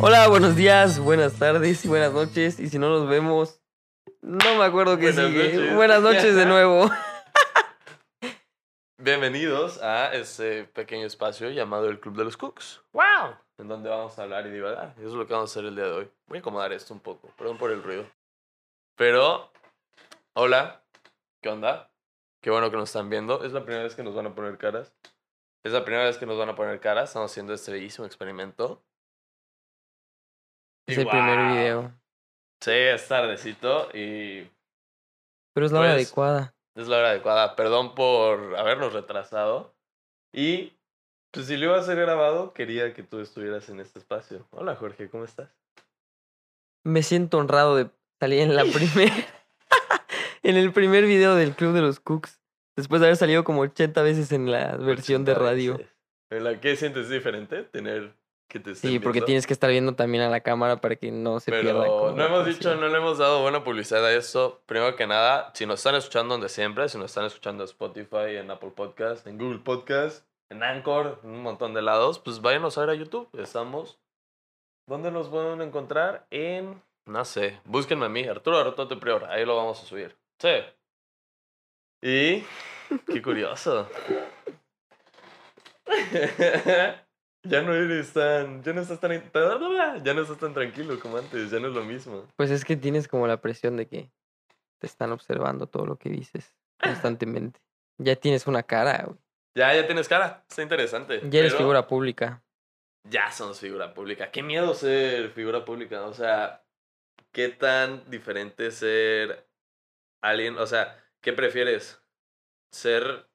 Hola, 0.00 0.28
buenos 0.28 0.56
días, 0.56 0.98
buenas 0.98 1.34
tardes 1.38 1.84
y 1.84 1.88
buenas 1.88 2.12
noches. 2.12 2.58
Y 2.58 2.68
si 2.68 2.78
no 2.78 2.88
nos 2.88 3.06
vemos, 3.08 3.60
no 4.22 4.56
me 4.56 4.64
acuerdo 4.64 4.96
qué 4.96 5.12
Buenas 5.12 5.26
sigue. 5.26 5.52
noches. 5.52 5.74
Buenas 5.74 6.02
noches 6.02 6.34
de 6.36 6.46
nuevo. 6.46 6.90
Bienvenidos 8.96 9.82
a 9.82 10.14
este 10.14 10.64
pequeño 10.64 11.06
espacio 11.06 11.50
llamado 11.50 11.90
el 11.90 12.00
Club 12.00 12.16
de 12.16 12.24
los 12.24 12.38
Cooks. 12.38 12.80
¡Wow! 12.92 13.36
En 13.58 13.68
donde 13.68 13.90
vamos 13.90 14.18
a 14.18 14.22
hablar 14.22 14.46
y 14.46 14.50
divagar. 14.50 14.94
Eso 14.96 15.08
es 15.08 15.14
lo 15.14 15.26
que 15.26 15.34
vamos 15.34 15.50
a 15.50 15.52
hacer 15.52 15.66
el 15.66 15.76
día 15.76 15.84
de 15.84 15.92
hoy. 15.92 16.10
Voy 16.28 16.38
a 16.38 16.40
acomodar 16.40 16.72
esto 16.72 16.94
un 16.94 17.00
poco. 17.00 17.30
Perdón 17.36 17.58
por 17.58 17.70
el 17.70 17.82
ruido. 17.82 18.06
Pero, 18.96 19.50
hola. 20.32 20.82
¿Qué 21.42 21.50
onda? 21.50 21.90
Qué 22.40 22.50
bueno 22.50 22.70
que 22.70 22.76
nos 22.78 22.88
están 22.88 23.10
viendo. 23.10 23.44
Es 23.44 23.52
la 23.52 23.62
primera 23.64 23.84
vez 23.84 23.94
que 23.94 24.02
nos 24.02 24.14
van 24.14 24.26
a 24.26 24.34
poner 24.34 24.56
caras. 24.56 24.94
Es 25.64 25.72
la 25.72 25.84
primera 25.84 26.04
vez 26.04 26.18
que 26.18 26.26
nos 26.26 26.38
van 26.38 26.50
a 26.50 26.54
poner 26.54 26.78
caras. 26.78 27.08
Estamos 27.08 27.30
haciendo 27.30 27.54
este 27.54 27.72
bellísimo 27.72 28.06
experimento. 28.06 28.84
Es 30.86 30.98
Y 30.98 31.00
el 31.00 31.08
primer 31.08 31.52
video. 31.52 31.92
Sí, 32.60 32.70
es 32.70 33.08
tardecito 33.08 33.88
y 33.94 34.50
Pero 35.54 35.66
es 35.66 35.72
la 35.72 35.80
hora 35.80 35.92
Pues, 35.94 36.06
adecuada. 36.06 36.54
Es 36.76 36.86
la 36.86 36.98
hora 36.98 37.10
adecuada. 37.10 37.56
Perdón 37.56 37.94
por 37.94 38.56
habernos 38.56 38.92
retrasado. 38.92 39.74
Y 40.34 40.74
pues 41.30 41.46
si 41.46 41.56
lo 41.56 41.66
iba 41.66 41.78
a 41.78 41.82
ser 41.82 41.96
grabado, 41.98 42.52
quería 42.52 42.92
que 42.92 43.02
tú 43.02 43.20
estuvieras 43.20 43.68
en 43.70 43.80
este 43.80 43.98
espacio. 43.98 44.46
Hola 44.50 44.76
Jorge, 44.76 45.08
¿cómo 45.08 45.24
estás? 45.24 45.48
Me 46.84 47.02
siento 47.02 47.38
honrado 47.38 47.76
de 47.76 47.90
salir 48.20 48.40
en 48.40 48.54
la 48.54 48.64
primer. 48.72 49.12
en 50.42 50.56
el 50.56 50.72
primer 50.72 51.04
video 51.06 51.34
del 51.34 51.54
Club 51.54 51.72
de 51.72 51.80
los 51.80 52.00
Cooks. 52.00 52.43
Después 52.76 53.00
de 53.00 53.06
haber 53.08 53.16
salido 53.16 53.44
como 53.44 53.60
80 53.62 54.02
veces 54.02 54.32
en 54.32 54.50
la 54.50 54.76
versión 54.76 55.24
de 55.24 55.32
80 55.32 55.46
radio. 55.46 55.78
veces. 55.78 55.94
¿En 56.30 56.44
la 56.44 56.60
que 56.60 56.74
sientes 56.76 57.08
diferente? 57.08 57.62
Tener 57.64 58.12
que 58.48 58.58
te 58.60 58.74
Sí, 58.74 58.98
porque 58.98 59.16
viendo? 59.18 59.26
tienes 59.26 59.46
que 59.46 59.52
estar 59.52 59.70
viendo 59.70 59.94
también 59.94 60.24
a 60.24 60.28
la 60.28 60.40
cámara 60.40 60.80
para 60.80 60.96
que 60.96 61.10
no 61.12 61.38
se 61.40 61.50
pierda. 61.52 61.82
Pero 61.82 61.98
como 61.98 62.10
no 62.16 62.24
hemos 62.24 62.46
dicho, 62.46 62.74
no 62.74 62.88
le 62.88 62.96
hemos 62.98 63.18
dado 63.18 63.42
buena 63.42 63.62
publicidad 63.62 64.04
a 64.04 64.12
esto. 64.12 64.60
Primero 64.66 64.96
que 64.96 65.06
nada, 65.06 65.50
si 65.54 65.66
nos 65.66 65.80
están 65.80 65.94
escuchando 65.94 66.34
donde 66.34 66.48
siempre, 66.48 66.88
si 66.88 66.98
nos 66.98 67.06
están 67.06 67.24
escuchando 67.26 67.62
en 67.62 67.68
Spotify, 67.68 68.36
en 68.36 68.50
Apple 68.50 68.72
Podcast, 68.74 69.26
en 69.26 69.38
Google 69.38 69.58
Podcast, 69.60 70.26
en 70.50 70.62
Anchor, 70.62 71.20
en 71.22 71.30
un 71.30 71.42
montón 71.42 71.74
de 71.74 71.82
lados, 71.82 72.18
pues 72.18 72.40
váyanos 72.40 72.76
a 72.76 72.80
ver 72.82 72.90
a 72.90 72.94
YouTube. 72.94 73.28
Estamos. 73.38 73.98
¿Dónde 74.88 75.10
nos 75.10 75.28
pueden 75.28 75.62
encontrar? 75.62 76.26
En. 76.30 76.82
No 77.06 77.24
sé. 77.24 77.60
Búsquenme 77.64 78.06
a 78.06 78.08
mí, 78.08 78.24
Arturo 78.24 78.58
Artote 78.58 78.96
Prior. 78.96 79.24
Ahí 79.26 79.44
lo 79.44 79.56
vamos 79.56 79.82
a 79.82 79.86
subir. 79.86 80.16
Sí. 80.40 80.50
Y. 82.04 82.44
Qué 83.06 83.22
curioso. 83.22 83.88
ya 87.42 87.62
no 87.62 87.72
eres 87.72 88.12
tan. 88.12 88.62
Ya 88.62 88.74
no 88.74 88.82
estás 88.82 89.00
tan. 89.00 89.32
Ya 90.02 90.12
no 90.12 90.20
estás 90.20 90.36
tan 90.36 90.52
tranquilo 90.52 91.00
como 91.00 91.16
antes. 91.16 91.50
Ya 91.50 91.60
no 91.60 91.68
es 91.68 91.74
lo 91.74 91.82
mismo. 91.82 92.26
Pues 92.36 92.50
es 92.50 92.66
que 92.66 92.76
tienes 92.76 93.08
como 93.08 93.26
la 93.26 93.40
presión 93.40 93.78
de 93.78 93.88
que 93.88 94.10
te 94.80 94.86
están 94.86 95.12
observando 95.12 95.66
todo 95.66 95.86
lo 95.86 95.96
que 95.96 96.10
dices 96.10 96.54
constantemente. 96.78 97.58
Ya 97.96 98.16
tienes 98.16 98.46
una 98.46 98.62
cara, 98.62 99.04
güey. 99.06 99.18
Ya, 99.56 99.74
ya 99.74 99.86
tienes 99.86 100.06
cara. 100.06 100.44
Está 100.46 100.60
interesante. 100.60 101.22
Ya 101.30 101.38
eres 101.40 101.52
pero 101.52 101.64
figura 101.64 101.86
pública. 101.86 102.44
Ya 103.08 103.32
somos 103.32 103.58
figura 103.60 103.94
pública. 103.94 104.30
Qué 104.30 104.42
miedo 104.42 104.74
ser 104.74 105.30
figura 105.30 105.64
pública. 105.64 106.04
O 106.04 106.12
sea, 106.12 106.62
qué 107.32 107.48
tan 107.48 108.10
diferente 108.10 108.70
ser 108.72 109.48
alguien. 110.20 110.58
O 110.58 110.66
sea, 110.66 111.00
¿qué 111.24 111.32
prefieres? 111.32 112.00
Ser. 112.70 113.26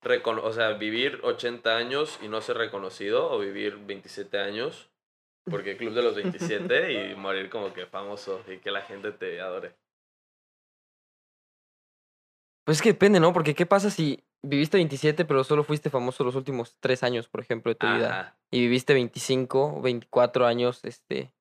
recono- 0.00 0.44
o 0.44 0.52
sea, 0.52 0.74
vivir 0.74 1.18
80 1.24 1.76
años 1.76 2.20
y 2.22 2.28
no 2.28 2.40
ser 2.40 2.56
reconocido 2.56 3.28
o 3.32 3.40
vivir 3.40 3.76
27 3.78 4.38
años. 4.38 4.90
Porque 5.50 5.76
Club 5.76 5.92
de 5.94 6.02
los 6.02 6.14
27 6.14 6.92
y 7.10 7.14
morir 7.16 7.50
como 7.50 7.72
que 7.72 7.86
famoso 7.86 8.44
y 8.46 8.58
que 8.58 8.70
la 8.70 8.82
gente 8.82 9.10
te 9.10 9.40
adore. 9.40 9.74
Pues 12.64 12.78
es 12.78 12.82
que 12.82 12.90
depende, 12.92 13.18
¿no? 13.18 13.32
Porque 13.32 13.54
¿qué 13.54 13.66
pasa 13.66 13.90
si 13.90 14.22
viviste 14.42 14.76
27 14.76 15.24
pero 15.24 15.42
solo 15.42 15.64
fuiste 15.64 15.90
famoso 15.90 16.22
los 16.22 16.36
últimos 16.36 16.76
3 16.80 17.02
años, 17.02 17.26
por 17.28 17.40
ejemplo, 17.40 17.70
de 17.70 17.76
tu 17.76 17.86
vida? 17.86 18.38
Y 18.50 18.60
viviste 18.60 18.92
25 18.94 19.78
o 19.78 19.80
24 19.82 20.46
años, 20.46 20.84
este... 20.84 21.32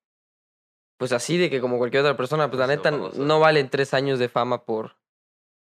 Pues 0.97 1.11
así 1.11 1.37
de 1.37 1.49
que 1.51 1.61
como 1.61 1.77
cualquier 1.77 2.01
otra 2.03 2.17
persona, 2.17 2.49
pues 2.49 2.57
la 2.59 2.65
Pues, 2.65 2.77
no 2.77 2.83
neta 2.83 2.91
famoso. 2.91 3.21
no 3.23 3.39
valen 3.39 3.69
3 3.69 3.93
años 3.93 4.17
de 4.17 4.29
fama 4.29 4.65
por 4.65 4.95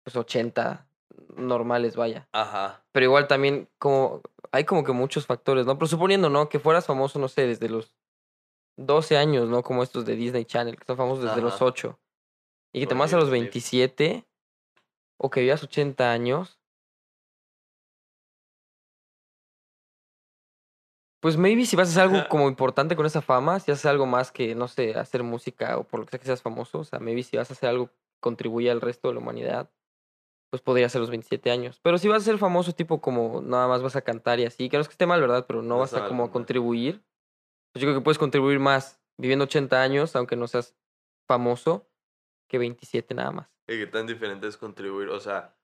pues 0.04 0.14
80 0.16 0.86
normales, 1.36 1.96
vaya. 1.96 2.28
Ajá. 2.32 2.84
Pero 2.92 3.06
igual 3.06 3.26
también 3.26 3.68
como 3.78 4.22
hay 4.52 4.64
como 4.64 4.84
que 4.84 4.92
muchos 4.92 5.26
factores, 5.26 5.66
¿no? 5.66 5.76
Pero 5.76 5.88
suponiendo, 5.88 6.30
¿no? 6.30 6.48
Que 6.48 6.60
fueras 6.60 6.86
famoso, 6.86 7.18
no 7.18 7.28
sé, 7.28 7.46
desde 7.46 7.68
los 7.68 7.96
12 8.76 9.16
años, 9.16 9.48
¿no? 9.48 9.62
Como 9.62 9.82
estos 9.82 10.04
de 10.04 10.14
Disney 10.14 10.44
Channel, 10.44 10.76
que 10.76 10.84
son 10.84 10.96
famosos 10.96 11.24
desde 11.24 11.40
los 11.40 11.54
Ajá. 11.54 11.64
8. 11.64 11.98
Y 12.72 12.80
que 12.80 12.86
te 12.86 12.94
vas 12.94 13.12
a 13.12 13.16
los 13.16 13.30
Will 13.30 13.42
Smith. 13.42 13.52
27 13.52 14.26
o 15.16 15.30
que 15.30 15.40
vivas 15.40 15.62
80 15.62 16.12
años. 16.12 16.60
Pues 21.20 21.38
maybe 21.38 21.64
si 21.64 21.76
vas 21.76 21.88
a 21.88 21.90
hacer 21.92 22.02
algo 22.02 22.28
como 22.28 22.48
importante 22.48 22.96
con 22.96 23.06
esa 23.06 23.22
fama, 23.22 23.58
si 23.58 23.72
haces 23.72 23.86
algo 23.86 24.04
más 24.06 24.30
que, 24.30 24.54
no 24.54 24.68
sé, 24.68 24.94
hacer 24.94 25.22
música 25.22 25.78
o 25.78 25.84
por 25.84 26.00
lo 26.00 26.06
que 26.06 26.10
sea 26.10 26.18
que 26.18 26.26
seas 26.26 26.42
famoso, 26.42 26.80
o 26.80 26.84
sea, 26.84 26.98
maybe 26.98 27.22
si 27.22 27.36
vas 27.36 27.50
a 27.50 27.54
hacer 27.54 27.70
algo 27.70 27.86
que 27.86 27.94
contribuye 28.20 28.70
al 28.70 28.80
resto 28.80 29.08
de 29.08 29.14
la 29.14 29.20
humanidad, 29.20 29.70
pues 30.54 30.62
podría 30.62 30.88
ser 30.88 31.00
los 31.00 31.10
27 31.10 31.50
años. 31.50 31.80
Pero 31.82 31.98
si 31.98 32.06
vas 32.06 32.22
a 32.22 32.26
ser 32.26 32.38
famoso, 32.38 32.70
tipo 32.70 33.00
como 33.00 33.42
nada 33.42 33.66
más 33.66 33.82
vas 33.82 33.96
a 33.96 34.02
cantar 34.02 34.38
y 34.38 34.44
así, 34.44 34.68
que 34.68 34.76
no 34.76 34.82
es 34.82 34.86
que 34.86 34.92
esté 34.92 35.04
mal, 35.04 35.20
¿verdad? 35.20 35.46
Pero 35.48 35.62
no, 35.62 35.70
No 35.70 35.78
vas 35.80 35.94
a 35.94 36.06
como 36.06 36.22
a 36.22 36.30
contribuir. 36.30 37.02
Pues 37.72 37.82
yo 37.82 37.88
creo 37.88 37.98
que 37.98 38.04
puedes 38.04 38.20
contribuir 38.20 38.60
más 38.60 39.02
viviendo 39.18 39.46
80 39.46 39.82
años, 39.82 40.14
aunque 40.14 40.36
no 40.36 40.46
seas 40.46 40.76
famoso, 41.26 41.88
que 42.48 42.58
27 42.58 43.14
nada 43.14 43.32
más. 43.32 43.48
¿Y 43.66 43.80
qué 43.80 43.88
tan 43.88 44.06
diferente 44.06 44.46
es 44.46 44.56
contribuir? 44.56 45.08
O 45.08 45.18
sea, 45.18 45.56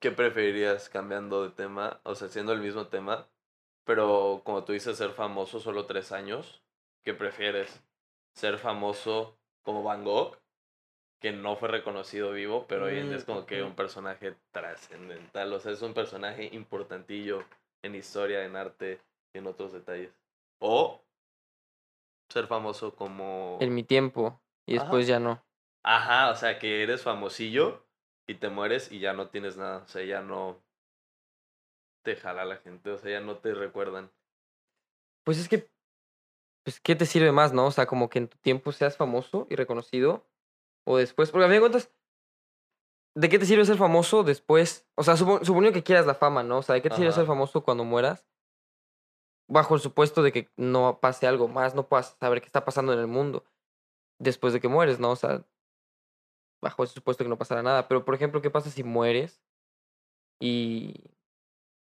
¿qué 0.00 0.10
preferirías 0.10 0.88
cambiando 0.88 1.44
de 1.44 1.50
tema? 1.50 2.00
O 2.02 2.16
sea, 2.16 2.26
siendo 2.26 2.52
el 2.52 2.60
mismo 2.60 2.88
tema, 2.88 3.28
pero 3.84 4.42
como 4.44 4.64
tú 4.64 4.72
dices, 4.72 4.96
ser 4.96 5.12
famoso 5.12 5.60
solo 5.60 5.86
tres 5.86 6.10
años. 6.10 6.64
¿Qué 7.04 7.14
prefieres? 7.14 7.84
¿Ser 8.34 8.58
famoso 8.58 9.38
como 9.62 9.84
Van 9.84 10.02
Gogh, 10.02 10.41
que 11.22 11.30
no 11.32 11.54
fue 11.54 11.68
reconocido 11.68 12.32
vivo, 12.32 12.66
pero 12.68 12.86
hoy 12.86 12.98
en 12.98 13.08
día 13.08 13.16
es 13.16 13.24
como 13.24 13.46
que 13.46 13.62
Mm, 13.62 13.66
un 13.66 13.76
personaje 13.76 14.34
trascendental? 14.50 15.52
O 15.52 15.60
sea, 15.60 15.70
es 15.70 15.80
un 15.80 15.94
personaje 15.94 16.50
importantillo 16.52 17.44
en 17.82 17.94
historia, 17.94 18.44
en 18.44 18.56
arte 18.56 19.00
y 19.32 19.38
en 19.38 19.46
otros 19.46 19.72
detalles. 19.72 20.12
O 20.58 21.00
ser 22.28 22.48
famoso 22.48 22.96
como... 22.96 23.56
En 23.60 23.72
mi 23.72 23.84
tiempo. 23.84 24.42
Y 24.66 24.74
Ajá. 24.74 24.84
después 24.84 25.06
ya 25.06 25.20
no. 25.20 25.40
Ajá, 25.84 26.30
o 26.30 26.34
sea, 26.34 26.58
que 26.58 26.82
eres 26.82 27.02
famosillo 27.02 27.86
y 28.26 28.34
te 28.34 28.48
mueres 28.48 28.90
y 28.90 28.98
ya 28.98 29.12
no 29.12 29.28
tienes 29.28 29.56
nada. 29.56 29.84
O 29.84 29.86
sea, 29.86 30.04
ya 30.04 30.22
no 30.22 30.60
te 32.02 32.16
jala 32.16 32.44
la 32.44 32.56
gente, 32.56 32.90
o 32.90 32.98
sea, 32.98 33.12
ya 33.12 33.20
no 33.20 33.36
te 33.36 33.54
recuerdan. 33.54 34.10
Pues 35.24 35.38
es 35.38 35.48
que, 35.48 35.70
pues, 36.64 36.80
¿qué 36.80 36.96
te 36.96 37.06
sirve 37.06 37.30
más, 37.30 37.52
no? 37.52 37.66
O 37.66 37.70
sea, 37.70 37.86
como 37.86 38.10
que 38.10 38.18
en 38.18 38.28
tu 38.28 38.38
tiempo 38.38 38.72
seas 38.72 38.96
famoso 38.96 39.46
y 39.50 39.54
reconocido. 39.54 40.26
O 40.84 40.96
después, 40.96 41.30
porque 41.30 41.44
a 41.44 41.48
fin 41.48 41.54
de 41.56 41.60
cuentas, 41.60 41.90
¿de 43.14 43.28
qué 43.28 43.38
te 43.38 43.46
sirve 43.46 43.64
ser 43.64 43.76
famoso 43.76 44.24
después? 44.24 44.86
O 44.96 45.02
sea, 45.04 45.16
supo- 45.16 45.44
suponiendo 45.44 45.74
que 45.74 45.82
quieras 45.84 46.06
la 46.06 46.14
fama, 46.14 46.42
¿no? 46.42 46.58
O 46.58 46.62
sea, 46.62 46.74
¿de 46.74 46.82
qué 46.82 46.88
te 46.90 46.96
sirve 46.96 47.12
ser 47.12 47.26
famoso 47.26 47.62
cuando 47.62 47.84
mueras? 47.84 48.26
Bajo 49.48 49.74
el 49.74 49.80
supuesto 49.80 50.22
de 50.22 50.32
que 50.32 50.48
no 50.56 50.98
pase 51.00 51.26
algo 51.26 51.46
más, 51.48 51.74
no 51.74 51.86
puedas 51.88 52.16
saber 52.18 52.40
qué 52.40 52.46
está 52.46 52.64
pasando 52.64 52.92
en 52.92 52.98
el 53.00 53.06
mundo 53.06 53.44
después 54.18 54.52
de 54.52 54.60
que 54.60 54.68
mueres, 54.68 54.98
¿no? 54.98 55.10
O 55.10 55.16
sea, 55.16 55.44
bajo 56.62 56.84
ese 56.84 56.94
supuesto 56.94 57.24
que 57.24 57.28
no 57.28 57.38
pasará 57.38 57.62
nada. 57.62 57.88
Pero, 57.88 58.04
por 58.04 58.14
ejemplo, 58.14 58.40
¿qué 58.40 58.50
pasa 58.50 58.70
si 58.70 58.82
mueres 58.84 59.42
y, 60.40 60.94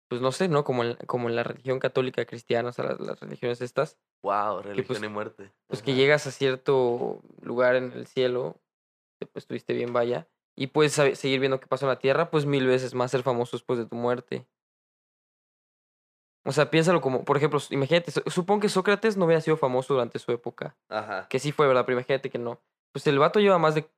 pues 0.10 0.20
no 0.22 0.32
sé, 0.32 0.48
¿no? 0.50 0.64
Como 0.64 0.84
en, 0.84 0.96
como 1.08 1.30
en 1.30 1.36
la 1.36 1.44
religión 1.44 1.80
católica 1.80 2.26
cristiana, 2.26 2.70
o 2.70 2.72
sea, 2.74 2.86
las, 2.86 3.00
las 3.00 3.20
religiones 3.20 3.62
estas, 3.62 3.98
Wow, 4.24 4.62
religión 4.62 4.86
pues- 5.00 5.04
y 5.04 5.08
muerte. 5.08 5.52
pues 5.68 5.82
que 5.84 5.94
llegas 5.96 6.28
a 6.28 6.32
cierto 6.32 7.22
lugar 7.42 7.76
en 7.76 7.92
el 7.94 8.08
cielo, 8.08 8.60
que, 9.26 9.32
pues 9.32 9.44
estuviste 9.44 9.74
bien, 9.74 9.94
vaya, 9.94 10.28
y 10.56 10.68
puedes 10.68 10.94
seguir 10.94 11.40
viendo 11.40 11.60
qué 11.60 11.68
pasó 11.68 11.86
en 11.86 11.90
la 11.90 12.00
tierra, 12.00 12.30
pues 12.30 12.46
mil 12.46 12.68
veces 12.68 12.94
más 12.94 13.12
ser 13.12 13.24
famoso 13.24 13.58
después 13.58 13.80
de 13.80 13.86
tu 13.86 13.96
muerte. 13.96 14.48
O 16.46 16.52
sea, 16.52 16.70
piénsalo 16.70 17.00
como, 17.02 17.24
por 17.24 17.38
ejemplo, 17.38 17.60
imagínate, 17.70 18.12
su- 18.12 18.22
supongo 18.28 18.62
que 18.62 18.70
Sócrates 18.70 19.16
no 19.16 19.26
hubiera 19.26 19.40
sido 19.42 19.56
famoso 19.56 19.94
durante 19.94 20.20
su 20.20 20.32
época, 20.32 20.76
Ajá. 20.90 21.28
que 21.30 21.40
sí 21.40 21.52
fue, 21.54 21.68
¿verdad? 21.68 21.86
Pero 21.86 21.98
imagínate 22.00 22.30
que 22.30 22.38
no. 22.38 22.62
Pues 22.92 23.08
el 23.08 23.18
vato 23.18 23.40
lleva 23.40 23.58
más 23.58 23.76
de, 23.76 23.90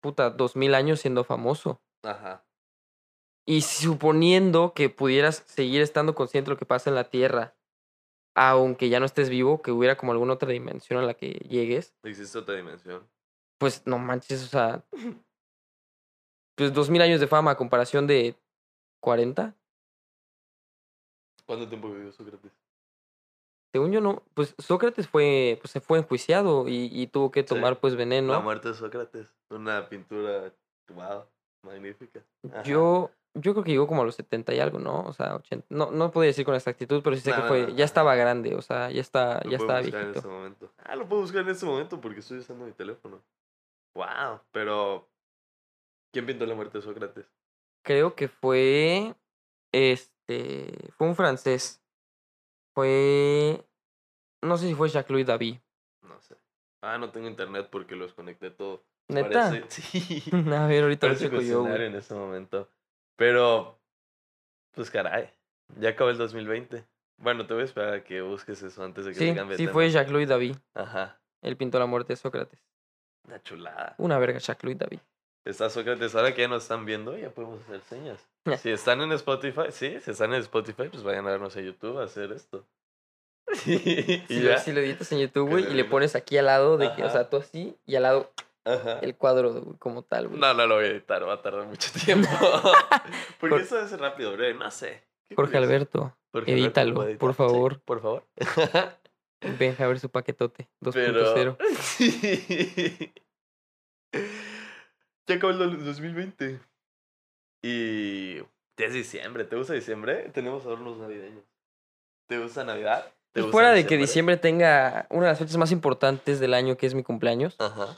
puta, 0.00 0.30
dos 0.30 0.56
mil 0.56 0.74
años 0.74 1.00
siendo 1.00 1.24
famoso. 1.24 1.82
Ajá. 2.02 2.44
Y 3.46 3.60
suponiendo 3.62 4.72
que 4.74 4.88
pudieras 4.88 5.42
seguir 5.46 5.82
estando 5.82 6.14
consciente 6.14 6.48
de 6.50 6.54
lo 6.54 6.58
que 6.58 6.66
pasa 6.66 6.88
en 6.90 6.96
la 6.96 7.10
Tierra, 7.10 7.54
aunque 8.34 8.88
ya 8.88 8.98
no 9.00 9.06
estés 9.06 9.28
vivo, 9.28 9.60
que 9.62 9.70
hubiera 9.72 9.96
como 9.96 10.12
alguna 10.12 10.34
otra 10.34 10.50
dimensión 10.50 10.98
a 10.98 11.02
la 11.02 11.14
que 11.14 11.32
llegues, 11.32 11.94
Existe 12.02 12.38
otra 12.38 12.54
dimensión. 12.54 13.06
Pues 13.58 13.82
no 13.86 13.98
manches, 13.98 14.42
o 14.44 14.46
sea, 14.46 14.82
pues 16.56 16.72
dos 16.72 16.90
mil 16.90 17.02
años 17.02 17.20
de 17.20 17.26
fama 17.26 17.52
a 17.52 17.56
comparación 17.56 18.06
de 18.06 18.36
40. 19.00 19.54
¿Cuánto 21.46 21.68
tiempo 21.68 21.90
vivió 21.90 22.12
Sócrates? 22.12 22.52
Según 23.72 23.92
yo 23.92 24.00
no, 24.00 24.22
pues 24.34 24.54
Sócrates 24.58 25.08
fue, 25.08 25.58
pues 25.60 25.70
se 25.70 25.80
fue 25.80 25.98
enjuiciado 25.98 26.68
y, 26.68 26.90
y 26.92 27.06
tuvo 27.06 27.30
que 27.30 27.40
Sí. 27.40 27.46
tomar 27.46 27.78
pues 27.78 27.94
La 27.94 27.98
veneno. 27.98 28.40
muerte 28.40 28.68
de 28.68 28.74
Sócrates. 28.74 29.28
Una 29.50 29.88
pintura, 29.88 30.52
wow, 30.94 31.24
magnífica. 31.62 32.20
Ajá. 32.50 32.62
Yo, 32.62 33.10
yo 33.34 33.52
creo 33.52 33.64
que 33.64 33.70
llegó 33.72 33.86
como 33.86 34.02
a 34.02 34.04
los 34.04 34.14
70 34.14 34.54
y 34.54 34.60
algo, 34.60 34.78
¿no? 34.78 35.02
O 35.02 35.12
sea, 35.12 35.36
80. 35.36 35.66
No, 35.70 35.90
no 35.90 36.10
podía 36.10 36.28
decir 36.28 36.44
con 36.44 36.54
exactitud, 36.54 37.02
pero 37.02 37.14
sí 37.16 37.22
sé 37.22 37.30
No, 37.30 37.36
que 37.36 37.42
no, 37.42 37.48
fue, 37.48 37.62
no, 37.68 37.68
ya 37.76 37.84
estaba 37.84 38.14
grande, 38.14 38.54
o 38.54 38.62
sea, 38.62 38.90
ya 38.90 39.00
está, 39.00 39.40
Lo 39.44 39.50
ya 39.50 39.58
puedo 39.58 39.78
estaba 39.78 39.80
buscar 39.82 40.02
en 40.02 40.14
este 40.16 40.28
momento. 40.28 40.72
Ah, 40.78 40.96
lo 40.96 41.08
puedo 41.08 41.22
buscar 41.22 41.42
en 41.42 41.48
este 41.50 41.66
momento 41.66 42.00
porque 42.00 42.20
estoy 42.20 42.38
usando 42.38 42.64
mi 42.66 42.72
teléfono. 42.72 43.22
Wow, 43.98 44.40
pero 44.52 45.10
¿quién 46.12 46.24
pintó 46.24 46.46
la 46.46 46.54
muerte 46.54 46.78
de 46.78 46.82
Sócrates? 46.82 47.26
Creo 47.84 48.14
que 48.14 48.28
fue, 48.28 49.12
este, 49.72 50.72
fue 50.96 51.08
un 51.08 51.16
francés. 51.16 51.82
Fue, 52.76 53.64
no 54.40 54.56
sé 54.56 54.68
si 54.68 54.74
fue 54.76 54.88
Jacques-Louis 54.88 55.26
David. 55.26 55.56
No 56.02 56.20
sé. 56.20 56.36
Ah, 56.80 56.96
no 56.96 57.10
tengo 57.10 57.26
internet 57.26 57.68
porque 57.72 57.96
los 57.96 58.14
conecté 58.14 58.50
todo. 58.50 58.84
¿Neta? 59.08 59.50
Parece- 59.50 59.64
sí. 59.68 60.22
A 60.54 60.66
ver, 60.68 60.84
ahorita 60.84 61.08
lo 61.08 61.16
checo 61.16 61.40
yo, 61.40 61.62
güey. 61.62 61.86
en 61.86 61.96
este 61.96 62.14
momento. 62.14 62.70
Pero, 63.16 63.80
pues 64.76 64.92
caray, 64.92 65.28
ya 65.80 65.88
acabó 65.88 66.10
el 66.10 66.18
2020. 66.18 66.86
Bueno, 67.16 67.48
te 67.48 67.54
voy 67.54 67.62
a 67.62 67.64
esperar 67.64 67.94
a 67.94 68.04
que 68.04 68.20
busques 68.20 68.62
eso 68.62 68.84
antes 68.84 69.06
de 69.06 69.12
que 69.12 69.18
Sí, 69.18 69.30
te 69.30 69.34
cambie 69.34 69.56
sí 69.56 69.64
tema. 69.64 69.72
fue 69.72 69.90
Jacques-Louis 69.90 70.28
David. 70.28 70.54
Ajá, 70.74 71.20
Él 71.42 71.56
pintó 71.56 71.80
la 71.80 71.86
muerte 71.86 72.12
de 72.12 72.16
Sócrates. 72.16 72.60
Una 73.24 73.42
chulada. 73.42 73.94
Una 73.98 74.18
verga, 74.18 74.38
Jacques-Louis 74.38 74.78
David. 74.78 74.98
Está 75.44 75.70
Sócrates, 75.70 76.14
ahora 76.14 76.34
que 76.34 76.42
ya 76.42 76.48
nos 76.48 76.62
están 76.64 76.84
viendo, 76.84 77.16
ya 77.16 77.30
podemos 77.30 77.60
hacer 77.62 77.80
señas. 77.88 78.26
Si 78.60 78.70
están 78.70 79.00
en 79.00 79.12
Spotify, 79.12 79.62
sí, 79.70 79.98
si 80.00 80.10
están 80.10 80.34
en 80.34 80.40
Spotify, 80.40 80.88
pues 80.90 81.02
vayan 81.02 81.26
a 81.26 81.30
vernos 81.30 81.56
en 81.56 81.64
YouTube 81.66 81.98
a 82.00 82.04
hacer 82.04 82.32
esto. 82.32 82.64
y 83.66 84.22
Si 84.28 84.42
ya. 84.42 84.52
lo, 84.54 84.58
si 84.58 84.72
lo 84.72 84.80
editas 84.80 85.10
en 85.12 85.20
YouTube, 85.20 85.48
güey, 85.48 85.64
y 85.70 85.74
le 85.74 85.84
pones 85.84 86.14
aquí 86.16 86.36
al 86.36 86.46
lado 86.46 86.76
de 86.76 86.92
que, 86.94 87.04
o 87.04 87.10
sea, 87.10 87.30
tú 87.30 87.38
así, 87.38 87.74
y 87.86 87.96
al 87.96 88.02
lado 88.02 88.30
Ajá. 88.64 88.98
el 89.00 89.14
cuadro 89.16 89.52
güey, 89.52 89.76
como 89.78 90.02
tal, 90.02 90.28
güey. 90.28 90.38
No, 90.40 90.52
no 90.52 90.66
lo 90.66 90.74
voy 90.76 90.84
a 90.84 90.88
editar, 90.88 91.26
va 91.26 91.34
a 91.34 91.42
tardar 91.42 91.66
mucho 91.66 91.90
tiempo. 92.04 92.28
Porque 93.40 93.54
Por- 93.54 93.60
eso 93.62 93.80
es 93.80 93.98
rápido, 93.98 94.32
breve, 94.32 94.52
no 94.54 94.70
sé. 94.70 95.02
¿Qué 95.28 95.34
Jorge? 95.34 95.56
Alberto, 95.58 96.14
Jorge 96.32 96.52
edítalo, 96.52 96.90
¿lo 96.90 96.94
puede 96.96 97.16
por? 97.16 97.30
Sí, 97.32 97.36
favor. 97.36 97.80
por 97.80 98.00
favor. 98.02 98.24
ven 99.40 99.74
a 99.78 99.86
ver 99.86 100.00
su 100.00 100.10
paquetote 100.10 100.68
2.0. 100.80 101.34
Pero. 101.34 101.56
Sí. 101.80 103.12
Ya 105.26 105.34
acabó 105.34 105.52
el 105.52 105.58
do- 105.58 105.84
2020. 105.84 106.60
Y. 107.62 108.38
Ya 108.38 108.86
es 108.86 108.92
diciembre. 108.94 109.44
¿Te 109.44 109.56
gusta 109.56 109.74
diciembre? 109.74 110.30
Tenemos 110.32 110.64
adornos 110.64 110.98
navideños. 110.98 111.44
¿Te 112.28 112.38
gusta 112.38 112.64
Navidad? 112.64 113.12
¿Te 113.32 113.40
gusta 113.40 113.52
fuera 113.52 113.72
de 113.72 113.86
que 113.86 113.96
diciembre 113.96 114.36
tenga 114.36 115.06
una 115.10 115.22
de 115.24 115.28
las 115.32 115.38
fechas 115.38 115.56
más 115.56 115.72
importantes 115.72 116.40
del 116.40 116.54
año, 116.54 116.76
que 116.76 116.86
es 116.86 116.94
mi 116.94 117.02
cumpleaños. 117.02 117.56
Ajá. 117.58 117.96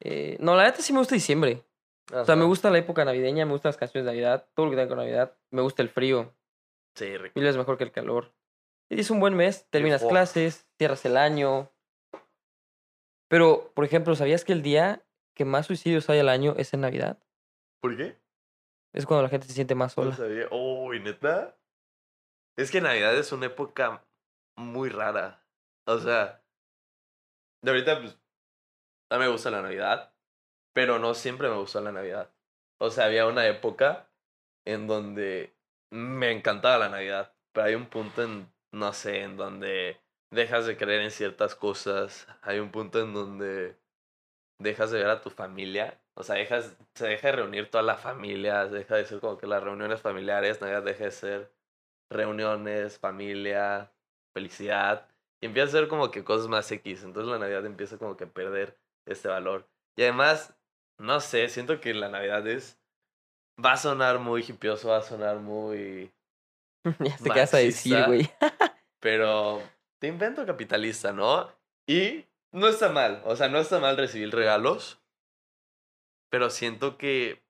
eh, 0.00 0.36
no, 0.40 0.54
la 0.56 0.64
neta 0.64 0.82
sí 0.82 0.92
me 0.92 0.98
gusta 0.98 1.14
diciembre. 1.14 1.62
O 2.12 2.24
sea, 2.24 2.36
me 2.36 2.44
gusta 2.44 2.70
la 2.70 2.78
época 2.78 3.04
navideña, 3.04 3.46
me 3.46 3.52
gustan 3.52 3.70
las 3.70 3.76
canciones 3.78 4.04
de 4.04 4.10
Navidad, 4.12 4.46
todo 4.54 4.66
lo 4.66 4.70
que 4.72 4.76
tenga 4.76 4.88
con 4.88 4.98
Navidad. 4.98 5.34
Me 5.50 5.62
gusta 5.62 5.82
el 5.82 5.88
frío, 5.88 6.34
Sí, 6.94 7.16
rico. 7.16 7.32
mil 7.36 7.44
veces 7.44 7.56
mejor 7.56 7.78
que 7.78 7.84
el 7.84 7.92
calor. 7.92 8.32
Y 8.92 9.00
es 9.00 9.10
un 9.10 9.20
buen 9.20 9.34
mes, 9.34 9.66
terminas 9.70 10.04
clases, 10.04 10.68
cierras 10.76 11.02
el 11.06 11.16
año. 11.16 11.70
Pero, 13.28 13.72
por 13.74 13.86
ejemplo, 13.86 14.14
¿sabías 14.14 14.44
que 14.44 14.52
el 14.52 14.60
día 14.60 15.02
que 15.34 15.46
más 15.46 15.64
suicidios 15.64 16.10
hay 16.10 16.18
al 16.18 16.28
año 16.28 16.54
es 16.58 16.74
en 16.74 16.82
Navidad? 16.82 17.18
¿Por 17.80 17.96
qué? 17.96 18.18
Es 18.92 19.06
cuando 19.06 19.22
la 19.22 19.30
gente 19.30 19.46
se 19.46 19.54
siente 19.54 19.74
más 19.74 19.96
No 19.96 20.04
sola. 20.04 20.16
sabía. 20.16 20.46
Oh, 20.50 20.92
¿y 20.92 21.00
neta? 21.00 21.56
Es 22.58 22.70
que 22.70 22.82
Navidad 22.82 23.16
es 23.16 23.32
una 23.32 23.46
época 23.46 24.04
muy 24.58 24.90
rara. 24.90 25.42
O 25.86 25.96
sea, 25.98 26.44
de 27.62 27.70
ahorita, 27.70 27.98
pues, 27.98 28.18
mí 29.10 29.18
me 29.18 29.28
gusta 29.28 29.50
la 29.50 29.62
Navidad, 29.62 30.14
pero 30.74 30.98
no 30.98 31.14
siempre 31.14 31.48
me 31.48 31.56
gustó 31.56 31.80
la 31.80 31.92
Navidad. 31.92 32.30
O 32.78 32.90
sea, 32.90 33.06
había 33.06 33.26
una 33.26 33.46
época 33.46 34.10
en 34.66 34.86
donde 34.86 35.56
me 35.90 36.30
encantaba 36.30 36.76
la 36.76 36.90
Navidad, 36.90 37.34
pero 37.52 37.68
hay 37.68 37.74
un 37.74 37.86
punto 37.86 38.22
en, 38.22 38.51
no 38.72 38.92
sé, 38.92 39.22
en 39.22 39.36
donde 39.36 40.00
dejas 40.30 40.66
de 40.66 40.76
creer 40.76 41.02
en 41.02 41.10
ciertas 41.10 41.54
cosas, 41.54 42.26
hay 42.40 42.58
un 42.58 42.70
punto 42.70 43.00
en 43.00 43.12
donde 43.12 43.76
dejas 44.58 44.90
de 44.90 44.98
ver 44.98 45.10
a 45.10 45.20
tu 45.20 45.30
familia, 45.30 46.00
o 46.14 46.22
sea, 46.22 46.36
dejas, 46.36 46.76
se 46.94 47.06
deja 47.06 47.28
de 47.28 47.36
reunir 47.36 47.70
toda 47.70 47.82
la 47.82 47.96
familia, 47.96 48.66
deja 48.66 48.96
de 48.96 49.04
ser 49.04 49.20
como 49.20 49.38
que 49.38 49.46
las 49.46 49.62
reuniones 49.62 50.00
familiares, 50.00 50.60
Navidad 50.60 50.82
deja 50.82 51.04
de 51.04 51.10
ser 51.10 51.52
reuniones, 52.10 52.98
familia, 52.98 53.92
felicidad, 54.34 55.08
y 55.40 55.46
empieza 55.46 55.68
a 55.68 55.80
ser 55.80 55.88
como 55.88 56.10
que 56.10 56.24
cosas 56.24 56.48
más 56.48 56.70
X, 56.70 57.02
entonces 57.02 57.30
la 57.30 57.38
Navidad 57.38 57.66
empieza 57.66 57.98
como 57.98 58.16
que 58.16 58.24
a 58.24 58.30
perder 58.30 58.78
este 59.06 59.28
valor. 59.28 59.68
Y 59.96 60.02
además, 60.02 60.54
no 60.98 61.20
sé, 61.20 61.48
siento 61.48 61.80
que 61.80 61.92
la 61.92 62.08
Navidad 62.08 62.46
es, 62.46 62.78
va 63.62 63.72
a 63.72 63.76
sonar 63.76 64.18
muy 64.18 64.42
hipioso, 64.46 64.88
va 64.88 64.98
a 64.98 65.02
sonar 65.02 65.38
muy, 65.38 66.12
ya 67.00 67.18
sé 67.18 67.24
qué 67.24 67.40
vas 67.40 67.54
a 67.54 67.58
decir, 67.58 68.04
güey. 68.06 68.30
Pero 69.02 69.60
te 69.98 70.06
invento 70.06 70.46
capitalista, 70.46 71.12
¿no? 71.12 71.50
Y 71.88 72.24
no 72.52 72.68
está 72.68 72.88
mal, 72.88 73.20
o 73.24 73.34
sea, 73.34 73.48
no 73.48 73.58
está 73.58 73.80
mal 73.80 73.96
recibir 73.96 74.32
regalos, 74.32 75.02
pero 76.30 76.48
siento 76.50 76.96
que... 76.96 77.42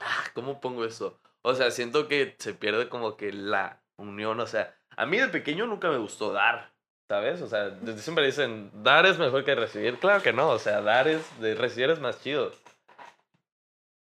Ah, 0.00 0.24
¿Cómo 0.34 0.60
pongo 0.60 0.86
eso? 0.86 1.20
O 1.42 1.54
sea, 1.54 1.70
siento 1.70 2.08
que 2.08 2.34
se 2.38 2.54
pierde 2.54 2.88
como 2.88 3.18
que 3.18 3.32
la 3.32 3.82
unión, 3.96 4.40
o 4.40 4.46
sea, 4.46 4.74
a 4.96 5.04
mí 5.04 5.18
de 5.18 5.28
pequeño 5.28 5.66
nunca 5.66 5.90
me 5.90 5.98
gustó 5.98 6.32
dar, 6.32 6.72
¿sabes? 7.08 7.42
O 7.42 7.46
sea, 7.46 7.78
siempre 7.96 8.24
dicen, 8.24 8.70
dar 8.82 9.04
es 9.04 9.18
mejor 9.18 9.44
que 9.44 9.54
recibir. 9.54 9.98
Claro 9.98 10.22
que 10.22 10.32
no, 10.32 10.48
o 10.48 10.58
sea, 10.58 10.80
dar 10.80 11.06
es, 11.06 11.40
de 11.40 11.54
recibir 11.54 11.90
es 11.90 12.00
más 12.00 12.22
chido. 12.22 12.50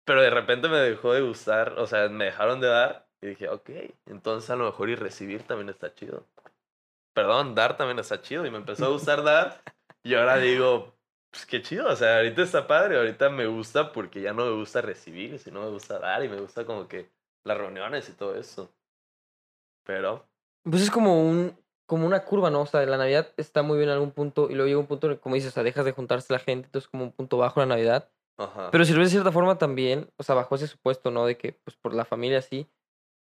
Pero 0.05 0.21
de 0.21 0.29
repente 0.29 0.69
me 0.69 0.77
dejó 0.77 1.13
de 1.13 1.21
gustar, 1.21 1.79
o 1.79 1.87
sea, 1.87 2.07
me 2.07 2.25
dejaron 2.25 2.61
de 2.61 2.67
dar 2.67 3.10
y 3.21 3.27
dije, 3.27 3.49
ok, 3.49 3.69
entonces 4.07 4.49
a 4.49 4.55
lo 4.55 4.65
mejor 4.65 4.89
y 4.89 4.95
recibir 4.95 5.43
también 5.43 5.69
está 5.69 5.93
chido. 5.93 6.25
Perdón, 7.13 7.55
dar 7.55 7.77
también 7.77 7.99
está 7.99 8.21
chido 8.21 8.45
y 8.45 8.51
me 8.51 8.57
empezó 8.57 8.85
a 8.85 8.89
gustar 8.89 9.23
dar 9.23 9.61
y 10.03 10.15
ahora 10.15 10.37
digo, 10.37 10.95
pues 11.29 11.45
qué 11.45 11.61
chido, 11.61 11.89
o 11.89 11.95
sea, 11.95 12.17
ahorita 12.17 12.41
está 12.41 12.67
padre, 12.67 12.97
ahorita 12.97 13.29
me 13.29 13.47
gusta 13.47 13.91
porque 13.91 14.21
ya 14.21 14.33
no 14.33 14.45
me 14.45 14.51
gusta 14.51 14.81
recibir, 14.81 15.37
sino 15.39 15.61
me 15.61 15.69
gusta 15.69 15.99
dar 15.99 16.23
y 16.23 16.29
me 16.29 16.39
gusta 16.39 16.65
como 16.65 16.87
que 16.87 17.09
las 17.43 17.57
reuniones 17.57 18.09
y 18.09 18.13
todo 18.13 18.35
eso. 18.35 18.73
Pero, 19.83 20.25
Pues 20.63 20.83
es 20.83 20.91
como 20.91 21.23
un 21.23 21.55
como 21.91 22.07
una 22.07 22.23
curva, 22.23 22.49
¿no? 22.49 22.61
O 22.61 22.65
sea, 22.65 22.85
la 22.85 22.95
Navidad 22.95 23.33
está 23.35 23.63
muy 23.63 23.77
bien 23.77 23.89
en 23.89 23.95
algún 23.95 24.11
punto 24.11 24.49
y 24.49 24.53
luego 24.53 24.67
llega 24.67 24.79
un 24.79 24.87
punto, 24.87 25.07
en 25.07 25.11
el 25.11 25.17
que, 25.17 25.21
como 25.21 25.35
dices, 25.35 25.51
o 25.51 25.53
sea, 25.53 25.63
dejas 25.63 25.83
de 25.83 25.91
juntarse 25.91 26.31
la 26.31 26.39
gente, 26.39 26.67
entonces 26.67 26.89
como 26.89 27.03
un 27.03 27.11
punto 27.11 27.35
bajo 27.35 27.59
la 27.59 27.65
Navidad. 27.65 28.09
ajá. 28.37 28.71
Pero 28.71 28.85
si 28.85 28.93
lo 28.93 28.99
ves 28.99 29.09
de 29.09 29.15
cierta 29.15 29.33
forma 29.33 29.57
también, 29.57 30.09
o 30.15 30.23
sea, 30.23 30.33
bajo 30.35 30.55
ese 30.55 30.67
supuesto, 30.67 31.11
¿no? 31.11 31.25
De 31.25 31.37
que, 31.37 31.51
pues, 31.51 31.75
por 31.75 31.93
la 31.93 32.05
familia 32.05 32.41
sí, 32.41 32.65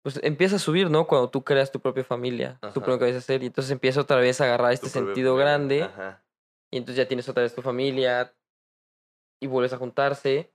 pues 0.03 0.19
empieza 0.23 0.55
a 0.55 0.59
subir, 0.59 0.89
¿no? 0.89 1.07
Cuando 1.07 1.29
tú 1.29 1.43
creas 1.43 1.71
tu 1.71 1.79
propia 1.79 2.03
familia, 2.03 2.57
Ajá. 2.61 2.73
tú 2.73 2.81
primero 2.81 2.99
que 2.99 3.05
vas 3.05 3.15
a 3.15 3.17
hacer, 3.19 3.43
y 3.43 3.47
entonces 3.47 3.71
empieza 3.71 4.01
otra 4.01 4.17
vez 4.17 4.39
a 4.41 4.45
agarrar 4.45 4.71
este 4.71 4.87
Tu 4.87 4.93
propia 4.93 5.07
sentido 5.07 5.33
familia, 5.33 5.45
grande, 5.51 5.83
Ajá. 5.83 6.23
y 6.71 6.77
entonces 6.77 6.97
ya 6.97 7.07
tienes 7.07 7.27
otra 7.27 7.43
vez 7.43 7.53
tu 7.53 7.61
familia, 7.61 8.33
y 9.41 9.47
vuelves 9.47 9.73
a 9.73 9.77
juntarse, 9.77 10.51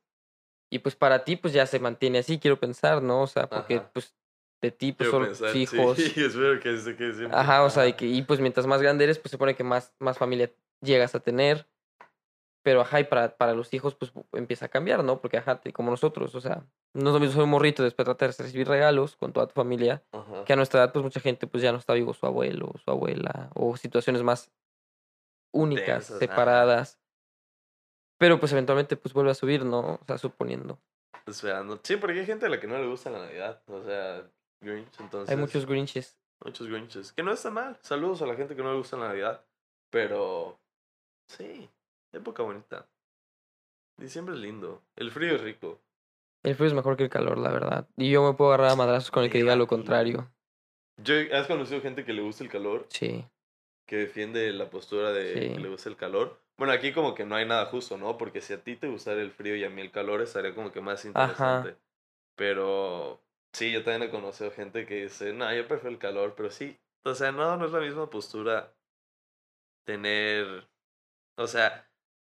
y 0.70 0.78
pues 0.78 0.96
para 0.96 1.24
ti, 1.24 1.36
pues 1.36 1.52
ya 1.52 1.66
se 1.66 1.78
mantiene 1.78 2.18
así, 2.18 2.38
quiero 2.38 2.58
pensar, 2.58 3.02
¿no? 3.02 3.22
O 3.22 3.26
sea, 3.26 3.48
porque, 3.48 3.76
Ajá. 3.76 3.90
pues, 3.92 4.14
de 4.62 4.70
ti, 4.70 4.92
pues, 4.92 5.10
Quiero 5.10 5.24
son 5.24 5.36
pensar, 5.36 5.56
hijos. 5.56 5.98
Sí, 5.98 6.12
espero 6.16 6.58
que 6.60 6.76
se 6.78 6.96
quede 6.96 7.12
siempre. 7.14 7.38
Ajá, 7.38 7.64
o 7.64 7.70
sea, 7.70 7.86
y, 7.86 7.92
que, 7.94 8.06
y 8.06 8.22
pues 8.22 8.40
mientras 8.40 8.66
más 8.66 8.80
grande 8.80 9.04
eres, 9.04 9.18
pues 9.18 9.30
se 9.30 9.34
supone 9.34 9.54
que 9.54 9.64
más, 9.64 9.92
más 9.98 10.18
familia 10.18 10.50
llegas 10.80 11.14
a 11.14 11.20
tener. 11.20 11.66
Pero 12.62 12.80
ajá, 12.80 13.00
y 13.00 13.04
para, 13.04 13.36
para 13.36 13.54
los 13.54 13.74
hijos, 13.74 13.96
pues 13.96 14.12
empieza 14.32 14.66
a 14.66 14.68
cambiar, 14.68 15.02
¿no? 15.02 15.20
Porque 15.20 15.36
ajá, 15.36 15.60
como 15.72 15.90
nosotros, 15.90 16.34
o 16.34 16.40
sea, 16.40 16.64
no 16.94 17.10
es 17.10 17.14
lo 17.14 17.20
mismo 17.20 17.34
ser 17.34 17.42
un 17.42 17.50
morrito 17.50 17.82
después 17.82 18.04
tratar 18.04 18.32
de 18.32 18.44
recibir 18.44 18.68
regalos 18.68 19.16
con 19.16 19.32
toda 19.32 19.48
tu 19.48 19.54
familia, 19.54 20.04
Ajá. 20.12 20.44
que 20.44 20.52
a 20.52 20.56
nuestra 20.56 20.80
edad, 20.80 20.92
pues 20.92 21.02
mucha 21.02 21.18
gente, 21.20 21.48
pues 21.48 21.62
ya 21.62 21.72
no 21.72 21.78
está 21.78 21.94
vivo 21.94 22.14
su 22.14 22.24
abuelo, 22.24 22.72
su 22.84 22.90
abuela, 22.90 23.50
o 23.54 23.76
situaciones 23.76 24.22
más 24.22 24.52
únicas, 25.52 25.86
Densas, 25.86 26.10
ajá. 26.10 26.18
separadas. 26.20 27.00
Pero 28.18 28.38
pues 28.38 28.52
eventualmente, 28.52 28.96
pues 28.96 29.12
vuelve 29.12 29.32
a 29.32 29.34
subir, 29.34 29.64
¿no? 29.64 29.94
O 29.94 30.04
sea, 30.06 30.16
suponiendo. 30.16 30.78
Esperando. 31.26 31.80
Sí, 31.82 31.96
porque 31.96 32.20
hay 32.20 32.26
gente 32.26 32.46
a 32.46 32.48
la 32.48 32.60
que 32.60 32.68
no 32.68 32.78
le 32.78 32.86
gusta 32.86 33.10
la 33.10 33.18
Navidad. 33.18 33.60
O 33.66 33.82
sea, 33.82 34.30
Grinch, 34.60 35.00
entonces. 35.00 35.28
Hay 35.30 35.36
muchos 35.36 35.66
Grinches. 35.66 36.16
Muchos 36.44 36.68
Grinches. 36.68 37.12
Que 37.12 37.24
no 37.24 37.32
está 37.32 37.50
mal. 37.50 37.76
Saludos 37.82 38.22
a 38.22 38.26
la 38.26 38.36
gente 38.36 38.54
que 38.54 38.62
no 38.62 38.70
le 38.72 38.78
gusta 38.78 38.96
la 38.96 39.08
Navidad. 39.08 39.44
Pero. 39.90 40.60
Sí, 41.28 41.68
época 42.12 42.42
bonita. 42.42 42.86
Diciembre 43.98 44.34
es 44.34 44.40
lindo. 44.40 44.82
El 44.96 45.10
frío 45.10 45.34
es 45.36 45.40
rico. 45.42 45.80
El 46.42 46.54
frío 46.56 46.68
es 46.68 46.74
mejor 46.74 46.96
que 46.96 47.04
el 47.04 47.10
calor, 47.10 47.38
la 47.38 47.50
verdad. 47.52 47.88
Y 47.96 48.10
yo 48.10 48.22
me 48.22 48.36
puedo 48.36 48.52
agarrar 48.52 48.72
a 48.72 48.76
madrazos 48.76 49.10
con 49.10 49.22
el 49.24 49.30
que 49.30 49.38
diga 49.38 49.54
lo 49.56 49.66
contrario. 49.66 50.30
Yo, 50.96 51.14
¿Has 51.32 51.46
conocido 51.46 51.80
gente 51.80 52.04
que 52.04 52.12
le 52.12 52.22
gusta 52.22 52.42
el 52.44 52.50
calor? 52.50 52.86
Sí. 52.88 53.24
Que 53.86 53.96
defiende 53.96 54.52
la 54.52 54.70
postura 54.70 55.12
de 55.12 55.32
Sí. 55.34 55.54
que 55.54 55.60
le 55.60 55.68
gusta 55.68 55.88
el 55.88 55.96
calor. 55.96 56.40
Bueno, 56.58 56.72
aquí 56.72 56.92
como 56.92 57.14
que 57.14 57.24
no 57.24 57.34
hay 57.36 57.46
nada 57.46 57.66
justo, 57.66 57.96
¿no? 57.96 58.18
Porque 58.18 58.40
si 58.40 58.52
a 58.52 58.62
ti 58.62 58.76
te 58.76 58.88
gustara 58.88 59.20
el 59.20 59.30
frío 59.32 59.56
y 59.56 59.64
a 59.64 59.70
mí 59.70 59.80
el 59.80 59.90
calor, 59.90 60.20
estaría 60.20 60.54
como 60.54 60.72
que 60.72 60.80
más 60.80 61.04
interesante. 61.04 61.76
Pero 62.36 63.20
Sí, 63.54 63.70
yo 63.70 63.84
también 63.84 64.08
he 64.08 64.10
conocido 64.10 64.50
gente 64.50 64.86
que 64.86 65.02
dice, 65.04 65.34
no, 65.34 65.52
yo 65.54 65.68
prefiero 65.68 65.90
el 65.90 65.98
calor, 65.98 66.34
pero 66.34 66.50
sí. 66.50 66.78
O 67.04 67.14
sea, 67.14 67.32
no, 67.32 67.56
no 67.58 67.66
es 67.66 67.72
la 67.72 67.80
misma 67.80 68.08
postura 68.08 68.72
tener. 69.84 70.66
O 71.36 71.46
sea, 71.46 71.86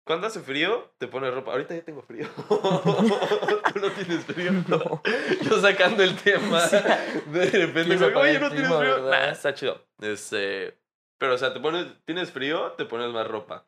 cuando 0.05 0.27
hace 0.27 0.41
frío, 0.41 0.93
te 0.99 1.09
pones 1.09 1.33
ropa. 1.33 1.53
Ahorita 1.53 1.75
ya 1.75 1.83
tengo 1.83 2.03
frío. 2.03 2.29
Tú 2.49 3.81
no 3.81 3.91
tienes 3.93 4.25
frío. 4.27 4.53
No. 4.69 5.03
Yo 5.43 5.61
sacando 5.61 6.03
el 6.03 6.15
tema. 6.17 6.67
De 6.67 7.47
repente, 7.47 7.97
como, 7.97 8.21
oye, 8.21 8.39
no 8.39 8.51
tienes 8.51 8.73
frío. 8.73 9.13
está 9.15 9.55
chido. 9.55 9.83
Este. 10.01 10.79
Pero, 11.19 11.35
o 11.35 11.39
sea, 11.39 11.55
te 11.55 11.61
pones, 11.61 11.87
tienes 12.05 12.31
frío, 12.31 12.73
te 12.73 12.85
pones 12.85 13.11
más 13.13 13.27
ropa. 13.27 13.67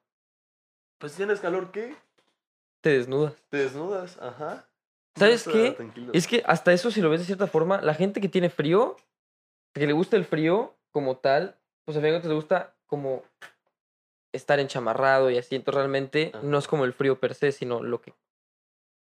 Pues 0.98 1.12
si 1.12 1.18
tienes 1.18 1.40
calor, 1.40 1.70
¿qué? 1.70 1.96
Te 2.82 2.90
desnudas. 2.90 3.34
Te 3.48 3.56
desnudas, 3.58 4.18
ajá. 4.20 4.68
¿Sabes 5.16 5.44
qué? 5.44 5.70
tranquilo. 5.70 6.12
Es 6.12 6.26
que 6.26 6.42
hasta 6.46 6.72
eso, 6.72 6.90
si 6.90 7.00
lo 7.00 7.08
ves 7.08 7.20
de 7.20 7.26
cierta 7.26 7.46
forma, 7.46 7.80
la 7.80 7.94
gente 7.94 8.20
que 8.20 8.28
tiene 8.28 8.50
frío, 8.50 8.96
que 9.72 9.86
le 9.86 9.94
gusta 9.94 10.16
el 10.16 10.26
frío 10.26 10.76
como 10.90 11.16
tal, 11.16 11.56
pues 11.86 11.96
a 11.96 12.00
fin 12.00 12.08
de 12.08 12.12
cuentas 12.12 12.28
le 12.28 12.34
gusta 12.34 12.74
como 12.86 13.22
estar 14.36 14.60
enchamarrado 14.60 15.30
y 15.30 15.38
así. 15.38 15.56
Entonces 15.56 15.78
realmente 15.78 16.32
no 16.42 16.58
es 16.58 16.68
como 16.68 16.84
el 16.84 16.92
frío 16.92 17.18
per 17.18 17.34
se, 17.34 17.52
sino 17.52 17.82
lo 17.82 18.00
que, 18.00 18.14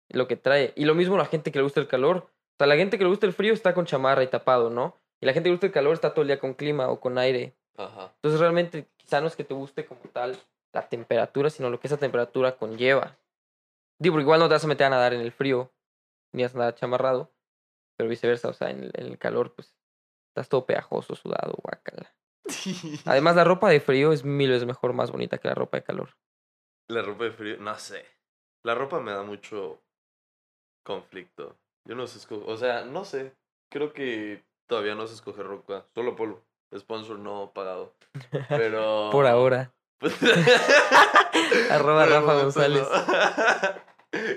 lo 0.08 0.26
que 0.26 0.36
trae. 0.36 0.72
Y 0.76 0.84
lo 0.84 0.94
mismo 0.94 1.16
la 1.16 1.26
gente 1.26 1.52
que 1.52 1.58
le 1.58 1.64
gusta 1.64 1.80
el 1.80 1.88
calor. 1.88 2.16
O 2.18 2.56
sea, 2.58 2.66
la 2.66 2.76
gente 2.76 2.98
que 2.98 3.04
le 3.04 3.10
gusta 3.10 3.26
el 3.26 3.32
frío 3.32 3.52
está 3.52 3.74
con 3.74 3.86
chamarra 3.86 4.22
y 4.22 4.28
tapado, 4.28 4.70
¿no? 4.70 4.96
Y 5.20 5.26
la 5.26 5.32
gente 5.32 5.44
que 5.44 5.50
le 5.50 5.54
gusta 5.56 5.66
el 5.66 5.72
calor 5.72 5.94
está 5.94 6.12
todo 6.12 6.22
el 6.22 6.28
día 6.28 6.38
con 6.38 6.54
clima 6.54 6.88
o 6.88 7.00
con 7.00 7.18
aire. 7.18 7.54
Ajá. 7.76 8.12
Entonces 8.16 8.40
realmente 8.40 8.86
quizá 8.96 9.20
no 9.20 9.26
es 9.26 9.36
que 9.36 9.44
te 9.44 9.54
guste 9.54 9.84
como 9.84 10.00
tal 10.12 10.38
la 10.72 10.88
temperatura, 10.88 11.50
sino 11.50 11.70
lo 11.70 11.80
que 11.80 11.86
esa 11.86 11.96
temperatura 11.96 12.56
conlleva. 12.56 13.16
Digo, 13.98 14.14
porque 14.14 14.24
igual 14.24 14.40
no 14.40 14.48
te 14.48 14.54
vas 14.54 14.64
a 14.64 14.68
meter 14.68 14.86
a 14.86 14.90
nadar 14.90 15.14
en 15.14 15.20
el 15.20 15.32
frío, 15.32 15.72
ni 16.32 16.42
vas 16.42 16.54
a 16.54 16.58
nadar 16.58 16.74
chamarrado, 16.74 17.30
pero 17.96 18.10
viceversa, 18.10 18.48
o 18.48 18.52
sea, 18.52 18.70
en 18.70 18.84
el, 18.84 18.90
en 18.94 19.06
el 19.06 19.18
calor, 19.18 19.54
pues 19.54 19.74
estás 20.28 20.48
todo 20.50 20.66
pegajoso, 20.66 21.14
sudado, 21.14 21.54
guacala. 21.62 22.14
Además, 23.04 23.36
la 23.36 23.44
ropa 23.44 23.68
de 23.70 23.80
frío 23.80 24.12
es 24.12 24.24
mil 24.24 24.50
veces 24.50 24.66
mejor, 24.66 24.92
más 24.92 25.10
bonita 25.10 25.38
que 25.38 25.48
la 25.48 25.54
ropa 25.54 25.78
de 25.78 25.84
calor. 25.84 26.16
La 26.88 27.02
ropa 27.02 27.24
de 27.24 27.32
frío, 27.32 27.56
no 27.58 27.74
sé. 27.76 28.04
La 28.62 28.74
ropa 28.74 29.00
me 29.00 29.12
da 29.12 29.22
mucho 29.22 29.82
conflicto. 30.84 31.56
Yo 31.84 31.94
no 31.94 32.06
sé 32.06 32.18
escoger, 32.18 32.48
o 32.48 32.56
sea, 32.56 32.84
no 32.84 33.04
sé. 33.04 33.34
Creo 33.70 33.92
que 33.92 34.44
todavía 34.66 34.94
no 34.94 35.06
se 35.06 35.14
escoge 35.14 35.42
ropa, 35.42 35.86
solo 35.94 36.16
polo. 36.16 36.42
Sponsor 36.76 37.18
no 37.18 37.52
pagado. 37.54 37.94
Pero. 38.48 39.08
Por 39.12 39.26
ahora. 39.26 39.72
Arroba 41.70 42.04
el 42.04 42.10
Rafa 42.10 42.34
González. 42.34 42.86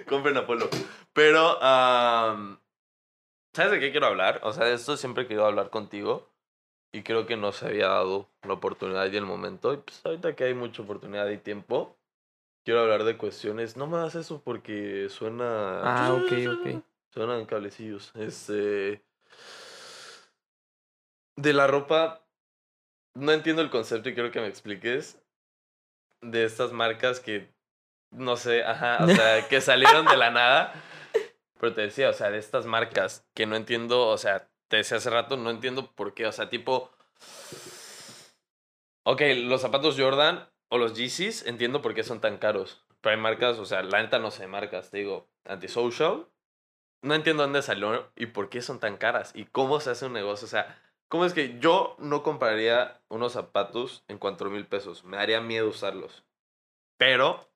Compren 0.08 0.38
Apolo. 0.38 0.70
Pero, 1.14 1.62
am, 1.62 2.60
¿sabes 3.54 3.74
de 3.74 3.80
qué 3.80 3.92
quiero 3.92 4.08
hablar? 4.08 4.40
O 4.44 4.54
sea, 4.54 4.66
de 4.66 4.74
esto 4.74 4.96
siempre 4.96 5.24
he 5.24 5.28
querido 5.28 5.46
hablar 5.46 5.70
contigo. 5.70 6.30
Y 6.92 7.04
creo 7.04 7.28
que 7.28 7.38
no 7.38 7.52
se 7.52 7.68
había 7.68 7.88
dado 7.88 8.30
la 8.44 8.54
oportunidad 8.54 9.12
y 9.12 9.18
el 9.18 9.26
momento. 9.26 9.74
Y 9.74 9.78
pues 9.78 10.04
ahorita 10.04 10.36
que 10.36 10.46
hay 10.46 10.54
mucha 10.56 10.82
oportunidad 10.82 11.30
y 11.30 11.38
tiempo, 11.38 11.96
quiero 12.66 12.82
hablar 12.82 13.04
de 13.04 13.18
cuestiones. 13.18 13.78
No 13.78 13.88
me 13.88 13.98
hagas 13.98 14.16
eso 14.16 14.42
porque 14.44 15.08
suena. 15.10 15.82
Ah, 15.84 16.14
ok, 16.14 16.32
ok. 16.60 16.84
Suenan 17.14 17.46
cablecillos. 17.46 18.12
Este. 18.16 19.04
De 21.36 21.54
la 21.54 21.68
ropa. 21.68 22.26
No 23.16 23.32
entiendo 23.32 23.62
el 23.62 23.70
concepto 23.70 24.10
y 24.10 24.14
quiero 24.14 24.32
que 24.32 24.42
me 24.42 24.48
expliques. 24.48 25.22
De 26.22 26.44
estas 26.44 26.72
marcas 26.72 27.20
que. 27.20 27.54
No 28.12 28.36
sé, 28.36 28.64
ajá. 28.64 29.04
O 29.04 29.08
sea, 29.08 29.48
que 29.48 29.62
salieron 29.62 30.08
de 30.08 30.18
la 30.18 30.32
nada. 30.32 30.74
Pero 31.60 31.74
te 31.74 31.82
decía, 31.82 32.10
o 32.10 32.14
sea, 32.14 32.32
de 32.32 32.40
estas 32.40 32.66
marcas 32.66 33.28
que 33.36 33.46
no 33.46 33.56
entiendo. 33.56 34.08
O 34.08 34.18
sea, 34.18 34.49
te 34.70 34.78
decía 34.78 34.98
hace 34.98 35.10
rato, 35.10 35.36
no 35.36 35.50
entiendo 35.50 35.92
por 35.92 36.14
qué. 36.14 36.26
O 36.26 36.32
sea, 36.32 36.50
tipo. 36.50 36.92
Ok, 39.04 39.22
los 39.36 39.62
zapatos 39.62 39.96
Jordan 40.00 40.48
o 40.70 40.78
los 40.78 40.94
Yeezys, 40.94 41.46
entiendo 41.46 41.82
por 41.82 41.94
qué 41.94 42.04
son 42.04 42.22
tan 42.22 42.38
caros. 42.38 42.86
Pero 43.02 43.16
hay 43.16 43.22
marcas, 43.22 43.58
o 43.60 43.66
sea, 43.66 43.82
la 43.84 44.02
neta 44.02 44.20
no 44.20 44.32
sé 44.32 44.48
marcas, 44.48 44.92
te 44.92 45.00
digo, 45.00 45.28
Antisocial. 45.46 46.28
No 47.02 47.16
entiendo 47.16 47.44
dónde 47.44 47.62
salió 47.62 48.12
y 48.16 48.28
por 48.28 48.50
qué 48.50 48.62
son 48.62 48.80
tan 48.80 48.98
caras 48.98 49.32
y 49.34 49.46
cómo 49.46 49.80
se 49.80 49.90
hace 49.90 50.06
un 50.06 50.14
negocio. 50.14 50.46
O 50.46 50.50
sea, 50.50 50.80
¿cómo 51.08 51.26
es 51.26 51.34
que 51.34 51.58
yo 51.60 51.96
no 51.98 52.24
compraría 52.24 53.02
unos 53.08 53.34
zapatos 53.34 54.04
en 54.10 54.18
cuatro 54.18 54.50
mil 54.50 54.68
pesos? 54.68 55.06
Me 55.06 55.18
daría 55.18 55.40
miedo 55.40 55.70
usarlos. 55.70 56.24
Pero 56.98 57.50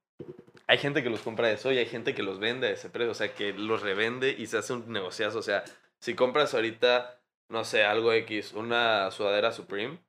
hay 0.68 0.78
gente 0.78 1.04
que 1.04 1.10
los 1.10 1.22
compra 1.22 1.50
de 1.50 1.56
eso 1.56 1.72
y 1.72 1.78
hay 1.78 1.86
gente 1.86 2.16
que 2.16 2.24
los 2.24 2.40
vende 2.40 2.68
a 2.68 2.72
ese 2.72 2.90
precio. 2.90 3.12
O 3.12 3.16
sea, 3.16 3.36
que 3.36 3.52
los 3.54 3.82
revende 3.82 4.34
y 4.38 4.48
se 4.48 4.58
hace 4.58 4.74
un 4.74 4.92
negociazo. 4.92 5.40
O 5.40 5.44
sea, 5.44 5.66
si 6.04 6.16
compras 6.16 6.54
ahorita, 6.54 7.18
no 7.48 7.64
sé, 7.64 7.86
algo 7.86 8.12
X, 8.12 8.52
una 8.52 9.10
sudadera 9.10 9.54
Supreme, 9.54 10.00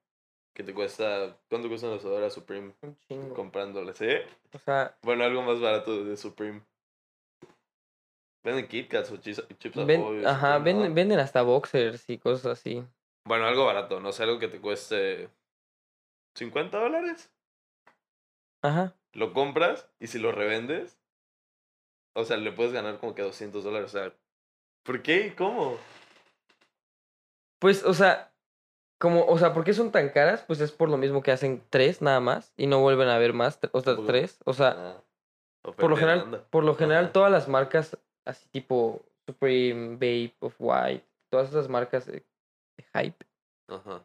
que 0.52 0.64
te 0.64 0.74
cuesta. 0.74 1.36
¿Cuánto 1.48 1.68
cuesta 1.68 1.86
una 1.86 2.00
sudadera 2.00 2.30
Supreme? 2.30 2.74
Un 2.82 2.98
chingo. 2.98 3.32
Comprándole, 3.32 3.94
¿sí? 3.94 4.08
O 4.52 4.58
sea, 4.58 4.96
Bueno, 5.02 5.22
algo 5.22 5.42
más 5.42 5.60
barato 5.60 6.04
de 6.04 6.16
Supreme. 6.16 6.62
Venden 8.42 8.66
Kit 8.66 8.88
Kats 8.90 9.12
o 9.12 9.18
chips, 9.18 9.44
chips 9.60 9.86
ven- 9.86 10.00
Ahoy, 10.00 10.24
ajá, 10.24 10.58
venden, 10.58 10.96
venden 10.96 11.20
hasta 11.20 11.42
boxers 11.42 12.10
y 12.10 12.18
cosas 12.18 12.58
así. 12.58 12.84
Bueno, 13.24 13.46
algo 13.46 13.64
barato, 13.64 14.00
no 14.00 14.10
sé, 14.10 14.24
algo 14.24 14.40
que 14.40 14.48
te 14.48 14.60
cueste 14.60 15.28
50 16.34 16.78
dólares. 16.80 17.30
Ajá. 18.62 18.96
Lo 19.12 19.32
compras 19.32 19.88
y 20.00 20.08
si 20.08 20.18
lo 20.18 20.32
revendes, 20.32 20.98
o 22.16 22.24
sea, 22.24 22.36
le 22.36 22.50
puedes 22.50 22.72
ganar 22.72 22.98
como 22.98 23.14
que 23.14 23.22
200 23.22 23.62
dólares. 23.62 23.94
O 23.94 23.96
sea, 23.96 24.12
¿por 24.84 25.02
qué? 25.02 25.26
y 25.26 25.30
¿Cómo? 25.32 25.76
Pues, 27.58 27.84
o 27.84 27.94
sea, 27.94 28.32
como, 28.98 29.24
o 29.26 29.38
sea, 29.38 29.52
¿por 29.52 29.64
qué 29.64 29.72
son 29.74 29.90
tan 29.90 30.10
caras? 30.10 30.44
Pues 30.46 30.60
es 30.60 30.70
por 30.72 30.88
lo 30.88 30.96
mismo 30.96 31.22
que 31.22 31.32
hacen 31.32 31.62
tres 31.70 32.00
nada 32.02 32.20
más 32.20 32.52
y 32.56 32.66
no 32.66 32.80
vuelven 32.80 33.08
a 33.08 33.16
haber 33.16 33.32
más, 33.32 33.58
o 33.72 33.80
sea, 33.80 33.94
Tampoco. 33.94 34.06
tres. 34.06 34.38
O 34.44 34.52
sea, 34.54 34.70
Ah, 34.76 35.72
por 35.76 35.90
lo 35.90 35.96
general, 35.96 36.46
por 36.50 36.62
lo 36.64 36.74
general 36.74 37.04
Ajá. 37.04 37.12
todas 37.12 37.32
las 37.32 37.48
marcas 37.48 37.98
así 38.26 38.46
tipo 38.50 39.02
Supreme, 39.26 39.94
Babe, 39.96 40.34
of 40.40 40.54
White, 40.58 41.04
todas 41.30 41.48
esas 41.48 41.68
marcas 41.68 42.06
de, 42.06 42.22
de 42.76 42.84
hype, 42.94 43.24
Ajá. 43.68 44.04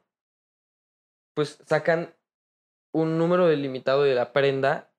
pues 1.34 1.60
sacan 1.66 2.14
un 2.94 3.18
número 3.18 3.48
delimitado 3.48 4.04
de 4.04 4.16
la 4.16 4.32
prenda 4.32 4.90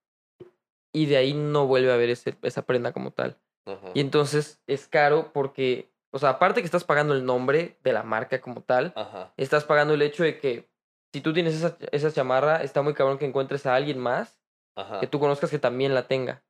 y 0.92 1.06
de 1.06 1.16
ahí 1.16 1.32
no 1.34 1.66
vuelve 1.66 1.90
a 1.90 1.94
haber 1.94 2.10
ese, 2.10 2.37
esa 2.42 2.62
prenda 2.62 2.92
como 2.92 3.10
tal. 3.12 3.37
Ajá. 3.66 3.90
Y 3.94 4.00
entonces 4.00 4.62
es 4.66 4.88
caro 4.88 5.32
porque, 5.32 5.90
o 6.10 6.18
sea, 6.18 6.30
aparte 6.30 6.60
que 6.60 6.66
estás 6.66 6.84
pagando 6.84 7.14
el 7.14 7.24
nombre 7.24 7.78
de 7.82 7.92
la 7.92 8.02
marca 8.02 8.40
como 8.40 8.62
tal, 8.62 8.92
Ajá. 8.96 9.32
estás 9.36 9.64
pagando 9.64 9.94
el 9.94 10.02
hecho 10.02 10.22
de 10.22 10.38
que 10.38 10.68
si 11.12 11.20
tú 11.20 11.32
tienes 11.32 11.54
esa, 11.54 11.76
esa 11.92 12.12
chamarra, 12.12 12.62
está 12.62 12.82
muy 12.82 12.94
cabrón 12.94 13.18
que 13.18 13.26
encuentres 13.26 13.66
a 13.66 13.74
alguien 13.74 13.98
más 13.98 14.40
Ajá. 14.76 15.00
que 15.00 15.06
tú 15.06 15.18
conozcas 15.18 15.50
que 15.50 15.58
también 15.58 15.94
la 15.94 16.06
tenga. 16.06 16.42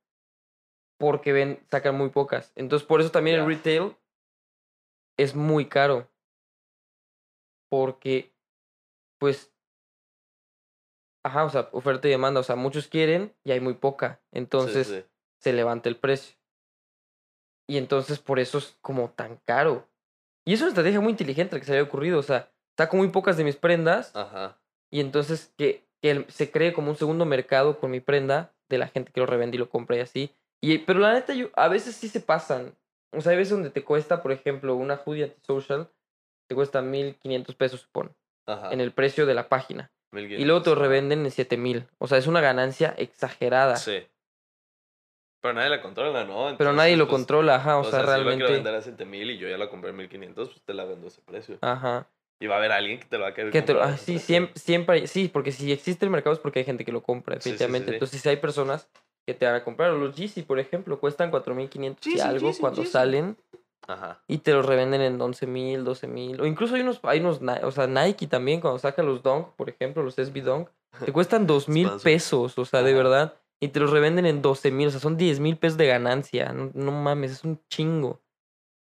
Porque 0.97 1.33
ven, 1.33 1.65
sacan 1.71 1.95
muy 1.97 2.09
pocas. 2.09 2.51
Entonces, 2.55 2.87
por 2.87 3.01
eso 3.01 3.09
también 3.09 3.39
el 3.39 3.47
retail 3.47 3.95
es 5.17 5.35
muy 5.35 5.65
caro. 5.65 6.07
Porque, 7.69 8.35
pues, 9.17 9.51
ajá, 11.23 11.45
o 11.45 11.49
sea, 11.49 11.69
oferta 11.71 12.07
y 12.07 12.11
demanda. 12.11 12.39
O 12.39 12.43
sea, 12.43 12.55
muchos 12.55 12.87
quieren 12.87 13.33
y 13.43 13.51
hay 13.51 13.59
muy 13.59 13.73
poca. 13.73 14.19
Sí, 14.31 14.37
Entonces, 14.37 14.87
sí. 14.87 15.03
se 15.39 15.53
levanta 15.53 15.89
el 15.89 15.97
precio. 15.97 16.37
Y 17.71 17.77
entonces, 17.77 18.19
por 18.19 18.41
eso 18.41 18.57
es 18.57 18.77
como 18.81 19.11
tan 19.11 19.37
caro. 19.45 19.87
Y 20.45 20.53
es 20.53 20.59
una 20.59 20.71
estrategia 20.71 20.99
muy 20.99 21.11
inteligente 21.11 21.57
que 21.57 21.65
se 21.65 21.71
había 21.71 21.83
ocurrido. 21.83 22.19
O 22.19 22.23
sea, 22.23 22.51
saco 22.77 22.97
muy 22.97 23.07
pocas 23.07 23.37
de 23.37 23.45
mis 23.45 23.55
prendas 23.55 24.13
Ajá. 24.13 24.59
y 24.91 24.99
entonces 24.99 25.53
que, 25.57 25.85
que 26.01 26.25
se 26.27 26.51
cree 26.51 26.73
como 26.73 26.89
un 26.89 26.97
segundo 26.97 27.23
mercado 27.25 27.79
con 27.79 27.89
mi 27.89 28.01
prenda 28.01 28.53
de 28.67 28.77
la 28.77 28.89
gente 28.89 29.13
que 29.13 29.21
lo 29.21 29.25
revende 29.25 29.55
y 29.55 29.59
lo 29.59 29.69
compra 29.69 29.95
y 29.95 30.01
así. 30.01 30.35
Y, 30.61 30.79
pero 30.79 30.99
la 30.99 31.13
neta, 31.13 31.33
yo, 31.33 31.47
a 31.55 31.69
veces 31.69 31.95
sí 31.95 32.09
se 32.09 32.19
pasan. 32.19 32.75
O 33.13 33.21
sea, 33.21 33.31
hay 33.31 33.37
veces 33.37 33.53
donde 33.53 33.69
te 33.69 33.85
cuesta, 33.85 34.21
por 34.21 34.33
ejemplo, 34.33 34.75
una 34.75 34.97
hoodie 35.05 35.23
antisocial, 35.23 35.89
te 36.49 36.55
cuesta 36.55 36.81
1500 36.81 37.55
pesos, 37.55 37.79
supone, 37.79 38.09
Ajá. 38.47 38.73
en 38.73 38.81
el 38.81 38.91
precio 38.91 39.25
de 39.25 39.33
la 39.33 39.47
página. 39.47 39.93
Y 40.11 40.17
1500, 40.17 40.45
luego 40.45 40.61
te 40.61 40.69
lo 40.71 40.75
revenden 40.75 41.23
en 41.23 41.31
7000. 41.31 41.87
O 41.99 42.07
sea, 42.07 42.17
es 42.17 42.27
una 42.27 42.41
ganancia 42.41 42.93
exagerada. 42.97 43.77
Sí. 43.77 44.05
Pero 45.41 45.53
nadie 45.55 45.69
la 45.69 45.81
controla, 45.81 46.23
¿no? 46.23 46.55
Pero 46.57 46.71
nadie 46.73 46.95
lo 46.95 47.05
pues, 47.07 47.17
controla, 47.17 47.55
ajá. 47.55 47.77
O, 47.77 47.81
O, 47.81 47.83
sea, 47.83 47.91
sea, 47.91 47.99
si 48.01 48.05
yo 48.05 48.11
la 48.11 48.15
quiero 48.15 48.25
realmente. 48.37 48.53
vender 48.53 48.75
a 48.75 48.81
7000 48.81 49.31
y 49.31 49.37
yo 49.37 49.47
ya 49.49 49.57
la 49.57 49.69
compré 49.69 49.89
en 49.89 49.97
1500, 49.97 50.49
pues 50.49 50.61
te 50.63 50.73
la 50.73 50.85
vendo 50.85 51.07
a 51.07 51.09
ese 51.09 51.21
precio. 51.21 51.57
Ajá. 51.61 52.07
Y 52.39 52.47
va 52.47 52.55
a 52.55 52.57
haber 52.59 52.71
alguien 52.71 52.99
que 52.99 53.05
te 53.05 53.17
lo 53.17 53.23
va 53.23 53.29
a 53.29 53.33
querer 53.33 53.51
Que 53.51 53.61
te, 53.61 53.73
lo- 53.73 53.79
comprar 53.79 53.93
ah, 53.93 54.01
ese 54.01 54.05
sí, 54.05 54.19
siempre, 54.19 54.59
siempre, 54.59 55.07
sí, 55.07 55.27
porque 55.27 55.51
si 55.51 55.71
existe 55.71 56.05
el 56.05 56.11
mercado 56.11 56.33
es 56.33 56.39
porque 56.39 56.59
hay 56.59 56.65
gente 56.65 56.85
que 56.85 56.91
lo 56.91 57.01
compra, 57.03 57.35
Sí, 57.35 57.41
sí, 57.41 57.49
sí, 57.49 57.51
definitivamente. 57.51 57.89
sí. 57.89 57.93
Entonces, 57.95 58.21
si 58.21 58.29
hay 58.29 58.37
personas 58.37 58.87
que 59.25 59.33
te 59.35 59.45
van 59.45 59.55
a 59.55 59.63
comprar, 59.63 59.91
o 59.91 59.97
los 59.97 60.15
Yeezy, 60.15 60.41
por 60.43 60.59
ejemplo, 60.59 60.99
cuestan 60.99 61.29
4500 61.31 62.07
y 62.07 62.19
algo 62.19 62.47
Yeezy, 62.47 62.59
cuando 62.61 62.81
Yeezy. 62.81 62.91
salen 62.93 63.37
Ajá. 63.87 64.19
y 64.27 64.39
te 64.39 64.53
los 64.53 64.65
revenden 64.65 65.01
en 65.01 65.17
11000, 65.17 65.83
12000. 65.83 66.39
O 66.41 66.45
incluso 66.45 66.75
hay 66.75 66.81
unos, 66.81 66.99
hay 67.03 67.19
unos, 67.19 67.39
o 67.63 67.71
sea, 67.71 67.87
Nike 67.87 68.27
también, 68.27 68.61
cuando 68.61 68.79
saca 68.79 69.03
los 69.03 69.21
Dunk, 69.23 69.49
por 69.55 69.69
ejemplo, 69.69 70.01
los 70.03 70.17
SB 70.17 70.41
Dunk, 70.41 70.69
te 71.05 71.11
cuestan 71.11 71.45
2000 71.47 71.87
Sponsor. 71.87 72.03
pesos, 72.03 72.57
o 72.57 72.65
sea, 72.65 72.81
de 72.83 72.93
verdad. 72.93 73.33
Y 73.63 73.67
te 73.69 73.79
los 73.79 73.91
revenden 73.91 74.25
en 74.25 74.41
12 74.41 74.71
mil, 74.71 74.87
o 74.87 74.91
sea, 74.91 74.99
son 74.99 75.17
10 75.17 75.39
mil 75.39 75.55
pesos 75.57 75.77
de 75.77 75.87
ganancia. 75.87 76.51
No, 76.51 76.71
no 76.73 76.91
mames, 76.91 77.31
es 77.31 77.43
un 77.43 77.61
chingo. 77.69 78.19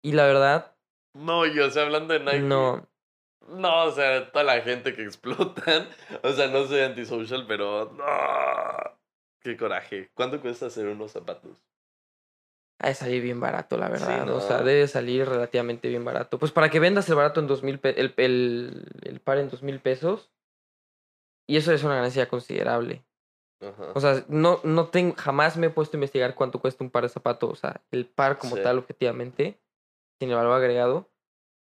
Y 0.01 0.13
la 0.13 0.25
verdad, 0.25 0.75
No, 1.13 1.45
yo, 1.45 1.67
o 1.67 1.69
sea, 1.69 1.83
hablando 1.83 2.13
de 2.13 2.21
Nike. 2.21 2.39
No, 2.39 2.87
No, 3.49 3.83
o 3.85 3.91
sea, 3.91 4.31
toda 4.31 4.45
la 4.45 4.61
gente 4.61 4.93
que 4.95 5.03
explotan. 5.03 5.89
O 6.23 6.31
sea, 6.31 6.47
no 6.47 6.65
soy 6.65 6.81
antisocial, 6.81 7.45
pero. 7.47 7.91
No. 7.91 8.05
Qué 9.41 9.57
coraje. 9.57 10.09
¿Cuánto 10.13 10.39
cuesta 10.39 10.67
hacer 10.67 10.87
unos 10.87 11.11
zapatos? 11.11 11.51
ha 12.83 12.87
de 12.87 12.95
salir 12.95 13.21
bien 13.21 13.39
barato, 13.39 13.77
la 13.77 13.87
Sí, 13.95 14.05
verdad. 14.05 14.29
O 14.35 14.41
sea, 14.41 14.63
debe 14.63 14.87
salir 14.87 15.27
relativamente 15.27 15.87
bien 15.87 16.03
barato. 16.03 16.39
Pues 16.39 16.51
para 16.51 16.69
que 16.69 16.79
vendas 16.79 17.07
el 17.09 17.15
barato 17.15 17.39
en 17.39 17.45
dos 17.47 17.61
mil 17.61 17.79
el, 17.83 18.13
el, 18.17 18.87
el 19.03 19.19
par 19.19 19.37
en 19.37 19.49
dos 19.49 19.61
mil 19.61 19.79
pesos. 19.79 20.31
Y 21.47 21.57
eso 21.57 21.73
es 21.73 21.83
una 21.83 21.95
ganancia 21.95 22.27
considerable. 22.27 23.03
Ajá. 23.61 23.91
O 23.93 23.99
sea, 24.01 24.25
no, 24.27 24.59
no 24.63 24.87
tengo, 24.87 25.15
jamás 25.15 25.55
me 25.57 25.67
he 25.67 25.69
puesto 25.69 25.95
a 25.95 25.99
investigar 25.99 26.33
cuánto 26.35 26.59
cuesta 26.59 26.83
un 26.83 26.89
par 26.89 27.03
de 27.03 27.09
zapatos. 27.09 27.49
O 27.51 27.55
sea, 27.55 27.81
el 27.91 28.05
par 28.05 28.37
como 28.37 28.55
Sí. 28.55 28.63
tal, 28.63 28.77
objetivamente, 28.79 29.59
sin 30.19 30.29
el 30.29 30.35
valor 30.35 30.53
agregado. 30.53 31.07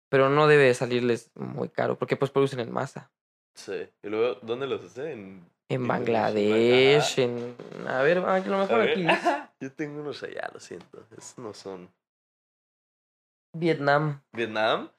Pero 0.10 0.30
no 0.30 0.48
debe 0.48 0.64
de 0.64 0.74
salirles 0.74 1.32
muy 1.36 1.70
caro, 1.70 1.98
porque 1.98 2.16
pues 2.16 2.32
producen 2.32 2.60
en 2.62 2.72
masa. 2.72 3.12
Sí. 3.56 3.90
Y 4.04 4.08
luego, 4.10 4.40
¿dónde 4.42 4.68
los 4.68 4.84
hace? 4.84 5.12
En. 5.12 5.50
Bangladesh, 5.70 7.20
en... 7.20 7.56
A 7.88 8.02
ver, 8.02 8.20
a 8.20 8.40
lo 8.40 8.56
A 8.56 8.60
mejor 8.60 8.80
ver. 8.80 8.90
aquí. 8.92 9.06
Yo 9.60 9.72
tengo 9.74 10.00
unos 10.00 10.24
allá, 10.24 10.50
lo 10.54 10.60
siento. 10.62 11.04
Esos 11.18 11.38
no 11.40 11.54
son. 11.54 11.90
Vietnam. 13.54 14.22
¿Vietnam? 14.32 14.90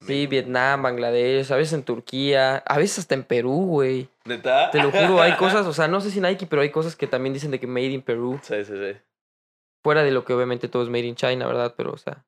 Sí, 0.00 0.26
Vietnam, 0.28 0.82
Bangladesh, 0.82 1.50
a 1.52 1.56
veces 1.56 1.72
en 1.74 1.82
Turquía, 1.82 2.58
a 2.58 2.78
veces 2.78 3.00
hasta 3.00 3.14
en 3.14 3.24
Perú, 3.24 3.66
güey. 3.66 4.08
¿Neta? 4.24 4.70
Te 4.70 4.80
lo 4.82 4.90
juro, 4.92 5.20
hay 5.20 5.36
cosas, 5.36 5.66
o 5.66 5.72
sea, 5.72 5.88
no 5.88 6.00
sé 6.00 6.10
si 6.10 6.20
Nike, 6.20 6.46
pero 6.46 6.62
hay 6.62 6.70
cosas 6.70 6.94
que 6.94 7.06
también 7.08 7.32
dicen 7.34 7.50
de 7.50 7.58
que 7.58 7.66
made 7.66 7.86
in 7.86 8.02
Perú. 8.02 8.38
Sí, 8.42 8.64
sí, 8.64 8.72
sí. 8.74 8.96
Fuera 9.82 10.02
de 10.02 10.12
lo 10.12 10.24
que 10.24 10.32
obviamente 10.34 10.68
todo 10.68 10.82
es 10.84 10.88
made 10.88 11.06
in 11.06 11.16
China, 11.16 11.46
¿verdad? 11.46 11.74
Pero, 11.76 11.92
o 11.92 11.96
sea, 11.98 12.24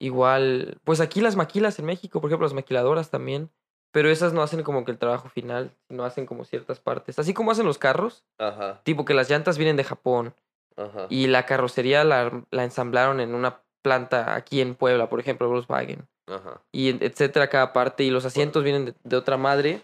igual, 0.00 0.78
pues 0.84 1.00
aquí 1.00 1.20
las 1.20 1.36
maquilas 1.36 1.78
en 1.78 1.86
México, 1.86 2.20
por 2.20 2.30
ejemplo, 2.30 2.46
las 2.46 2.54
maquiladoras 2.54 3.10
también, 3.10 3.50
pero 3.92 4.10
esas 4.10 4.32
no 4.32 4.42
hacen 4.42 4.62
como 4.62 4.84
que 4.84 4.90
el 4.92 4.98
trabajo 4.98 5.28
final, 5.28 5.72
sino 5.88 6.04
hacen 6.04 6.26
como 6.26 6.44
ciertas 6.44 6.80
partes. 6.80 7.18
Así 7.18 7.34
como 7.34 7.50
hacen 7.50 7.66
los 7.66 7.78
carros, 7.78 8.24
Ajá. 8.38 8.80
tipo 8.82 9.04
que 9.04 9.14
las 9.14 9.30
llantas 9.30 9.58
vienen 9.58 9.76
de 9.76 9.84
Japón 9.84 10.34
Ajá. 10.76 11.06
y 11.08 11.26
la 11.28 11.46
carrocería 11.46 12.04
la, 12.04 12.44
la 12.50 12.64
ensamblaron 12.64 13.20
en 13.20 13.34
una 13.34 13.62
planta 13.82 14.34
aquí 14.34 14.60
en 14.60 14.74
Puebla, 14.74 15.08
por 15.08 15.20
ejemplo, 15.20 15.48
Volkswagen. 15.48 16.06
Ajá. 16.26 16.60
y 16.72 16.88
etcétera 17.04 17.48
cada 17.48 17.72
parte 17.72 18.02
y 18.04 18.10
los 18.10 18.24
asientos 18.24 18.64
vienen 18.64 18.86
de, 18.86 18.94
de 19.04 19.16
otra 19.16 19.36
madre, 19.36 19.82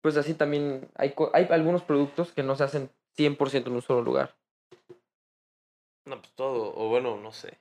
pues 0.00 0.16
así 0.16 0.34
también 0.34 0.88
hay, 0.96 1.14
hay 1.34 1.46
algunos 1.50 1.82
productos 1.82 2.32
que 2.32 2.42
no 2.42 2.56
se 2.56 2.64
hacen 2.64 2.90
100% 3.16 3.66
en 3.66 3.72
un 3.72 3.82
solo 3.82 4.02
lugar. 4.02 4.34
No, 6.06 6.18
pues 6.20 6.32
todo. 6.34 6.74
O 6.76 6.88
bueno, 6.88 7.16
no 7.18 7.30
sé. 7.32 7.58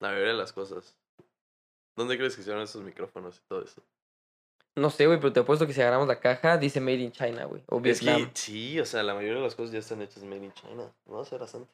La 0.00 0.08
mayoría 0.10 0.32
de 0.32 0.38
las 0.38 0.52
cosas. 0.52 0.94
¿Dónde 1.96 2.16
crees 2.16 2.36
que 2.36 2.42
hicieron 2.42 2.62
esos 2.62 2.82
micrófonos 2.82 3.38
y 3.38 3.40
todo 3.48 3.62
eso? 3.64 3.82
No 4.76 4.90
sé, 4.90 5.06
güey, 5.06 5.18
pero 5.18 5.32
te 5.32 5.40
apuesto 5.40 5.66
que 5.66 5.72
si 5.72 5.80
agarramos 5.80 6.06
la 6.06 6.20
caja 6.20 6.56
dice 6.56 6.80
Made 6.80 6.98
in 7.00 7.10
China, 7.10 7.46
güey, 7.46 7.64
o 7.66 7.78
Es 7.84 8.00
Vietnam. 8.00 8.30
que 8.30 8.36
sí, 8.36 8.78
o 8.78 8.84
sea, 8.84 9.02
la 9.02 9.14
mayoría 9.14 9.38
de 9.38 9.42
las 9.42 9.56
cosas 9.56 9.72
ya 9.72 9.80
están 9.80 10.02
hechas 10.02 10.22
made 10.22 10.44
in 10.44 10.52
China. 10.52 10.92
No 11.06 11.24
será 11.24 11.48
santo. 11.48 11.72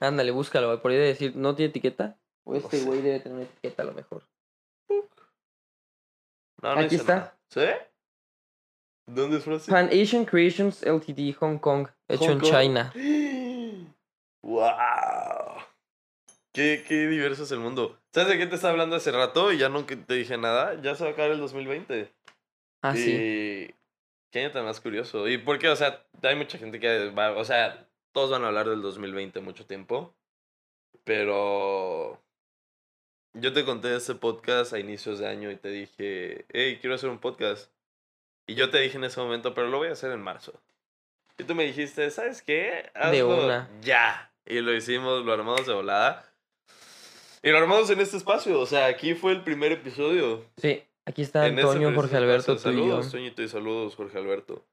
Ándale, 0.00 0.32
búscalo, 0.32 0.66
güey, 0.66 0.80
por 0.80 0.90
ahí 0.90 0.96
de 0.96 1.04
decir, 1.04 1.36
¿no 1.36 1.54
tiene 1.54 1.70
etiqueta? 1.70 2.18
O 2.44 2.56
este 2.56 2.80
güey 2.82 3.02
debe 3.02 3.20
tener 3.20 3.36
una 3.38 3.44
etiqueta 3.44 3.82
a 3.82 3.86
lo 3.86 3.92
mejor. 3.92 4.24
No, 4.88 6.74
no 6.74 6.80
Aquí 6.80 6.94
está. 6.94 7.14
nada. 7.16 7.38
¿Sí? 7.48 7.66
¿Dónde 9.06 9.38
es 9.38 9.44
Francia? 9.44 9.72
Pan 9.72 9.88
Asian 9.88 10.24
Creations 10.24 10.82
Ltd, 10.84 11.34
Hong 11.38 11.58
Kong, 11.58 11.88
hecho 12.08 12.24
Hong 12.24 12.32
en 12.32 12.40
Kong. 12.40 12.50
China. 12.50 12.92
¡Wow! 14.44 15.62
Qué, 16.54 16.84
qué 16.86 17.06
diverso 17.08 17.44
es 17.44 17.50
el 17.52 17.58
mundo. 17.60 17.98
¿Sabes 18.12 18.30
de 18.30 18.38
qué 18.38 18.46
te 18.46 18.56
estaba 18.56 18.72
hablando 18.72 18.96
hace 18.96 19.10
rato? 19.10 19.52
Y 19.52 19.58
ya 19.58 19.68
no 19.68 19.84
te 19.84 20.14
dije 20.14 20.36
nada. 20.36 20.80
Ya 20.82 20.94
se 20.94 21.04
va 21.04 21.10
a 21.10 21.12
acabar 21.14 21.30
el 21.30 21.38
2020. 21.40 22.12
Ah, 22.82 22.94
sí. 22.94 23.74
Qué 24.30 24.40
año 24.40 24.52
tan 24.52 24.64
más 24.64 24.80
curioso. 24.80 25.28
¿Y 25.28 25.38
por 25.38 25.58
qué? 25.58 25.68
O 25.68 25.76
sea, 25.76 26.04
hay 26.22 26.36
mucha 26.36 26.58
gente 26.58 26.78
que 26.78 27.10
va, 27.10 27.32
o 27.36 27.44
sea, 27.44 27.88
todos 28.12 28.30
van 28.30 28.44
a 28.44 28.48
hablar 28.48 28.68
del 28.68 28.82
2020 28.82 29.40
mucho 29.40 29.66
tiempo. 29.66 30.14
Pero 31.04 32.21
yo 33.34 33.52
te 33.52 33.64
conté 33.64 33.94
este 33.96 34.14
podcast 34.14 34.72
a 34.72 34.78
inicios 34.78 35.18
de 35.18 35.28
año 35.28 35.50
y 35.50 35.56
te 35.56 35.68
dije, 35.68 36.44
hey, 36.52 36.78
quiero 36.80 36.94
hacer 36.96 37.08
un 37.10 37.18
podcast. 37.18 37.70
Y 38.46 38.54
yo 38.54 38.70
te 38.70 38.80
dije 38.80 38.96
en 38.98 39.04
ese 39.04 39.20
momento, 39.20 39.54
pero 39.54 39.68
lo 39.68 39.78
voy 39.78 39.88
a 39.88 39.92
hacer 39.92 40.10
en 40.12 40.20
marzo. 40.20 40.52
Y 41.38 41.44
tú 41.44 41.54
me 41.54 41.64
dijiste, 41.64 42.10
¿sabes 42.10 42.42
qué? 42.42 42.90
Hazlo 42.94 43.44
una. 43.44 43.70
Ya. 43.80 44.30
Y 44.44 44.60
lo 44.60 44.74
hicimos, 44.74 45.24
lo 45.24 45.32
armamos 45.32 45.66
de 45.66 45.72
volada. 45.72 46.28
Y 47.42 47.50
lo 47.50 47.58
armamos 47.58 47.88
en 47.90 48.00
este 48.00 48.16
espacio. 48.16 48.60
O 48.60 48.66
sea, 48.66 48.86
aquí 48.86 49.14
fue 49.14 49.32
el 49.32 49.42
primer 49.42 49.72
episodio. 49.72 50.44
Sí, 50.58 50.82
aquí 51.06 51.22
está 51.22 51.46
En 51.46 51.58
ese 51.58 51.66
Antonio, 51.66 51.94
Jorge 51.94 52.16
Alberto, 52.16 52.52
espacio. 52.52 52.70
tú 52.72 52.76
y 52.76 52.80
yo. 52.80 52.88
Saludos, 52.90 53.10
Toñito, 53.12 53.42
y 53.42 53.48
saludos, 53.48 53.96
Jorge 53.96 54.18
Alberto. 54.18 54.64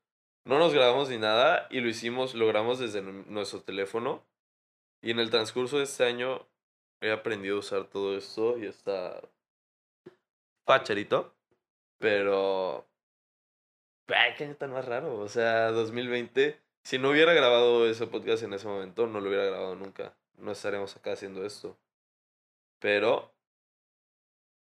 No 0.45 0.57
nos 0.59 0.73
grabamos 0.73 1.09
ni 1.09 1.17
nada 1.17 1.67
y 1.69 1.79
lo 1.79 1.89
hicimos, 1.89 2.33
lo 2.33 2.47
grabamos 2.47 2.79
desde 2.79 3.01
nu- 3.01 3.23
nuestro 3.27 3.61
teléfono. 3.61 4.23
Y 5.01 5.11
en 5.11 5.19
el 5.19 5.29
transcurso 5.29 5.77
de 5.77 5.83
este 5.85 6.03
año 6.05 6.45
he 7.01 7.11
aprendido 7.11 7.57
a 7.57 7.59
usar 7.59 7.85
todo 7.85 8.17
esto 8.17 8.57
y 8.57 8.65
está 8.65 9.21
facherito. 10.65 11.33
Pero... 11.99 12.85
Ay, 14.07 14.33
qué 14.37 14.45
año 14.45 14.55
tan 14.55 14.71
más 14.71 14.85
raro. 14.85 15.19
O 15.19 15.27
sea, 15.27 15.71
2020. 15.71 16.59
Si 16.83 16.97
no 16.97 17.09
hubiera 17.09 17.33
grabado 17.33 17.87
ese 17.87 18.07
podcast 18.07 18.43
en 18.43 18.53
ese 18.53 18.67
momento, 18.67 19.05
no 19.07 19.19
lo 19.19 19.27
hubiera 19.27 19.45
grabado 19.45 19.75
nunca. 19.75 20.13
No 20.37 20.51
estaríamos 20.51 20.95
acá 20.95 21.13
haciendo 21.13 21.45
esto. 21.45 21.77
Pero... 22.79 23.31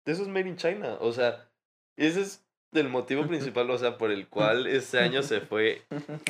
Eso 0.07 0.23
es 0.23 0.29
made 0.29 0.49
in 0.49 0.57
China. 0.57 0.97
O 1.01 1.13
sea, 1.13 1.49
ese 1.97 2.23
es 2.23 2.45
el 2.73 2.89
motivo 2.89 3.27
principal, 3.29 3.71
o 3.71 3.79
sea, 3.79 3.99
por 3.99 4.11
el 4.11 4.29
cual 4.29 4.67
este 4.67 4.99
año 4.99 5.23
se 5.23 5.41
fue 5.41 5.83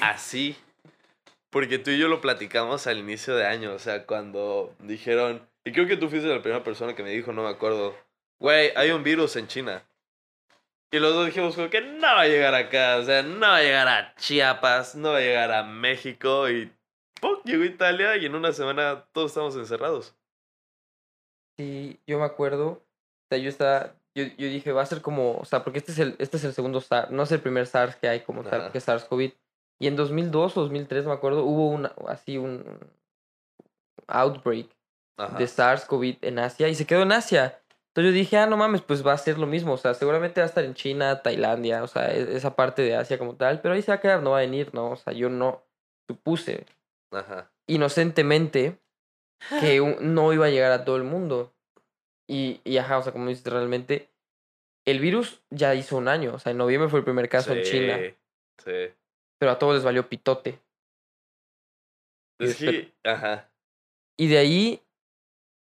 así. 0.03 0.57
Porque 1.51 1.79
tú 1.79 1.91
y 1.91 1.99
yo 1.99 2.09
lo 2.09 2.21
platicamos 2.21 2.87
al 2.87 2.99
inicio 2.99 3.35
de 3.35 3.47
año, 3.47 3.75
o 3.75 3.79
sea, 3.79 4.07
cuando 4.07 4.75
dijeron, 4.79 5.47
y 5.65 5.73
creo 5.73 5.87
que 5.87 5.97
tú 5.97 6.09
fuiste 6.09 6.29
la 6.29 6.43
primera 6.43 6.63
persona 6.63 6.95
que 6.95 7.03
me 7.03 7.11
dijo, 7.11 7.33
no 7.33 7.43
me 7.43 7.49
acuerdo, 7.49 7.97
güey, 8.39 8.73
hay 8.77 8.91
un 8.93 9.03
virus 9.03 9.37
en 9.37 9.49
China. 9.49 9.83
Y 10.93 10.99
los 10.99 11.15
dos 11.15 11.27
dijimos 11.27 11.55
como 11.55 11.71
que 11.71 11.81
no 11.81 12.01
va 12.03 12.23
a 12.23 12.27
llegar 12.29 12.55
acá, 12.55 12.97
o 12.97 13.05
sea, 13.05 13.23
no 13.23 13.41
va 13.41 13.57
a 13.57 13.63
llegar 13.63 13.89
a 13.89 14.15
Chiapas, 14.17 14.95
no 14.95 15.11
va 15.11 15.19
a 15.19 15.21
llegar 15.21 15.53
a 15.53 15.63
México 15.65 16.49
y 16.49 16.73
¡pum! 17.21 17.37
llegó 17.45 17.65
Italia 17.65 18.17
y 18.17 18.27
en 18.27 18.35
una 18.35 18.53
semana 18.53 19.05
todos 19.13 19.31
estamos 19.31 19.57
encerrados. 19.57 20.15
Sí, 21.57 22.01
yo 22.07 22.19
me 22.19 22.25
acuerdo. 22.25 22.69
O 22.69 22.83
sea, 23.29 23.39
yo 23.39 23.49
estaba. 23.49 23.95
Yo, 24.15 24.25
yo 24.25 24.49
dije, 24.49 24.73
va 24.73 24.83
a 24.83 24.87
ser 24.87 25.03
como. 25.03 25.37
O 25.37 25.45
sea, 25.45 25.63
porque 25.63 25.79
este 25.79 25.93
es 25.93 25.99
el, 25.99 26.17
este 26.19 26.39
es 26.39 26.45
el 26.45 26.55
segundo 26.55 26.81
SARS. 26.81 27.11
No 27.11 27.23
es 27.23 27.31
el 27.33 27.41
primer 27.41 27.67
SARS 27.67 27.97
que 27.97 28.09
hay 28.09 28.21
como 28.21 28.43
tal, 28.43 28.63
Ajá. 28.63 28.73
que 28.73 28.79
es 28.79 28.89
SARS-CoV. 28.89 29.35
Y 29.81 29.87
en 29.89 29.97
2002 29.97 30.57
o 30.57 30.61
2003, 30.63 31.07
me 31.07 31.13
acuerdo, 31.13 31.43
hubo 31.45 31.69
una, 31.71 31.93
así 32.07 32.37
un 32.39 32.63
outbreak 34.09 34.69
Ajá. 35.17 35.39
de 35.39 35.45
SARS-CoV 35.47 36.19
en 36.23 36.39
Asia 36.39 36.69
y 36.69 36.75
se 36.75 36.87
quedó 36.87 37.03
en 37.03 37.13
Asia. 37.13 37.61
Entonces 37.89 38.13
yo 38.13 38.19
dije, 38.19 38.37
ah, 38.39 38.47
no 38.47 38.57
mames, 38.57 38.83
pues 38.83 39.05
va 39.05 39.13
a 39.13 39.19
ser 39.19 39.39
lo 39.39 39.47
mismo. 39.47 39.73
O 39.73 39.77
sea, 39.77 39.95
seguramente 39.95 40.41
va 40.41 40.45
a 40.45 40.49
estar 40.49 40.65
en 40.65 40.75
China, 40.75 41.23
Tailandia, 41.23 41.83
o 41.83 41.87
sea, 41.89 42.15
e- 42.15 42.37
esa 42.37 42.55
parte 42.55 42.83
de 42.83 42.95
Asia 42.95 43.19
como 43.19 43.35
tal. 43.35 43.61
Pero 43.61 43.75
ahí 43.75 43.83
se 43.83 43.91
va 43.91 43.97
a 43.97 44.01
quedar, 44.01 44.23
no 44.23 44.31
va 44.31 44.39
a 44.39 44.43
venir, 44.43 44.71
¿no? 44.75 44.91
O 44.91 44.97
sea, 44.97 45.13
yo 45.13 45.29
no 45.29 45.63
supuse 46.07 46.67
Ajá. 47.11 47.51
inocentemente 47.67 48.79
que 49.61 49.81
un- 49.81 50.15
no 50.15 50.33
iba 50.33 50.47
a 50.47 50.51
llegar 50.51 50.73
a 50.73 50.85
todo 50.85 50.97
el 50.97 51.05
mundo. 51.05 51.53
Y, 52.29 52.61
y 52.65 52.77
ajá, 52.79 52.99
o 52.99 53.03
sea, 53.03 53.13
como 53.13 53.27
dices, 53.29 53.45
realmente 53.51 54.09
el 54.87 55.01
virus 55.01 55.43
ya 55.51 55.75
hizo 55.75 55.97
un 55.97 56.07
año. 56.09 56.35
O 56.35 56.39
sea, 56.39 56.53
en 56.53 56.59
noviembre 56.59 56.89
fue 56.89 57.01
el 57.01 57.05
primer 57.05 57.29
caso 57.29 57.53
en 57.53 57.63
China, 57.63 57.99
Sí. 58.59 58.93
Pero 59.41 59.53
a 59.53 59.59
todos 59.59 59.75
les 59.75 59.85
valió 59.85 60.09
pitote. 60.09 60.61
Es 62.39 62.57
que, 62.57 62.95
ajá. 63.05 63.51
Y 64.19 64.29
de 64.29 64.39
ahí, 64.39 64.83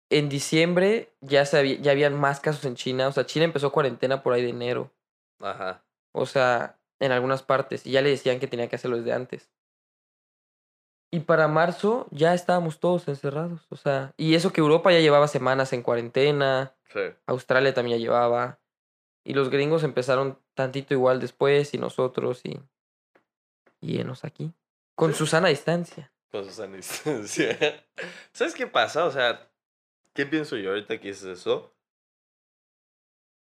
en 0.10 0.30
diciembre, 0.30 1.14
ya, 1.22 1.46
se 1.46 1.58
había- 1.58 1.78
ya 1.78 1.92
habían 1.92 2.20
más 2.20 2.40
casos 2.40 2.66
en 2.66 2.76
China. 2.76 3.08
O 3.08 3.12
sea, 3.12 3.26
China 3.26 3.46
empezó 3.46 3.72
cuarentena 3.72 4.24
por 4.24 4.34
ahí 4.34 4.42
de 4.42 4.50
enero. 4.50 4.92
Ajá. 5.40 5.86
O 6.14 6.26
sea, 6.26 6.80
en 7.00 7.12
algunas 7.12 7.44
partes. 7.44 7.86
Y 7.86 7.92
ya 7.92 8.02
le 8.02 8.10
decían 8.10 8.40
que 8.40 8.48
tenía 8.48 8.68
que 8.68 8.76
hacerlo 8.76 8.98
desde 8.98 9.14
antes. 9.14 9.52
Y 11.14 11.22
para 11.22 11.48
marzo 11.48 12.08
ya 12.12 12.34
estábamos 12.34 12.80
todos 12.80 13.08
encerrados. 13.08 13.68
O 13.70 13.76
sea, 13.76 14.14
y 14.18 14.34
eso 14.36 14.52
que 14.54 14.62
Europa 14.62 14.92
ya 14.92 15.00
llevaba 15.00 15.28
semanas 15.28 15.74
en 15.74 15.84
cuarentena. 15.84 16.76
Sí. 16.94 17.02
Australia 17.28 17.74
también 17.74 18.00
ya 18.00 18.04
llevaba. 18.04 18.60
Y 19.24 19.34
los 19.34 19.50
gringos 19.50 19.84
empezaron 19.84 20.40
tantito 20.56 20.94
igual 20.94 21.20
después 21.20 21.74
y 21.74 21.78
nosotros 21.78 22.42
y... 22.44 22.60
Y 23.82 24.00
enos 24.00 24.24
aquí. 24.24 24.54
Con 24.96 25.12
Sí. 25.12 25.18
su 25.20 25.26
sana 25.28 25.48
distancia. 25.50 26.14
Con 26.32 26.46
Susana 26.46 26.76
distancia. 26.78 27.58
¿Sabes 28.32 28.54
qué 28.56 28.68
pasa? 28.68 29.06
O 29.06 29.12
sea, 29.12 29.52
¿qué 30.16 30.26
pienso 30.26 30.56
yo 30.58 30.70
ahorita 30.70 31.00
que 31.00 31.10
dices 31.10 31.26
eso? 31.40 31.76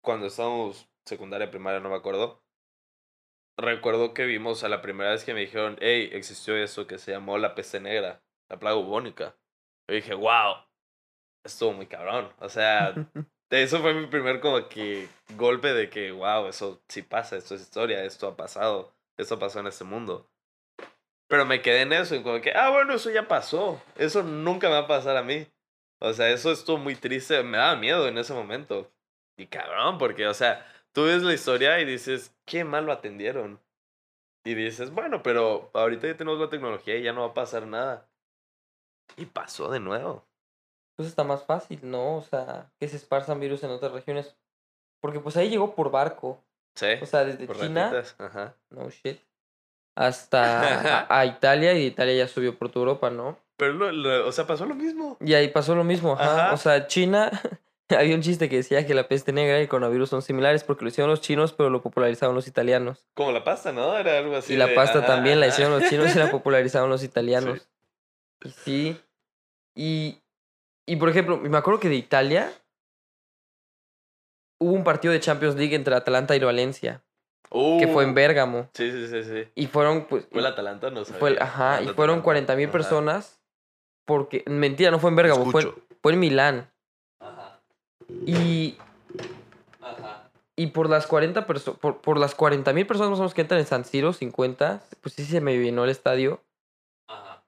Cuando 0.02 0.26
estábamos 0.26 0.88
secundaria, 1.06 1.50
primaria, 1.50 1.80
no 1.80 1.90
me 1.90 1.96
acuerdo. 1.96 2.42
Recuerdo 3.58 4.14
que 4.14 4.24
vimos 4.24 4.64
a 4.64 4.68
la 4.68 4.80
primera 4.82 5.10
vez 5.10 5.24
que 5.24 5.34
me 5.34 5.40
dijeron, 5.40 5.76
hey, 5.80 6.08
existió 6.12 6.56
eso 6.56 6.86
que 6.86 6.98
se 6.98 7.12
llamó 7.12 7.38
la 7.38 7.54
peste 7.54 7.80
negra, 7.80 8.22
la 8.48 8.58
plaga 8.58 8.76
bubónica. 8.76 9.36
Yo 9.88 9.94
dije, 9.94 10.14
wow. 10.14 10.54
estuvo 11.44 11.72
muy 11.72 11.86
cabrón. 11.86 12.32
O 12.38 12.48
sea, 12.48 12.94
eso 13.50 13.80
fue 13.80 13.94
mi 13.94 14.06
primer 14.06 14.40
como 14.40 14.68
que 14.68 15.08
golpe 15.36 15.72
de 15.74 15.90
que, 15.90 16.10
wow, 16.10 16.46
eso 16.46 16.82
sí 16.88 17.02
pasa, 17.02 17.36
esto 17.36 17.54
es 17.54 17.60
historia, 17.60 18.02
esto 18.04 18.26
ha 18.26 18.36
pasado, 18.36 18.92
esto 19.22 19.38
pasó 19.38 19.60
en 19.60 19.66
este 19.66 19.84
mundo. 19.84 20.28
Pero 21.28 21.46
me 21.46 21.62
quedé 21.62 21.82
en 21.82 21.92
eso 21.92 22.14
y 22.14 22.22
como 22.22 22.40
que, 22.40 22.52
ah, 22.52 22.70
bueno, 22.70 22.94
eso 22.94 23.10
ya 23.10 23.26
pasó, 23.26 23.80
eso 23.96 24.22
nunca 24.22 24.68
me 24.68 24.74
va 24.74 24.80
a 24.80 24.86
pasar 24.86 25.16
a 25.16 25.22
mí. 25.22 25.46
O 25.98 26.12
sea, 26.12 26.30
eso 26.30 26.52
estuvo 26.52 26.78
muy 26.78 26.96
triste, 26.96 27.42
me 27.42 27.58
daba 27.58 27.76
miedo 27.76 28.06
en 28.08 28.18
ese 28.18 28.34
momento. 28.34 28.90
Y 29.36 29.46
cabrón, 29.46 29.98
porque, 29.98 30.26
o 30.26 30.34
sea, 30.34 30.66
tú 30.92 31.04
ves 31.04 31.22
la 31.22 31.32
historia 31.32 31.80
y 31.80 31.84
dices, 31.84 32.34
qué 32.44 32.64
mal 32.64 32.86
lo 32.86 32.92
atendieron. 32.92 33.60
Y 34.44 34.54
dices, 34.54 34.90
bueno, 34.90 35.22
pero 35.22 35.70
ahorita 35.72 36.08
ya 36.08 36.16
tenemos 36.16 36.40
la 36.40 36.50
tecnología 36.50 36.96
y 36.96 37.02
ya 37.02 37.12
no 37.12 37.22
va 37.22 37.28
a 37.28 37.34
pasar 37.34 37.66
nada. 37.66 38.08
Y 39.16 39.26
pasó 39.26 39.70
de 39.70 39.80
nuevo. 39.80 40.26
Pues 40.96 41.08
está 41.08 41.24
más 41.24 41.44
fácil, 41.44 41.78
¿no? 41.82 42.16
O 42.16 42.22
sea, 42.22 42.70
que 42.78 42.88
se 42.88 42.96
esparzan 42.96 43.40
virus 43.40 43.62
en 43.62 43.70
otras 43.70 43.92
regiones. 43.92 44.36
Porque 45.00 45.20
pues 45.20 45.36
ahí 45.36 45.48
llegó 45.48 45.74
por 45.74 45.90
barco. 45.90 46.42
Sí. 46.74 46.86
O 47.02 47.06
sea, 47.06 47.24
desde 47.24 47.46
China, 47.48 48.02
Ajá. 48.18 48.54
no 48.70 48.88
shit, 48.90 49.20
hasta 49.96 51.04
a, 51.08 51.18
a 51.20 51.26
Italia 51.26 51.74
y 51.74 51.86
Italia 51.86 52.14
ya 52.14 52.28
subió 52.28 52.56
por 52.58 52.70
toda 52.70 52.84
Europa, 52.86 53.10
¿no? 53.10 53.38
Pero, 53.56 53.74
lo- 53.74 53.92
lo- 53.92 54.26
o 54.26 54.32
sea, 54.32 54.46
pasó 54.46 54.64
lo 54.66 54.74
mismo. 54.74 55.16
Y 55.20 55.34
ahí 55.34 55.48
pasó 55.48 55.74
lo 55.74 55.84
mismo, 55.84 56.14
ajá. 56.14 56.46
Ajá. 56.46 56.54
O 56.54 56.56
sea, 56.56 56.86
China, 56.86 57.30
había 57.90 58.14
un 58.14 58.22
chiste 58.22 58.48
que 58.48 58.56
decía 58.56 58.86
que 58.86 58.94
la 58.94 59.06
peste 59.06 59.32
negra 59.32 59.58
y 59.58 59.62
el 59.62 59.68
coronavirus 59.68 60.08
son 60.08 60.22
similares 60.22 60.64
porque 60.64 60.84
lo 60.84 60.88
hicieron 60.88 61.10
los 61.10 61.20
chinos, 61.20 61.52
pero 61.52 61.68
lo 61.70 61.82
popularizaron 61.82 62.34
los 62.34 62.48
italianos. 62.48 63.06
Como 63.14 63.32
la 63.32 63.44
pasta, 63.44 63.70
¿no? 63.72 63.96
Era 63.96 64.18
algo 64.18 64.34
así. 64.36 64.54
y 64.54 64.56
la 64.56 64.66
de, 64.66 64.74
pasta 64.74 64.98
ajá, 65.00 65.06
también 65.08 65.38
la 65.40 65.46
hicieron 65.46 65.78
los 65.78 65.88
chinos 65.90 66.14
y 66.14 66.18
la 66.18 66.30
popularizaron 66.30 66.88
los 66.88 67.04
italianos. 67.04 67.68
Y 68.44 68.50
sí. 68.50 69.00
Y, 69.76 70.18
y 70.86 70.96
por 70.96 71.08
ejemplo, 71.10 71.36
me 71.38 71.56
acuerdo 71.58 71.78
que 71.80 71.88
de 71.90 71.94
Italia 71.96 72.50
hubo 74.62 74.72
un 74.72 74.84
partido 74.84 75.12
de 75.12 75.20
Champions 75.20 75.56
League 75.56 75.74
entre 75.74 75.94
Atalanta 75.94 76.34
y 76.36 76.40
Valencia, 76.40 77.02
que 77.50 77.88
fue 77.92 78.04
en 78.04 78.10
Uh, 78.10 78.14
Bérgamo. 78.14 78.68
Sí, 78.74 78.90
sí, 78.90 79.06
sí, 79.08 79.24
sí. 79.24 79.48
Y 79.54 79.66
fueron, 79.66 80.06
pues, 80.06 80.26
Fue 80.30 80.40
el 80.40 80.46
Atalanta, 80.46 80.90
no 80.90 81.04
sabía. 81.04 81.20
fue 81.20 81.30
el- 81.30 81.42
ajá, 81.42 81.82
y 81.82 81.88
fueron 81.88 82.18
Atalanta. 82.20 82.24
40 82.24 82.56
mil 82.56 82.68
personas. 82.70 83.38
Porque, 84.04 84.42
mentira, 84.48 84.90
no 84.90 84.98
fue 84.98 85.10
en 85.10 85.16
Bérgamo, 85.16 85.44
fue, 85.50 85.60
Escucho. 85.62 85.80
fue 86.02 86.12
en 86.14 86.18
Milán. 86.18 86.70
Ajá. 87.20 87.60
Y, 88.26 88.76
Ajá. 89.80 90.28
y 90.56 90.66
por 90.68 90.88
las 90.90 91.06
40 91.06 91.46
perso- 91.46 91.76
por, 91.78 92.00
por 92.00 92.18
las 92.18 92.34
40 92.34 92.72
mil 92.72 92.84
personas 92.86 93.10
más 93.10 93.18
o 93.20 93.22
menos 93.22 93.34
que 93.34 93.42
entran 93.42 93.60
en 93.60 93.66
San 93.66 93.84
Siro, 93.84 94.12
50, 94.12 94.82
pues 95.00 95.14
sí 95.14 95.24
se 95.24 95.40
me 95.40 95.56
llenó 95.56 95.84
el 95.84 95.90
estadio. 95.90 96.40
Ajá. 97.06 97.44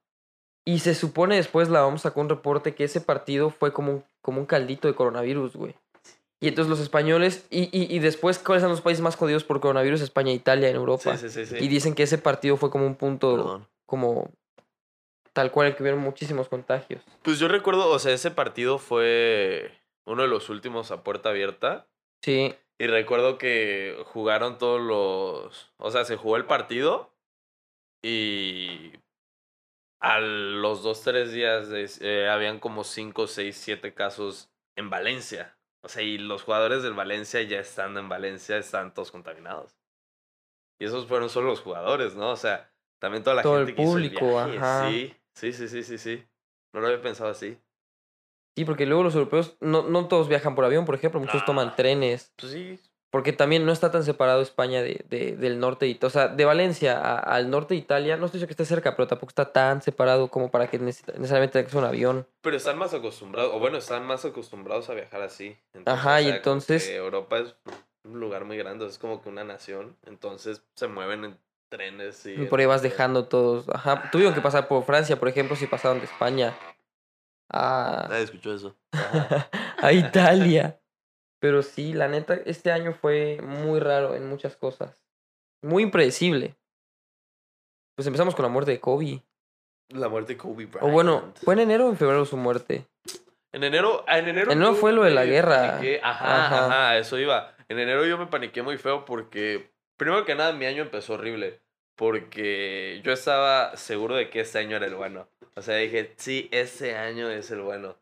Y 0.65 0.79
se 0.79 0.95
supone 0.95 1.37
después 1.37 1.69
la 1.71 1.81
vamos 1.81 2.03
sacó 2.03 2.21
un 2.21 2.29
reporte 2.29 2.75
que 2.75 2.85
ese 2.85 3.01
partido 3.01 3.51
fue 3.51 3.73
como 3.73 3.91
un, 3.93 4.05
como 4.23 4.39
un 4.41 4.47
caldito 4.47 4.87
de 4.87 4.95
coronavirus, 4.95 5.57
güey. 5.57 5.75
Y 6.45 6.49
entonces 6.49 6.69
los 6.71 6.81
españoles, 6.81 7.47
y, 7.51 7.65
y, 7.77 7.95
y 7.95 7.99
después, 8.01 8.39
¿cuáles 8.39 8.63
son 8.63 8.71
los 8.71 8.81
países 8.81 9.03
más 9.03 9.17
jodidos 9.17 9.45
por 9.45 9.61
coronavirus? 9.61 10.01
España 10.01 10.33
Italia 10.33 10.69
en 10.69 10.77
Europa. 10.77 11.17
Sí, 11.17 11.29
sí, 11.31 11.47
sí, 11.47 11.57
sí. 11.59 11.65
Y 11.65 11.69
dicen 11.69 11.95
que 11.95 12.03
ese 12.05 12.19
partido 12.19 12.57
fue 12.57 12.71
como 12.71 12.87
un 12.87 12.97
punto, 12.97 13.37
Perdón. 13.37 13.69
como 13.87 14.31
tal 15.33 15.51
cual, 15.51 15.69
el 15.69 15.75
que 15.77 15.83
hubieron 15.83 16.01
muchísimos 16.01 16.49
contagios. 16.49 17.03
Pues 17.23 17.39
yo 17.39 17.49
recuerdo, 17.49 17.89
o 17.91 17.99
sea, 17.99 18.13
ese 18.13 18.31
partido 18.31 18.79
fue 18.79 19.73
uno 20.07 20.23
de 20.23 20.29
los 20.29 20.49
últimos 20.51 20.91
a 20.91 21.03
puerta 21.03 21.31
abierta. 21.31 21.87
Sí, 22.23 22.55
Y 22.79 22.87
recuerdo 22.87 23.39
que 23.39 23.97
jugaron 24.07 24.59
todos 24.59 24.81
los. 24.81 25.73
O 25.79 25.91
sea, 25.91 26.05
se 26.05 26.17
jugó 26.17 26.37
el 26.37 26.45
partido. 26.45 27.11
Y. 28.03 28.93
A 30.01 30.21
los 30.21 30.83
dos, 30.83 31.01
tres 31.03 31.33
días 31.33 31.69
de- 31.71 31.89
eh, 32.03 32.29
habían 32.29 32.61
como 32.61 32.85
cinco, 32.85 33.27
seis, 33.27 33.57
siete 33.57 33.95
casos 33.95 34.51
en 34.77 34.91
Valencia. 34.91 35.54
O 35.85 35.89
sea, 35.89 36.03
y 36.03 36.17
los 36.17 36.43
jugadores 36.43 36.83
del 36.83 36.95
Valencia 36.95 37.43
ya 37.43 37.61
estando 37.61 38.01
en 38.01 38.09
Valencia 38.09 38.57
están 38.57 38.95
todos 38.95 39.11
contaminados. 39.13 39.77
Y 40.81 40.87
esos 40.87 41.07
fueron 41.07 41.29
solo 41.29 41.49
los 41.49 41.61
jugadores, 41.61 42.15
¿no? 42.17 42.31
O 42.31 42.37
sea, 42.37 42.73
también 42.99 43.23
toda 43.23 43.37
la 43.37 43.43
Todo 43.43 43.59
el 43.61 43.67
gente 43.67 43.83
hizo 43.83 43.99
el 43.99 44.11
público, 44.11 44.45
viaje. 44.45 44.59
ajá. 44.59 44.91
Sí, 44.91 45.15
sí, 45.35 45.53
sí, 45.53 45.69
sí, 45.69 45.83
sí, 45.83 45.99
sí. 45.99 46.25
No 46.73 46.81
lo 46.81 46.87
había 46.89 47.03
pensado 47.03 47.31
así. 47.31 47.59
sí, 48.57 48.65
porque 48.65 48.87
luego 48.87 49.03
los 49.03 49.15
europeos, 49.15 49.57
no, 49.61 49.83
no 49.83 50.09
todos 50.09 50.29
viajan 50.29 50.55
por 50.55 50.65
avión, 50.65 50.85
por 50.87 50.95
ejemplo, 50.95 51.21
muchos 51.21 51.45
toman 51.45 51.77
trenes. 51.77 52.33
Pues 52.37 52.53
sí, 52.53 52.81
Porque 53.15 53.33
también 53.33 53.65
no 53.65 53.71
está 53.71 53.93
tan 53.93 54.03
separado 54.03 54.43
España 54.43 54.83
de, 54.83 55.05
de- 55.09 55.37
del 55.37 55.61
norte 55.61 55.85
de 55.85 55.93
Italia. 55.93 56.09
O 56.09 56.11
sea, 56.11 56.27
de 56.27 56.45
Valencia 56.45 56.99
a- 56.99 57.19
al 57.21 57.49
norte 57.49 57.75
de 57.75 57.79
Italia, 57.79 58.17
no 58.17 58.27
estoy 58.27 58.39
diciendo 58.39 58.49
que 58.49 58.63
esté 58.63 58.65
cerca, 58.65 58.97
pero 58.97 59.07
tampoco 59.07 59.29
está 59.31 59.53
tan 59.53 59.83
separado 59.83 60.27
como 60.27 60.51
para 60.51 60.67
que 60.67 60.81
necesariamente 60.81 61.53
tenga 61.53 61.65
que 61.67 61.71
ser 61.71 61.79
un 61.79 61.87
avión. 61.87 62.27
Pero 62.41 62.57
están 62.57 62.77
más 62.77 62.93
acostumbrados, 62.93 63.53
o 63.55 63.61
bueno, 63.61 63.79
están 63.79 64.05
más 64.05 64.25
acostumbrados 64.25 64.91
a 64.91 64.95
viajar 64.95 65.23
así. 65.23 65.57
Entonces, 65.75 66.01
Ajá, 66.05 66.17
o 66.17 66.21
y 66.21 66.25
sea, 66.25 66.37
entonces- 66.37 66.89
Europa 66.91 67.39
es 67.39 67.55
un 68.03 68.19
lugar 68.19 68.45
muy 68.47 68.57
grande, 68.57 68.85
es 68.85 68.99
como 68.99 69.23
que 69.23 69.29
una 69.29 69.45
nación. 69.45 69.97
Entonces 70.07 70.65
se 70.75 70.89
mueven 70.89 71.25
en 71.25 71.39
trenes 71.69 72.27
y. 72.27 72.35
por 72.47 72.59
ahí 72.59 72.67
vas 72.67 72.83
en- 72.83 72.91
dejando 72.91 73.27
todos. 73.29 73.69
Ajá, 73.69 74.11
tuvieron 74.11 74.35
que 74.35 74.41
pasar 74.41 74.67
por 74.67 74.83
Francia, 74.85 75.21
por 75.21 75.29
ejemplo, 75.29 75.55
si 75.55 75.69
pasaron 75.69 76.01
de 76.01 76.07
España 76.07 76.53
a, 77.49 78.07
Nadie 78.11 78.25
escuchó 78.25 78.53
eso. 78.53 78.75
a 79.79 79.93
Italia. 79.93 80.81
Pero 81.45 81.63
sí, 81.63 81.93
la 81.93 82.09
neta, 82.09 82.39
este 82.47 82.73
año 82.73 82.95
fue 82.95 83.39
muy 83.43 83.79
raro 83.79 84.15
en 84.15 84.27
muchas 84.27 84.57
cosas. 84.57 84.99
Muy 85.61 85.83
impredecible. 85.83 86.55
Pues 87.95 88.07
empezamos 88.07 88.35
con 88.35 88.45
la 88.45 88.49
muerte 88.49 88.71
de 88.71 88.81
Kobe. 88.81 89.21
La 89.91 90.09
muerte 90.09 90.33
de 90.33 90.37
Kobe 90.39 90.65
Bryant. 90.65 90.89
O 90.89 90.89
bueno, 90.89 91.35
¿fue 91.43 91.53
en 91.53 91.61
enero 91.61 91.85
o 91.85 91.91
en 91.91 91.99
febrero 91.99 92.25
su 92.25 92.39
muerte? 92.39 92.87
En 93.53 93.63
enero, 93.63 94.07
en 94.09 94.27
enero. 94.27 94.53
En 94.53 94.57
enero 94.57 94.75
fue 94.75 94.93
lo 94.93 95.03
de 95.03 95.11
la 95.11 95.27
guerra. 95.27 95.79
Ajá, 96.03 96.65
Ajá. 96.65 96.97
eso 96.97 97.19
iba. 97.19 97.55
En 97.69 97.79
enero 97.79 98.07
yo 98.07 98.17
me 98.17 98.27
paniqué 98.27 98.63
muy 98.63 98.79
feo 98.79 99.05
porque, 99.05 99.71
primero 99.99 100.25
que 100.25 100.35
nada, 100.35 100.55
mi 100.55 100.65
año 100.65 100.81
empezó 100.81 101.13
horrible. 101.13 101.61
Porque 101.95 103.03
yo 103.05 103.13
estaba 103.13 103.77
seguro 103.77 104.15
de 104.15 104.31
que 104.31 104.41
este 104.41 104.61
año 104.61 104.79
era 104.79 104.87
el 104.87 104.95
bueno. 104.95 105.29
O 105.57 105.61
sea, 105.61 105.77
dije, 105.77 106.15
sí, 106.17 106.49
ese 106.53 106.97
año 106.97 107.29
es 107.29 107.51
el 107.51 107.61
bueno. 107.61 107.99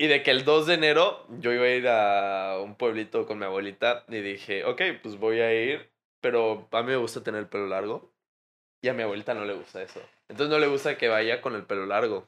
Y 0.00 0.06
de 0.06 0.22
que 0.22 0.30
el 0.30 0.46
2 0.46 0.66
de 0.66 0.74
enero 0.74 1.26
yo 1.28 1.52
iba 1.52 1.64
a 1.64 1.68
ir 1.68 1.86
a 1.86 2.58
un 2.58 2.74
pueblito 2.74 3.26
con 3.26 3.38
mi 3.38 3.44
abuelita 3.44 4.06
y 4.08 4.22
dije, 4.22 4.64
ok, 4.64 4.80
pues 5.02 5.18
voy 5.18 5.40
a 5.40 5.52
ir, 5.52 5.90
pero 6.22 6.66
a 6.70 6.80
mí 6.80 6.88
me 6.88 6.96
gusta 6.96 7.22
tener 7.22 7.40
el 7.42 7.48
pelo 7.48 7.66
largo 7.66 8.10
y 8.80 8.88
a 8.88 8.94
mi 8.94 9.02
abuelita 9.02 9.34
no 9.34 9.44
le 9.44 9.52
gusta 9.52 9.82
eso. 9.82 10.00
Entonces 10.30 10.50
no 10.50 10.58
le 10.58 10.68
gusta 10.68 10.96
que 10.96 11.08
vaya 11.08 11.42
con 11.42 11.54
el 11.54 11.66
pelo 11.66 11.84
largo. 11.84 12.26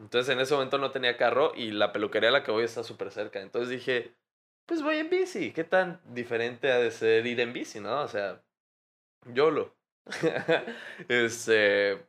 Entonces 0.00 0.34
en 0.34 0.40
ese 0.40 0.52
momento 0.54 0.78
no 0.78 0.90
tenía 0.90 1.16
carro 1.16 1.52
y 1.54 1.70
la 1.70 1.92
peluquería 1.92 2.30
a 2.30 2.32
la 2.32 2.42
que 2.42 2.50
voy 2.50 2.64
está 2.64 2.82
súper 2.82 3.12
cerca. 3.12 3.40
Entonces 3.40 3.70
dije, 3.70 4.12
pues 4.66 4.82
voy 4.82 4.96
en 4.96 5.10
bici. 5.10 5.52
¿Qué 5.52 5.62
tan 5.62 6.00
diferente 6.12 6.72
ha 6.72 6.78
de 6.78 6.90
ser 6.90 7.24
ir 7.24 7.38
en 7.38 7.52
bici, 7.52 7.78
no? 7.78 8.00
O 8.02 8.08
sea, 8.08 8.42
YOLO. 9.32 9.72
este, 11.08 12.04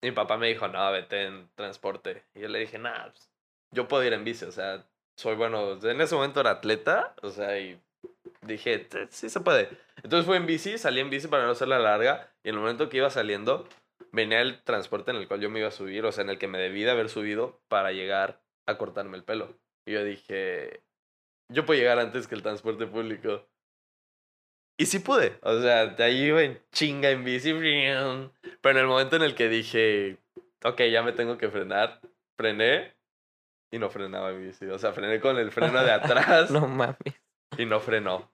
mi 0.00 0.10
papá 0.12 0.38
me 0.38 0.48
dijo, 0.48 0.68
no, 0.68 0.90
vete 0.90 1.24
en 1.24 1.50
transporte. 1.54 2.24
Y 2.34 2.40
yo 2.40 2.48
le 2.48 2.60
dije, 2.60 2.78
nah, 2.78 3.10
pues, 3.10 3.33
yo 3.74 3.88
puedo 3.88 4.04
ir 4.04 4.12
en 4.12 4.24
bici. 4.24 4.44
O 4.44 4.52
sea, 4.52 4.84
soy 5.16 5.36
bueno. 5.36 5.78
En 5.82 6.00
ese 6.00 6.14
momento 6.14 6.40
era 6.40 6.50
atleta. 6.52 7.14
O 7.22 7.30
sea, 7.30 7.58
y 7.58 7.80
dije, 8.42 8.78
"T- 8.78 9.08
sí 9.10 9.28
se 9.28 9.40
puede. 9.40 9.68
Entonces 10.02 10.26
fui 10.26 10.36
en 10.36 10.46
bici, 10.46 10.78
salí 10.78 11.00
en 11.00 11.10
bici 11.10 11.28
para 11.28 11.44
no 11.44 11.50
hacerla 11.52 11.78
larga. 11.78 12.30
Y 12.42 12.48
en 12.50 12.54
el 12.56 12.60
momento 12.60 12.88
que 12.88 12.98
iba 12.98 13.10
saliendo, 13.10 13.68
venía 14.12 14.40
el 14.40 14.62
transporte 14.62 15.10
en 15.10 15.18
el 15.18 15.28
cual 15.28 15.40
yo 15.40 15.50
me 15.50 15.58
iba 15.60 15.68
a 15.68 15.72
subir, 15.72 16.04
o 16.04 16.12
sea, 16.12 16.24
en 16.24 16.30
el 16.30 16.38
que 16.38 16.48
me 16.48 16.58
debí 16.58 16.82
de 16.82 16.90
haber 16.90 17.08
subido 17.08 17.60
para 17.68 17.92
llegar 17.92 18.40
a 18.66 18.78
cortarme 18.78 19.16
el 19.16 19.24
pelo. 19.24 19.56
Y 19.86 19.92
yo 19.92 20.04
dije, 20.04 20.82
yo 21.48 21.66
puedo 21.66 21.78
llegar 21.78 21.98
antes 21.98 22.26
que 22.26 22.34
el 22.34 22.42
transporte 22.42 22.86
público. 22.86 23.46
Y 24.76 24.86
sí 24.86 24.98
pude, 24.98 25.38
o 25.42 25.60
sea, 25.60 25.86
de 25.86 26.02
ahí 26.04 26.22
iba 26.24 26.42
en 26.42 26.60
chinga 26.72 27.10
en 27.10 27.22
bici, 27.24 27.52
pero 27.52 28.78
en 28.78 28.78
el 28.78 28.86
momento 28.86 29.14
en 29.16 29.22
el 29.22 29.34
que 29.36 29.48
dije, 29.48 30.18
ok, 30.64 30.80
ya 30.90 31.02
me 31.02 31.12
tengo 31.12 31.38
que 31.38 31.48
frenar, 31.48 32.00
frené 32.36 32.93
y 33.74 33.78
no 33.78 33.90
frenaba 33.90 34.30
mi 34.32 34.46
bici. 34.46 34.66
O 34.66 34.78
sea, 34.78 34.92
frené 34.92 35.20
con 35.20 35.36
el 35.38 35.50
freno 35.50 35.82
de 35.82 35.90
atrás 35.90 36.50
No 36.50 36.68
mames. 36.68 36.96
y 37.58 37.66
no 37.66 37.80
frenó. 37.80 38.30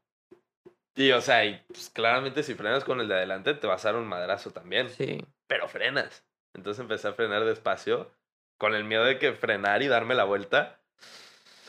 Y, 0.94 1.12
o 1.12 1.20
sea, 1.20 1.44
y, 1.44 1.56
pues, 1.68 1.88
claramente 1.90 2.42
si 2.42 2.54
frenas 2.54 2.84
con 2.84 3.00
el 3.00 3.08
de 3.08 3.14
adelante 3.14 3.54
te 3.54 3.66
vas 3.66 3.84
a 3.84 3.92
dar 3.92 4.00
un 4.00 4.06
madrazo 4.08 4.50
también 4.50 4.88
Sí. 4.90 5.24
pero 5.46 5.66
frenas. 5.68 6.24
Entonces 6.54 6.80
empecé 6.80 7.08
a 7.08 7.12
frenar 7.12 7.44
despacio, 7.44 8.10
con 8.58 8.74
el 8.74 8.84
miedo 8.84 9.04
de 9.04 9.18
que 9.18 9.32
frenar 9.32 9.82
y 9.82 9.88
darme 9.88 10.14
la 10.14 10.24
vuelta. 10.24 10.80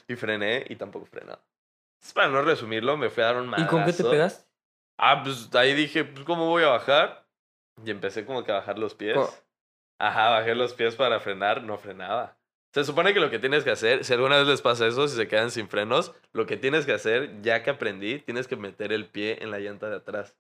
Y 0.07 0.15
frené 0.15 0.65
y 0.67 0.75
tampoco 0.75 1.05
frenó. 1.05 1.33
Entonces, 1.95 2.13
Para 2.13 2.27
no 2.29 2.41
resumirlo, 2.41 2.97
me 2.97 3.09
fui 3.09 3.23
a 3.23 3.27
dar 3.27 3.35
un 3.37 3.45
¿Y 3.45 3.49
madrazo. 3.49 3.69
con 3.71 3.85
qué 3.85 3.93
te 3.93 4.03
pegas? 4.03 4.47
Ah, 4.97 5.21
pues 5.23 5.49
ahí 5.55 5.73
dije, 5.73 6.03
pues 6.03 6.25
¿cómo 6.25 6.47
voy 6.49 6.63
a 6.63 6.69
bajar? 6.69 7.25
Y 7.85 7.91
empecé 7.91 8.25
como 8.25 8.43
que 8.43 8.51
a 8.51 8.55
bajar 8.55 8.77
los 8.79 8.95
pies. 8.95 9.17
Ajá, 9.99 10.29
bajé 10.31 10.55
los 10.55 10.73
pies 10.73 10.95
para 10.95 11.19
frenar, 11.19 11.63
no 11.63 11.77
frenaba. 11.77 12.35
Se 12.73 12.83
supone 12.85 13.13
que 13.13 13.19
lo 13.19 13.29
que 13.29 13.39
tienes 13.39 13.63
que 13.63 13.71
hacer, 13.71 14.05
si 14.05 14.13
alguna 14.13 14.37
vez 14.37 14.47
les 14.47 14.61
pasa 14.61 14.87
eso, 14.87 15.07
si 15.07 15.15
se 15.17 15.27
quedan 15.27 15.51
sin 15.51 15.67
frenos, 15.67 16.13
lo 16.31 16.45
que 16.45 16.55
tienes 16.55 16.85
que 16.85 16.93
hacer, 16.93 17.41
ya 17.41 17.63
que 17.63 17.69
aprendí, 17.69 18.19
tienes 18.19 18.47
que 18.47 18.55
meter 18.55 18.93
el 18.93 19.07
pie 19.07 19.39
en 19.41 19.51
la 19.51 19.59
llanta 19.59 19.89
de 19.89 19.97
atrás. 19.97 20.35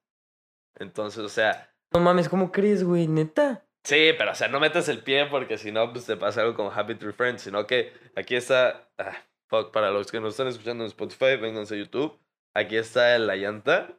Entonces, 0.75 1.19
o 1.23 1.29
sea, 1.29 1.73
No 1.93 1.99
mames, 1.99 2.29
¿cómo 2.29 2.51
crees, 2.51 2.83
güey? 2.85 3.07
¿Neta? 3.07 3.65
Sí, 3.83 4.11
pero 4.17 4.31
o 4.31 4.35
sea, 4.35 4.47
no 4.47 4.59
metas 4.59 4.87
el 4.87 5.03
pie 5.03 5.25
porque 5.25 5.57
si 5.57 5.71
no, 5.71 5.91
pues 5.91 6.05
te 6.05 6.15
pasa 6.15 6.41
algo 6.41 6.53
como 6.55 6.71
Happy 6.71 6.95
Tree 6.95 7.11
Friends, 7.13 7.41
sino 7.41 7.67
que 7.67 7.91
aquí 8.15 8.35
está, 8.35 8.89
ah, 8.97 9.17
fuck, 9.47 9.71
para 9.71 9.91
los 9.91 10.11
que 10.11 10.21
nos 10.21 10.33
están 10.33 10.47
escuchando 10.47 10.83
en 10.85 10.87
Spotify, 10.89 11.35
vénganse 11.35 11.75
a 11.75 11.77
YouTube, 11.79 12.17
aquí 12.53 12.77
está 12.77 13.17
la 13.19 13.35
llanta 13.35 13.89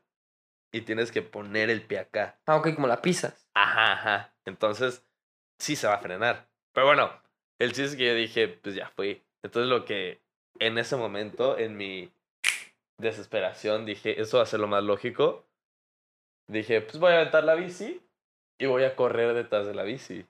y 0.72 0.82
tienes 0.82 1.12
que 1.12 1.20
poner 1.20 1.68
el 1.68 1.82
pie 1.82 1.98
acá. 1.98 2.40
Ah, 2.46 2.56
ok, 2.56 2.74
como 2.74 2.86
la 2.86 3.02
pisas. 3.02 3.46
Ajá, 3.52 3.92
ajá. 3.92 4.34
Entonces, 4.46 5.04
sí 5.58 5.76
se 5.76 5.86
va 5.86 5.94
a 5.94 5.98
frenar. 6.00 6.48
Pero 6.72 6.86
bueno, 6.86 7.21
el 7.62 7.72
chiste 7.72 7.84
es 7.84 7.96
que 7.96 8.06
yo 8.06 8.14
dije, 8.14 8.48
pues 8.48 8.74
ya 8.74 8.88
fui. 8.88 9.22
Entonces 9.42 9.68
lo 9.68 9.84
que 9.84 10.20
en 10.58 10.78
ese 10.78 10.96
momento, 10.96 11.58
en 11.58 11.76
mi 11.76 12.10
desesperación, 12.98 13.84
dije, 13.84 14.20
eso 14.20 14.38
va 14.38 14.42
a 14.42 14.46
ser 14.46 14.60
lo 14.60 14.66
más 14.66 14.82
lógico. 14.82 15.46
Dije, 16.48 16.80
pues 16.80 16.98
voy 16.98 17.12
a 17.12 17.20
aventar 17.20 17.44
la 17.44 17.54
bici 17.54 18.00
y 18.58 18.66
voy 18.66 18.84
a 18.84 18.96
correr 18.96 19.34
detrás 19.34 19.66
de 19.66 19.74
la 19.74 19.84
bici. 19.84 20.26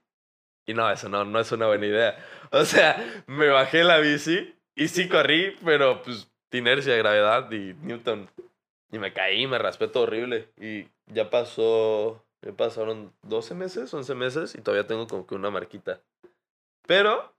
Y 0.66 0.74
no, 0.74 0.90
eso 0.90 1.08
no, 1.08 1.24
no 1.24 1.40
es 1.40 1.50
una 1.52 1.66
buena 1.66 1.86
idea. 1.86 2.18
O 2.52 2.64
sea, 2.66 3.24
me 3.26 3.48
bajé 3.48 3.82
la 3.82 3.98
bici 3.98 4.54
y 4.74 4.88
sí 4.88 5.08
corrí, 5.08 5.56
pero 5.64 6.02
pues 6.02 6.30
inercia, 6.52 6.96
gravedad 6.96 7.50
y 7.50 7.74
Newton. 7.80 8.28
Y 8.90 8.98
me 8.98 9.14
caí, 9.14 9.46
me 9.46 9.58
raspé 9.58 9.88
todo 9.88 10.02
horrible. 10.02 10.50
Y 10.60 10.86
ya 11.06 11.30
pasó, 11.30 12.22
me 12.42 12.52
pasaron 12.52 13.14
12 13.22 13.54
meses, 13.54 13.92
11 13.92 14.14
meses 14.14 14.54
y 14.54 14.60
todavía 14.60 14.86
tengo 14.86 15.06
como 15.06 15.26
que 15.26 15.34
una 15.34 15.50
marquita. 15.50 16.02
Pero, 16.86 17.34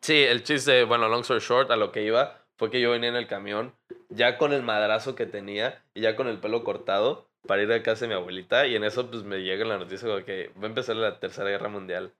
sí, 0.00 0.22
el 0.22 0.42
chiste, 0.42 0.84
bueno, 0.84 1.08
long 1.08 1.22
story 1.22 1.40
short, 1.40 1.70
a 1.70 1.76
lo 1.76 1.92
que 1.92 2.02
iba, 2.02 2.42
fue 2.56 2.70
que 2.70 2.80
yo 2.80 2.90
venía 2.90 3.08
en 3.08 3.16
el 3.16 3.26
camión, 3.26 3.74
ya 4.08 4.38
con 4.38 4.52
el 4.52 4.62
madrazo 4.62 5.14
que 5.14 5.26
tenía 5.26 5.82
y 5.94 6.02
ya 6.02 6.16
con 6.16 6.28
el 6.28 6.38
pelo 6.38 6.64
cortado, 6.64 7.28
para 7.46 7.62
ir 7.62 7.72
a 7.72 7.82
casa 7.82 8.04
de 8.04 8.08
mi 8.08 8.14
abuelita. 8.14 8.66
Y 8.66 8.76
en 8.76 8.84
eso, 8.84 9.10
pues 9.10 9.24
me 9.24 9.42
llega 9.42 9.64
la 9.64 9.78
noticia 9.78 10.08
como 10.08 10.24
que 10.24 10.50
va 10.58 10.64
a 10.64 10.66
empezar 10.66 10.96
la 10.96 11.18
Tercera 11.18 11.50
Guerra 11.50 11.68
Mundial. 11.68 12.12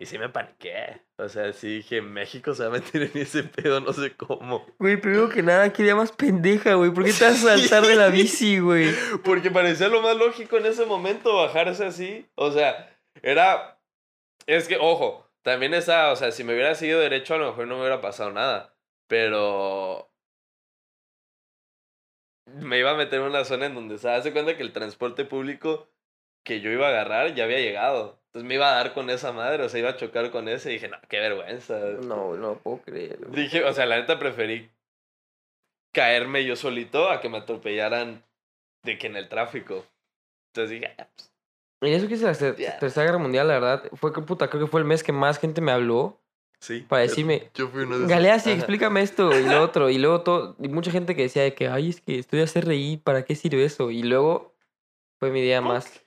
Y 0.00 0.06
sí 0.06 0.18
me 0.18 0.28
paniqué. 0.28 1.02
O 1.18 1.28
sea, 1.28 1.52
sí 1.52 1.76
dije, 1.76 2.02
México 2.02 2.52
se 2.52 2.64
va 2.64 2.68
a 2.70 2.72
meter 2.72 3.02
en 3.02 3.22
ese 3.22 3.44
pedo, 3.44 3.80
no 3.80 3.92
sé 3.92 4.16
cómo. 4.16 4.66
Güey, 4.78 4.96
primero 4.96 5.28
que 5.28 5.42
nada, 5.42 5.72
quería 5.72 5.94
más 5.94 6.10
pendeja, 6.10 6.74
güey. 6.74 6.90
¿Por 6.90 7.04
qué 7.04 7.12
te 7.12 7.24
vas 7.24 7.44
a 7.44 7.56
saltar 7.56 7.86
de 7.86 7.94
la 7.94 8.08
bici, 8.08 8.58
güey? 8.58 8.92
Porque 9.22 9.52
parecía 9.52 9.88
lo 9.88 10.02
más 10.02 10.16
lógico 10.16 10.56
en 10.56 10.66
ese 10.66 10.84
momento 10.84 11.36
bajarse 11.36 11.84
así. 11.84 12.26
O 12.34 12.50
sea, 12.50 12.92
era. 13.22 13.78
Es 14.46 14.66
que, 14.66 14.76
ojo, 14.78 15.26
también 15.44 15.74
esa, 15.74 16.10
o 16.10 16.16
sea, 16.16 16.32
si 16.32 16.42
me 16.42 16.54
hubiera 16.54 16.74
seguido 16.74 17.00
derecho, 17.00 17.34
a 17.34 17.38
lo 17.38 17.48
mejor 17.48 17.66
no 17.66 17.74
me 17.74 17.82
hubiera 17.82 18.00
pasado 18.00 18.32
nada. 18.32 18.74
Pero. 19.06 20.10
Me 22.46 22.78
iba 22.78 22.92
a 22.92 22.96
meter 22.96 23.20
en 23.20 23.26
una 23.26 23.44
zona 23.44 23.66
en 23.66 23.74
donde 23.74 23.98
se 23.98 24.10
hace 24.10 24.32
cuenta 24.32 24.56
que 24.56 24.62
el 24.62 24.72
transporte 24.72 25.24
público 25.24 25.88
que 26.44 26.60
yo 26.60 26.70
iba 26.70 26.86
a 26.86 26.90
agarrar 26.90 27.34
ya 27.34 27.44
había 27.44 27.58
llegado. 27.58 28.20
Entonces 28.26 28.48
me 28.48 28.54
iba 28.54 28.70
a 28.70 28.76
dar 28.76 28.94
con 28.94 29.10
esa 29.10 29.32
madre, 29.32 29.64
o 29.64 29.68
sea, 29.68 29.80
iba 29.80 29.90
a 29.90 29.96
chocar 29.96 30.30
con 30.30 30.48
ese 30.48 30.70
y 30.70 30.74
dije, 30.74 30.88
no, 30.88 30.98
qué 31.08 31.20
vergüenza. 31.20 31.78
No, 31.78 32.36
no 32.36 32.58
puedo 32.58 32.82
creer. 32.82 33.18
güey. 33.18 33.42
Dije, 33.42 33.64
o 33.64 33.72
sea, 33.72 33.86
la 33.86 33.96
neta 33.96 34.18
preferí 34.18 34.70
caerme 35.92 36.44
yo 36.44 36.56
solito 36.56 37.10
a 37.10 37.20
que 37.20 37.28
me 37.28 37.38
atropellaran 37.38 38.24
de 38.82 38.98
que 38.98 39.08
en 39.08 39.16
el 39.16 39.28
tráfico. 39.28 39.86
Entonces 40.48 40.80
dije, 40.80 40.94
ah, 40.98 41.08
pues, 41.14 41.33
Y 41.86 41.92
eso 41.92 42.08
que 42.08 42.14
es 42.14 42.22
la. 42.22 42.34
Tercera 42.34 43.06
Guerra 43.06 43.18
Mundial, 43.18 43.48
la 43.48 43.54
verdad, 43.54 43.84
fue 43.94 44.12
que 44.12 44.20
puta, 44.22 44.48
creo 44.48 44.62
que 44.64 44.70
fue 44.70 44.80
el 44.80 44.86
mes 44.86 45.02
que 45.02 45.12
más 45.12 45.38
gente 45.38 45.60
me 45.60 45.72
habló 45.72 46.20
sí. 46.58 46.84
para 46.88 47.02
decirme, 47.02 47.50
Yo 47.54 47.68
fui 47.68 47.82
uno 47.82 47.98
de. 47.98 48.06
Galeazzi, 48.06 48.50
Ajá. 48.50 48.58
explícame 48.58 49.02
esto 49.02 49.38
y 49.38 49.44
lo 49.44 49.62
otro. 49.62 49.90
Y 49.90 49.98
luego 49.98 50.22
todo, 50.22 50.56
y 50.60 50.68
mucha 50.68 50.90
gente 50.90 51.14
que 51.14 51.22
decía 51.22 51.42
de 51.42 51.54
que, 51.54 51.68
ay, 51.68 51.90
es 51.90 52.00
que 52.00 52.18
estoy 52.18 52.44
CRI, 52.46 52.98
¿para 53.02 53.24
qué 53.24 53.34
sirve 53.34 53.64
eso? 53.64 53.90
Y 53.90 54.02
luego 54.02 54.54
fue 55.18 55.30
mi 55.30 55.40
día 55.40 55.60
más, 55.60 56.04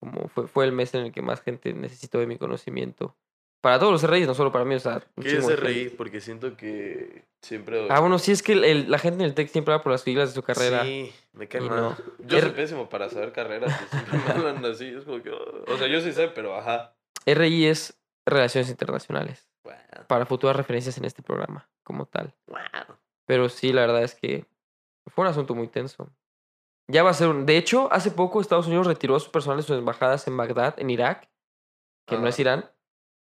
como 0.00 0.28
fue, 0.28 0.48
fue 0.48 0.64
el 0.64 0.72
mes 0.72 0.94
en 0.94 1.06
el 1.06 1.12
que 1.12 1.22
más 1.22 1.40
gente 1.40 1.72
necesitó 1.72 2.18
de 2.18 2.26
mi 2.26 2.36
conocimiento. 2.36 3.16
Para 3.62 3.78
todos 3.78 3.92
los 3.92 4.02
RIs, 4.10 4.26
no 4.26 4.34
solo 4.34 4.50
para 4.52 4.64
mí, 4.64 4.74
o 4.74 4.80
sea, 4.80 5.00
¿Qué 5.20 5.36
es 5.38 5.60
RI? 5.60 5.88
Porque 5.90 6.20
siento 6.20 6.56
que 6.56 7.24
siempre... 7.40 7.86
Ah, 7.90 8.00
bueno, 8.00 8.18
sí 8.18 8.32
es 8.32 8.42
que 8.42 8.52
el- 8.54 8.64
el- 8.64 8.90
la 8.90 8.98
gente 8.98 9.22
en 9.22 9.26
el 9.30 9.34
TEC 9.34 9.48
siempre 9.48 9.72
va 9.72 9.82
por 9.82 9.92
las 9.92 10.00
siglas 10.02 10.30
de 10.30 10.34
su 10.34 10.42
carrera. 10.42 10.82
Sí, 10.82 11.12
me 11.32 11.46
cae 11.48 11.62
y 11.64 11.68
mal. 11.70 11.80
no. 11.80 11.96
Yo 12.18 12.40
soy 12.40 12.48
Er- 12.50 12.54
pésimo 12.56 12.88
para 12.88 13.08
saber 13.08 13.32
carreras. 13.32 13.72
siempre 13.88 14.18
me 14.18 14.32
hablan 14.32 14.64
así. 14.72 14.88
Es 14.88 15.04
como 15.04 15.22
que... 15.22 15.30
oh, 15.30 15.64
O 15.72 15.78
sea, 15.78 15.86
yo 15.86 16.00
sí 16.00 16.12
sé, 16.12 16.26
pero 16.28 16.56
ajá. 16.56 16.92
RI 17.24 17.66
es 17.66 17.96
Relaciones 18.26 18.68
Internacionales, 18.68 19.48
Wow. 19.64 19.74
para 20.08 20.26
futuras 20.26 20.56
referencias 20.56 20.98
en 20.98 21.04
este 21.04 21.22
programa, 21.22 21.68
como 21.84 22.06
tal. 22.06 22.34
Wow. 22.48 22.58
Pero 23.26 23.48
sí, 23.48 23.72
la 23.72 23.82
verdad 23.82 24.02
es 24.02 24.16
que 24.16 24.44
fue 25.06 25.22
un 25.24 25.30
asunto 25.30 25.54
muy 25.54 25.68
tenso. 25.68 26.08
Ya 26.90 27.04
va 27.04 27.10
a 27.10 27.14
ser 27.14 27.28
un... 27.28 27.46
De 27.46 27.56
hecho, 27.56 27.88
hace 27.92 28.10
poco 28.10 28.40
Estados 28.40 28.66
Unidos 28.66 28.88
retiró 28.88 29.14
a 29.14 29.20
su 29.20 29.30
personal 29.30 29.58
de 29.58 29.62
sus 29.62 29.78
embajadas 29.78 30.26
en 30.26 30.36
Bagdad, 30.36 30.74
en 30.78 30.90
Irak, 30.90 31.28
que 32.08 32.18
no 32.18 32.26
es. 32.26 32.36
Irán, 32.40 32.68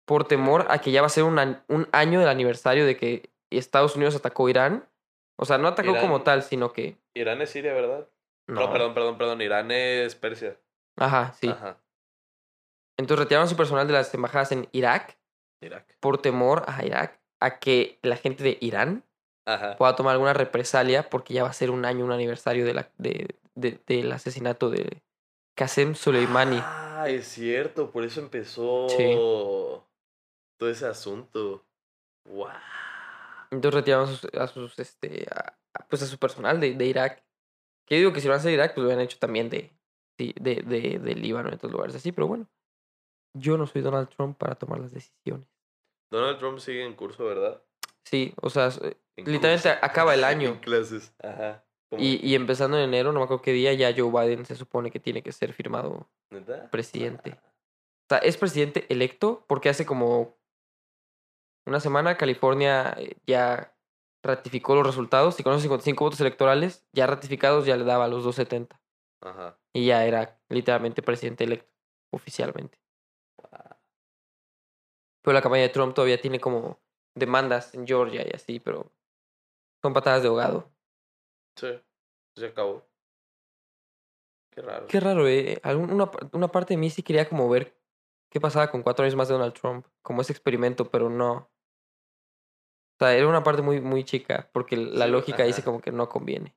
por 0.05 0.27
temor 0.27 0.67
a 0.69 0.79
que 0.79 0.91
ya 0.93 1.01
va 1.01 1.07
a 1.07 1.11
ser 1.11 1.25
un, 1.25 1.39
un 1.69 1.89
año 1.93 2.21
del 2.21 2.29
aniversario 2.29 2.85
de 2.87 2.97
que 2.97 3.31
Estados 3.51 3.97
Unidos 3.97 4.15
atacó 4.17 4.49
Irán. 4.49 4.87
O 5.37 5.45
sea, 5.45 5.59
no 5.59 5.69
atacó 5.69 5.93
como 5.99 6.17
Irán- 6.17 6.25
tal, 6.25 6.43
sino 6.43 6.73
que... 6.73 6.97
Irán 7.15 7.41
es 7.43 7.51
Siria, 7.51 7.73
¿verdad? 7.75 8.09
No, 8.47 8.61
No, 8.63 8.73
perdón, 8.73 8.95
perdón, 8.95 9.19
perdón. 9.19 9.41
Irán 9.41 9.71
es 9.71 10.15
Persia. 10.15 10.57
Ajá, 10.97 11.33
sí. 11.41 11.49
Ajá. 11.49 11.79
Entonces 12.99 13.25
retiraron 13.25 13.49
su 13.49 13.57
personal 13.57 13.87
de 13.87 13.93
las 13.95 14.15
embajadas 14.15 14.53
en 14.53 14.69
Irak 14.73 15.17
Irak. 15.61 15.97
por 16.01 16.19
temor 16.23 16.63
a 16.69 16.85
Irak 16.85 17.19
a 17.41 17.59
que 17.59 17.99
la 18.03 18.17
gente 18.17 18.45
de 18.45 18.57
Irán 18.61 19.03
Ajá. 19.47 19.77
pueda 19.77 19.97
tomar 19.97 20.13
alguna 20.13 20.33
represalia 20.33 21.09
porque 21.11 21.35
ya 21.35 21.43
va 21.43 21.49
a 21.51 21.55
ser 21.55 21.71
un 21.71 21.85
año, 21.85 22.05
un 22.05 22.13
aniversario 22.13 22.65
de 22.65 22.75
la, 22.75 22.89
de, 22.99 23.29
de- 23.55 23.81
del 23.87 24.13
asesinato 24.13 24.71
de 24.71 25.03
Qasem 25.57 25.95
Soleimani. 25.97 26.61
Ah, 26.63 27.07
es 27.09 27.27
cierto. 27.27 27.91
Por 27.91 28.05
eso 28.05 28.21
empezó 28.21 28.89
Sí. 28.89 29.17
Todo 30.57 30.71
ese 30.71 30.87
asunto. 30.87 31.65
Wow. 32.27 32.49
Entonces 33.51 33.75
retiraron 33.75 34.09
a 34.09 34.13
sus, 34.13 34.25
a 34.35 34.47
sus, 34.49 34.79
este, 34.79 35.27
a- 35.31 35.57
pues 35.89 36.03
a 36.03 36.07
su 36.07 36.19
personal 36.19 36.61
de, 36.61 36.75
de 36.75 36.87
Irak. 36.87 37.23
Que 37.87 37.97
digo 37.97 38.13
que 38.13 38.21
si 38.21 38.27
lo 38.27 38.33
van 38.33 38.39
a 38.39 38.41
hacer 38.41 38.51
de 38.51 38.55
Irak, 38.55 38.75
pues 38.75 38.83
lo 38.83 38.89
hubieran 38.89 39.05
hecho 39.05 39.19
también 39.19 39.51
de, 39.51 39.71
de, 40.19 40.33
de, 40.65 40.99
de 40.99 41.15
Líbano 41.15 41.51
y 41.51 41.55
otros 41.55 41.71
lugares 41.73 41.95
así, 41.95 42.13
pero 42.13 42.27
bueno. 42.27 42.49
Yo 43.37 43.59
no 43.59 43.67
soy 43.67 43.83
Donald 43.83 44.09
Trump 44.11 44.39
para 44.39 44.55
tomar 44.55 44.79
las 44.79 44.93
decisiones. 44.93 45.47
Donald 46.11 46.39
Trump 46.39 46.61
sigue 46.61 46.85
en 46.87 46.95
curso, 46.95 47.25
¿verdad? 47.25 47.61
Sí, 48.05 48.33
o 48.41 48.49
sea, 48.49 48.67
En 49.17 49.25
literalmente 49.27 49.69
curso. 49.71 49.79
acaba 49.85 50.15
el 50.15 50.21
En 50.25 50.25
año. 50.27 50.61
clases. 50.61 51.13
Ajá. 51.23 51.65
Y, 51.99 52.25
y 52.27 52.35
empezando 52.37 52.77
en 52.79 52.85
enero, 52.85 53.13
no 53.13 53.19
me 53.21 53.25
acuerdo 53.25 53.43
qué 53.43 53.53
día, 53.53 53.73
ya 53.75 53.93
Joe 53.97 54.11
Biden 54.11 54.47
se 54.47 54.55
supone 54.57 54.91
que 54.91 54.99
tiene 55.01 55.23
que 55.23 55.31
ser 55.33 55.53
firmado 55.53 56.09
¿Neta? 56.31 56.69
presidente. 56.71 57.33
O 57.33 58.07
sea, 58.09 58.19
es 58.19 58.37
presidente 58.37 58.87
electo 58.89 59.45
porque 59.49 59.69
hace 59.69 59.85
como 59.87 60.37
una 61.67 61.81
semana 61.81 62.17
California 62.17 62.95
eh, 62.99 63.17
ya 63.27 63.75
ratificó 64.23 64.75
los 64.75 64.87
resultados 64.87 65.39
y 65.39 65.43
con 65.43 65.53
esos 65.53 65.63
55 65.63 66.05
votos 66.05 66.21
electorales 66.21 66.87
ya 66.93 67.07
ratificados 67.07 67.67
ya 67.67 67.77
le 67.77 67.85
daba 67.85 68.09
los 68.09 68.25
270 68.25 68.81
Ajá. 69.21 69.59
y 69.73 69.87
ya 69.87 70.05
era 70.07 70.39
literalmente 70.49 71.03
presidente 71.03 71.45
electo 71.45 71.71
oficialmente. 72.11 72.79
Pero 75.23 75.33
la 75.33 75.41
campaña 75.41 75.63
de 75.63 75.71
Trump 75.71 75.95
todavía 75.95 76.21
tiene 76.21 76.39
como 76.39 76.79
demandas 77.15 77.75
en 77.75 77.87
Georgia 77.87 78.23
y 78.27 78.31
así, 78.35 78.61
pero 78.61 78.93
son 79.81 79.95
patadas 79.95 80.23
de 80.23 80.29
ahogado. 80.29 80.71
Sí. 81.57 81.81
Se 82.37 82.47
acabó. 82.47 82.87
Qué 84.51 84.61
raro. 84.61 84.87
Qué 84.87 85.01
raro, 85.01 85.27
¿eh? 85.27 85.61
Una 86.33 86.49
parte 86.49 86.75
de 86.75 86.79
mí 86.79 86.91
sí 86.91 87.03
quería 87.03 87.29
como 87.29 87.49
ver 87.49 87.75
qué 88.31 88.41
pasaba 88.41 88.71
con 88.71 88.83
cuatro 88.83 89.05
años 89.05 89.17
más 89.17 89.29
de 89.29 89.35
Donald 89.35 89.55
Trump, 89.55 89.87
como 90.03 90.21
ese 90.21 90.33
experimento, 90.33 90.91
pero 90.91 91.09
no. 91.09 91.51
O 93.01 93.05
sea, 93.05 93.15
era 93.15 93.27
una 93.27 93.43
parte 93.43 93.63
muy, 93.63 93.81
muy 93.81 94.05
chica, 94.05 94.49
porque 94.53 94.77
la 94.77 95.07
Sí, 95.07 95.11
lógica 95.11 95.43
dice 95.45 95.63
como 95.65 95.81
que 95.81 95.91
no 95.93 96.09
conviene. 96.09 96.55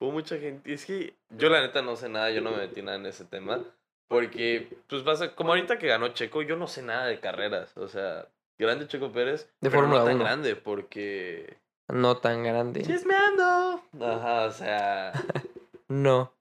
Hubo 0.00 0.12
mucha 0.12 0.38
gente. 0.38 0.72
Es 0.72 0.84
que 0.86 1.14
yo 1.30 1.48
la 1.48 1.60
neta 1.60 1.82
no 1.82 1.96
sé 1.96 2.08
nada, 2.08 2.30
yo 2.30 2.40
no 2.40 2.50
me 2.52 2.58
metí 2.58 2.82
nada 2.82 2.96
en 2.96 3.06
ese 3.06 3.24
tema. 3.24 3.60
Porque, 4.08 4.68
pues 4.88 5.02
pasa, 5.02 5.34
como 5.34 5.50
ahorita 5.50 5.78
que 5.78 5.86
ganó 5.88 6.08
Checo, 6.08 6.42
yo 6.42 6.56
no 6.56 6.68
sé 6.68 6.82
nada 6.82 7.06
de 7.06 7.18
carreras. 7.20 7.76
O 7.76 7.88
sea, 7.88 8.28
grande 8.58 8.86
Checo 8.86 9.10
Pérez. 9.12 9.46
De 9.60 9.70
pero 9.70 9.82
Fórmula 9.82 10.00
no 10.00 10.06
tan 10.06 10.14
1. 10.16 10.24
grande, 10.24 10.56
porque. 10.56 11.56
No 11.88 12.16
tan 12.18 12.42
grande. 12.44 12.82
¡Chismeando! 12.82 13.82
Ajá, 14.00 14.44
o 14.44 14.50
sea. 14.52 15.12
No. 15.88 16.32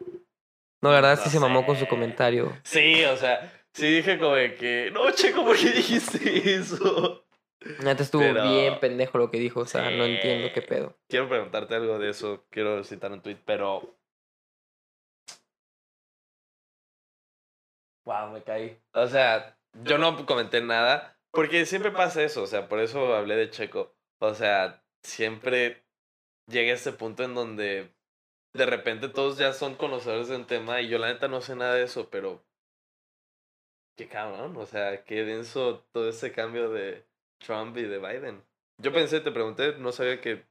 No, 0.82 0.89
la 0.89 0.96
verdad 0.96 1.15
sí 1.17 1.26
No 1.26 1.32
se 1.32 1.39
mamó 1.39 1.65
con 1.65 1.76
su 1.78 1.86
comentario. 1.88 2.52
Sí, 2.63 3.04
o 3.06 3.15
sea, 3.17 3.52
sí 3.74 3.88
dije 3.88 4.17
como 4.17 4.36
de 4.36 4.56
que. 4.56 4.89
No, 4.91 5.12
Checo, 5.12 5.43
¿por 5.46 5.58
qué 5.58 5.69
dijiste 5.72 6.56
eso? 6.56 7.22
Neta 7.84 8.04
estuvo 8.04 8.21
Pero- 8.21 8.43
bien 8.49 8.80
pendejo 8.80 9.17
lo 9.17 9.32
que 9.32 9.39
dijo, 9.39 9.62
o 9.62 9.65
sea, 9.65 9.89
no 9.89 10.06
entiendo 10.06 10.49
qué 10.54 10.62
pedo. 10.62 10.97
Quiero 11.08 11.30
preguntarte 11.30 11.76
algo 11.76 11.97
de 11.99 12.10
eso. 12.10 12.45
Quiero 12.49 12.84
citar 12.84 13.12
un 13.12 13.21
tweet, 13.21 13.38
pero. 13.45 13.95
Wow, 18.06 18.32
me 18.32 18.43
caí. 18.43 18.78
O 18.93 19.08
sea, 19.08 19.58
yo 19.84 19.97
no 19.97 20.26
comenté 20.26 20.62
nada. 20.62 21.17
Porque 21.32 21.65
siempre 21.65 21.91
pasa 21.91 22.21
eso. 22.21 22.43
O 22.43 22.47
sea, 22.47 22.67
por 22.67 22.80
eso 22.80 23.15
hablé 23.15 23.36
de 23.36 23.49
Checo. 23.49 23.95
O 24.19 24.34
sea, 24.34 24.84
siempre 25.04 25.84
llega 26.47 26.71
a 26.71 26.76
este 26.76 26.91
punto 26.91 27.23
en 27.23 27.34
donde 27.34 27.89
de 28.54 28.65
repente 28.65 29.08
todos 29.10 29.38
ya 29.38 29.54
son 29.54 29.76
conocedores 29.76 30.28
de 30.28 30.36
un 30.36 30.45
tema 30.45 30.82
y 30.82 30.89
yo 30.89 30.99
la 30.99 31.08
neta 31.12 31.28
no 31.28 31.41
sé 31.41 31.56
nada 31.56 31.76
de 31.76 31.84
eso, 31.84 32.10
pero 32.10 32.43
Qué 33.95 34.08
cabrón, 34.08 34.58
o 34.58 34.65
sea, 34.65 35.04
qué 35.06 35.23
denso 35.23 35.86
todo 35.91 36.10
ese 36.10 36.32
cambio 36.32 36.71
de 36.71 37.06
Trump 37.45 37.77
y 37.77 37.84
de 37.84 37.99
Biden. 37.99 38.43
Yo 38.82 38.91
pensé, 38.91 39.19
te 39.19 39.32
pregunté, 39.32 39.77
no 39.77 39.91
sabía 39.91 40.19
que, 40.19 40.43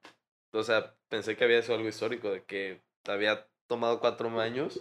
o 0.53 0.63
sea, 0.63 0.95
pensé 1.09 1.37
que 1.37 1.45
había 1.45 1.63
sido 1.63 1.75
algo 1.77 1.89
histórico, 1.89 2.31
de 2.31 2.45
que 2.45 2.81
había 3.09 3.47
tomado 3.67 4.01
cuatro 4.01 4.29
años 4.41 4.81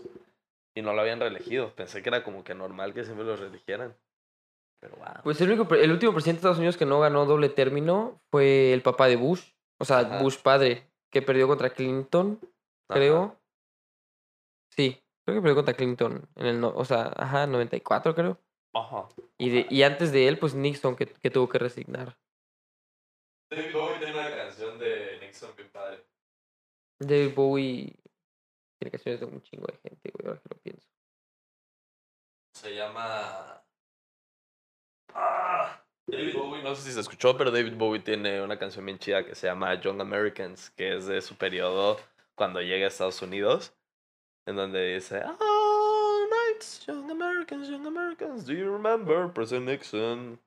y 0.75 0.81
no 0.81 0.93
lo 0.93 1.01
habían 1.01 1.19
reelegido. 1.19 1.73
Pensé 1.75 2.01
que 2.01 2.09
era 2.09 2.23
como 2.23 2.43
que 2.43 2.53
normal 2.53 2.93
que 2.93 3.03
siempre 3.03 3.25
lo 3.25 3.35
reeligieran. 3.35 3.95
Pero 4.79 4.95
wow. 4.97 5.23
Pues 5.23 5.39
el, 5.41 5.51
único, 5.51 5.73
el 5.75 5.91
último 5.91 6.13
presidente 6.13 6.37
de 6.37 6.41
Estados 6.41 6.57
Unidos 6.57 6.77
que 6.77 6.85
no 6.85 6.99
ganó 6.99 7.25
doble 7.25 7.49
término 7.49 8.19
fue 8.31 8.73
el 8.73 8.81
papá 8.81 9.07
de 9.07 9.15
Bush. 9.15 9.43
O 9.79 9.85
sea, 9.85 9.99
Ajá. 9.99 10.19
Bush 10.21 10.37
padre, 10.37 10.87
que 11.11 11.21
perdió 11.21 11.47
contra 11.47 11.71
Clinton, 11.71 12.39
Ajá. 12.41 12.99
creo. 12.99 13.35
Sí, 14.69 15.01
creo 15.25 15.37
que 15.37 15.41
perdió 15.41 15.55
contra 15.55 15.73
Clinton. 15.73 16.27
En 16.35 16.45
el, 16.45 16.59
no- 16.59 16.73
o 16.75 16.85
sea, 16.85 17.11
ajá, 17.15 17.47
94 17.47 18.15
creo. 18.15 18.37
Ajá. 18.73 19.09
Y, 19.37 19.49
de, 19.49 19.67
y 19.69 19.83
antes 19.83 20.11
de 20.11 20.27
él, 20.27 20.39
pues 20.39 20.53
Nixon, 20.53 20.95
que, 20.95 21.07
que 21.07 21.29
tuvo 21.29 21.49
que 21.49 21.59
resignar. 21.59 22.17
David 23.49 23.73
Bowie 23.73 23.99
tiene 23.99 24.13
una 24.13 24.35
canción 24.35 24.79
de 24.79 25.19
Nixon 25.19 25.53
bien 25.55 25.69
padre. 25.69 26.05
David 26.99 27.33
Bowie 27.35 27.93
tiene 28.79 28.91
canciones 28.91 29.19
de 29.19 29.25
un 29.25 29.41
chingo 29.41 29.67
de 29.67 29.77
gente, 29.77 30.11
güey, 30.13 30.27
ahora 30.27 30.39
que 30.39 30.49
lo 30.55 30.61
pienso. 30.61 30.87
Se 32.53 32.73
llama. 32.75 33.61
Ah, 35.13 35.83
David 36.07 36.35
Bowie, 36.35 36.63
no 36.63 36.75
sé 36.75 36.83
si 36.83 36.91
se 36.93 36.99
escuchó, 37.01 37.37
pero 37.37 37.51
David 37.51 37.75
Bowie 37.75 38.01
tiene 38.01 38.41
una 38.41 38.57
canción 38.57 38.85
bien 38.85 38.99
chida 38.99 39.25
que 39.25 39.35
se 39.35 39.47
llama 39.47 39.79
Young 39.81 39.99
Americans, 40.01 40.69
que 40.71 40.95
es 40.95 41.07
de 41.07 41.21
su 41.21 41.35
periodo 41.35 41.99
cuando 42.35 42.61
llega 42.61 42.85
a 42.85 42.87
Estados 42.87 43.21
Unidos, 43.21 43.73
en 44.45 44.55
donde 44.55 44.93
dice: 44.93 45.23
Oh, 45.25 45.50
Young 46.87 47.09
Americans, 47.09 47.69
Young 47.69 47.87
Americans, 47.87 48.45
do 48.45 48.53
you 48.53 48.71
remember 48.71 49.31
President 49.33 49.67
Nixon? 49.67 50.39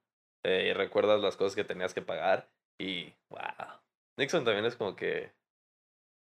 Eh, 0.44 0.68
y 0.70 0.72
recuerdas 0.72 1.20
las 1.20 1.37
cosas 1.37 1.55
que 1.55 1.64
tenías 1.64 1.94
que 1.94 2.03
pagar. 2.03 2.48
Y, 2.79 3.12
wow. 3.31 3.81
Nixon 4.18 4.44
también 4.44 4.64
es 4.64 4.77
como 4.77 4.94
que. 4.94 5.33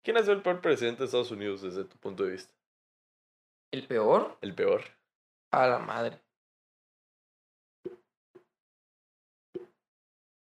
¿Quién 0.04 0.16
es 0.16 0.28
el 0.28 0.42
peor 0.42 0.60
presidente 0.60 1.00
de 1.00 1.06
Estados 1.06 1.30
Unidos 1.30 1.62
desde 1.62 1.84
tu 1.84 1.96
punto 1.98 2.24
de 2.24 2.32
vista? 2.32 2.54
¿El 3.72 3.86
peor? 3.86 4.38
El 4.40 4.54
peor. 4.54 4.84
A 5.52 5.66
la 5.66 5.78
madre. 5.78 6.20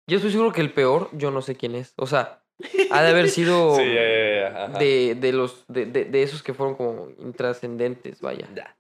Yo 0.10 0.18
estoy 0.18 0.32
seguro 0.32 0.52
que 0.52 0.62
el 0.62 0.74
peor, 0.74 1.10
yo 1.14 1.32
no 1.32 1.42
sé 1.42 1.56
quién 1.56 1.76
es. 1.76 1.94
O 1.96 2.08
sea, 2.08 2.44
ha 2.92 3.02
de 3.02 3.10
haber 3.10 3.30
sido 3.30 3.76
Sí, 3.78 3.84
de, 3.84 5.18
de 5.20 5.32
los 5.32 5.66
de, 5.68 5.86
de, 5.86 6.06
de 6.06 6.24
esos 6.24 6.44
que 6.44 6.54
fueron 6.54 6.76
como 6.76 7.10
intrascendentes, 7.20 8.20
vaya. 8.20 8.50
Ya. 8.54 8.76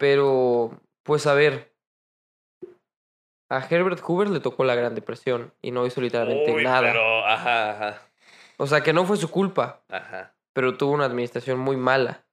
Pero, 0.00 0.80
pues 1.02 1.26
a 1.26 1.34
ver. 1.34 1.70
A 3.50 3.58
Herbert 3.68 4.00
Hoover 4.00 4.30
le 4.30 4.40
tocó 4.40 4.64
la 4.64 4.74
Gran 4.74 4.94
Depresión 4.94 5.52
y 5.60 5.72
no 5.72 5.84
hizo 5.84 6.00
literalmente 6.00 6.52
Uy, 6.54 6.64
nada. 6.64 6.80
Pero, 6.80 7.26
ajá, 7.26 7.70
ajá, 7.72 8.02
O 8.56 8.66
sea, 8.66 8.80
que 8.82 8.92
no 8.94 9.04
fue 9.04 9.16
su 9.18 9.28
culpa, 9.30 9.82
ajá. 9.90 10.32
pero 10.54 10.76
tuvo 10.78 10.92
una 10.92 11.04
administración 11.04 11.58
muy 11.58 11.76
mala. 11.76 12.24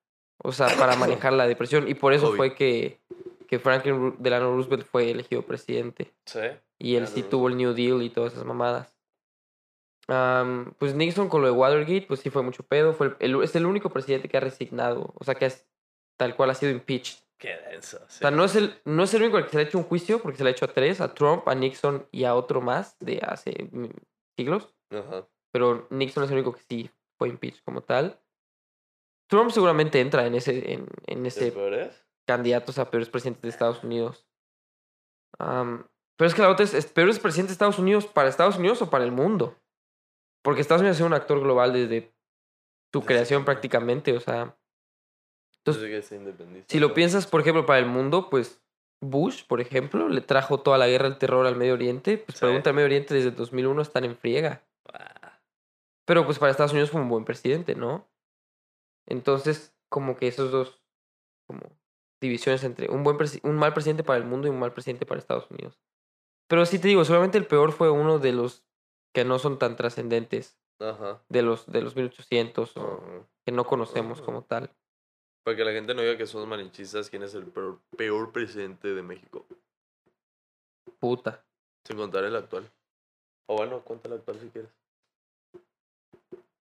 O 0.43 0.51
sea, 0.53 0.67
para 0.77 0.95
manejar 0.95 1.34
la 1.34 1.45
depresión. 1.47 1.88
Y 1.89 1.95
por 1.95 2.13
eso 2.13 2.34
fue 2.36 2.53
que, 2.56 2.99
que 3.47 3.60
Franklin 3.60 4.15
Delano 4.19 4.56
Roosevelt 4.56 4.86
fue 4.86 5.10
elegido 5.12 5.41
presidente. 5.41 6.13
Sí. 6.25 6.39
Y 6.80 6.95
él 6.95 7.08
sí 7.08 7.23
tuvo 7.23 7.47
el 7.49 7.58
New 7.58 7.73
Deal 7.73 8.01
y 8.03 8.10
todas 8.12 8.32
esas 8.34 8.45
mamadas. 8.45 8.95
Am, 10.08 10.73
pues 10.77 10.93
Nixon 10.93 11.27
con 11.27 11.41
lo 11.41 11.47
de 11.47 11.53
Watergate, 11.53 12.06
pues 12.08 12.19
sí 12.21 12.30
fue 12.30 12.43
mucho 12.43 12.63
pedo. 12.63 12.93
Fue 12.93 13.08
el- 13.08 13.15
el- 13.36 13.43
es 13.43 13.56
el 13.56 13.65
único 13.65 13.89
presidente 13.89 14.30
que 14.30 14.38
ha 14.38 14.41
resignado. 14.41 15.12
O 15.15 15.23
sea, 15.25 15.36
que 15.36 15.47
es 15.47 15.67
tal 16.17 16.36
cual 16.36 16.51
ha 16.51 16.56
sido 16.56 16.71
impeached. 16.71 17.17
Qué 17.38 17.56
denso. 17.69 18.00
O 18.04 18.10
sea, 18.10 18.32
no 18.32 18.43
es, 18.43 18.56
el, 18.56 18.80
no 18.86 19.04
es 19.04 19.13
el 19.13 19.21
único 19.21 19.38
al 19.38 19.45
que 19.45 19.52
se 19.52 19.58
le 19.58 19.63
ha 19.63 19.67
hecho 19.67 19.78
un 19.78 19.84
juicio, 19.84 20.21
porque 20.21 20.38
se 20.38 20.43
le 20.43 20.50
ha 20.50 20.54
hecho 20.54 20.65
a 20.65 20.73
tres, 20.73 21.02
a 21.02 21.13
Trump, 21.13 21.47
a 21.47 21.54
Nixon 21.54 22.08
y 22.12 22.23
a 22.23 22.34
otro 22.34 22.62
más 22.62 22.97
de 23.00 23.19
hace 23.21 23.69
mm, 23.71 23.89
siglos. 24.36 24.73
Ajá. 24.89 25.28
Pero 25.52 25.88
Nixon 25.91 26.23
es 26.23 26.32
el 26.32 26.38
único 26.38 26.54
que 26.54 26.63
sí 26.67 26.89
fue 27.17 27.30
impeached 27.30 27.63
como 27.63 27.82
tal. 27.82 28.19
Trump 29.30 29.52
seguramente 29.52 30.00
entra 30.00 30.26
en 30.26 30.36
ese, 30.36 30.73
en, 30.73 30.88
en 31.06 31.26
ese 31.26 31.47
¿El 31.47 31.54
peor 31.54 31.73
es? 31.73 32.08
candidatos 32.28 32.80
a 32.80 32.89
peores 32.89 33.10
presidentes 33.10 33.41
de 33.41 33.50
Estados 33.50 33.84
Unidos. 33.84 34.28
Pero 35.38 36.28
es 36.28 36.34
que 36.34 36.41
la 36.41 36.50
otra 36.50 36.63
es, 36.63 36.73
es 36.73 36.88
peores 36.88 37.19
presidentes 37.19 37.50
de 37.50 37.54
Estados 37.54 37.80
Unidos 37.80 38.08
para 38.08 38.30
Estados 38.30 38.58
Unidos 38.58 38.82
o 38.82 38.89
para 38.89 39.04
el 39.04 39.12
mundo. 39.12 39.56
Porque 40.43 40.62
Estados 40.62 40.82
Unidos 40.82 40.97
sido 40.97 41.08
un 41.08 41.13
actor 41.13 41.39
global 41.39 41.73
desde 41.73 42.13
su 42.91 43.00
Desde 43.00 43.08
creación 43.08 43.45
prácticamente. 43.45 44.15
O 44.15 44.19
sea, 44.19 44.58
Entonces, 45.71 46.65
si 46.67 46.80
lo 46.80 46.93
piensas, 46.93 47.27
por 47.27 47.41
ejemplo, 47.41 47.65
para 47.65 47.80
el 47.80 47.86
mundo, 47.86 48.30
pues 48.30 48.62
Bush, 49.01 49.43
por 49.45 49.62
ejemplo, 49.62 50.10
le 50.10 50.21
trajo 50.21 50.60
toda 50.62 50.77
la 50.77 50.88
guerra 50.88 51.08
al 51.08 51.17
terror 51.19 51.45
al 51.45 51.56
Medio 51.56 51.73
Oriente. 51.73 52.17
Pues 52.17 52.38
Sí. 52.38 52.45
pregunta 52.45 52.69
al 52.69 52.75
Medio 52.75 52.88
Oriente 52.88 53.13
desde 53.13 53.32
2001 53.32 53.82
están 53.82 54.06
en 54.06 54.15
friega. 54.17 54.63
Ah, 54.93 55.39
Pero 56.06 56.25
pues 56.25 56.39
para 56.39 56.51
Estados 56.51 56.71
Unidos 56.71 56.89
fue 56.91 57.01
un 57.01 57.10
buen 57.10 57.25
presidente, 57.25 57.75
¿no? 57.75 58.08
Entonces, 59.08 59.75
como 59.89 60.15
que 60.17 60.27
esos 60.27 60.51
dos, 60.51 60.82
como 61.47 61.62
divisiones 62.21 62.63
entre 62.63 62.89
un 62.89 63.03
buen 63.03 63.17
presi- 63.17 63.39
un 63.43 63.56
mal 63.56 63.73
presidente 63.73 64.03
para 64.03 64.17
el 64.17 64.25
mundo 64.25 64.47
y 64.47 64.51
un 64.51 64.60
mal 64.60 64.73
presidente 64.73 65.06
para 65.06 65.19
Estados 65.19 65.49
Unidos. 65.51 65.80
Pero 66.49 66.65
sí 66.65 66.80
te 66.80 66.88
digo, 66.88 67.03
solamente 67.06 67.38
el 67.38 67.45
peor 67.45 67.71
fue 67.71 67.89
uno 67.89 68.19
de 68.19 68.32
los 68.34 68.65
que 69.13 69.25
no 69.25 69.38
son 69.39 69.60
tan 69.60 69.75
trascendentes, 69.75 70.58
Ajá. 70.80 71.21
de 71.30 71.41
los 71.41 71.65
de 71.71 71.82
los 71.82 71.95
1800 71.95 72.75
o 72.77 73.25
que 73.45 73.51
no 73.51 73.65
conocemos 73.65 74.21
como 74.21 74.43
tal. 74.43 74.71
Para 75.47 75.55
que 75.55 75.63
la 75.63 75.71
gente 75.71 75.93
no 75.93 76.01
diga 76.01 76.17
que 76.17 76.27
somos 76.27 76.45
malinchistas, 76.45 77.10
¿quién 77.10 77.23
es 77.23 77.33
el 77.33 77.45
peor, 77.45 77.79
peor 77.95 78.33
presidente 78.33 78.93
de 78.93 79.01
México? 79.01 79.45
Puta. 80.99 81.41
Sin 81.86 81.95
contar 81.95 82.25
el 82.25 82.36
actual. 82.36 82.69
O 83.47 83.55
bueno, 83.55 83.79
cuenta 83.79 84.10
el 84.10 84.15
actual 84.15 84.41
si 84.41 84.49
quieres. 84.49 84.69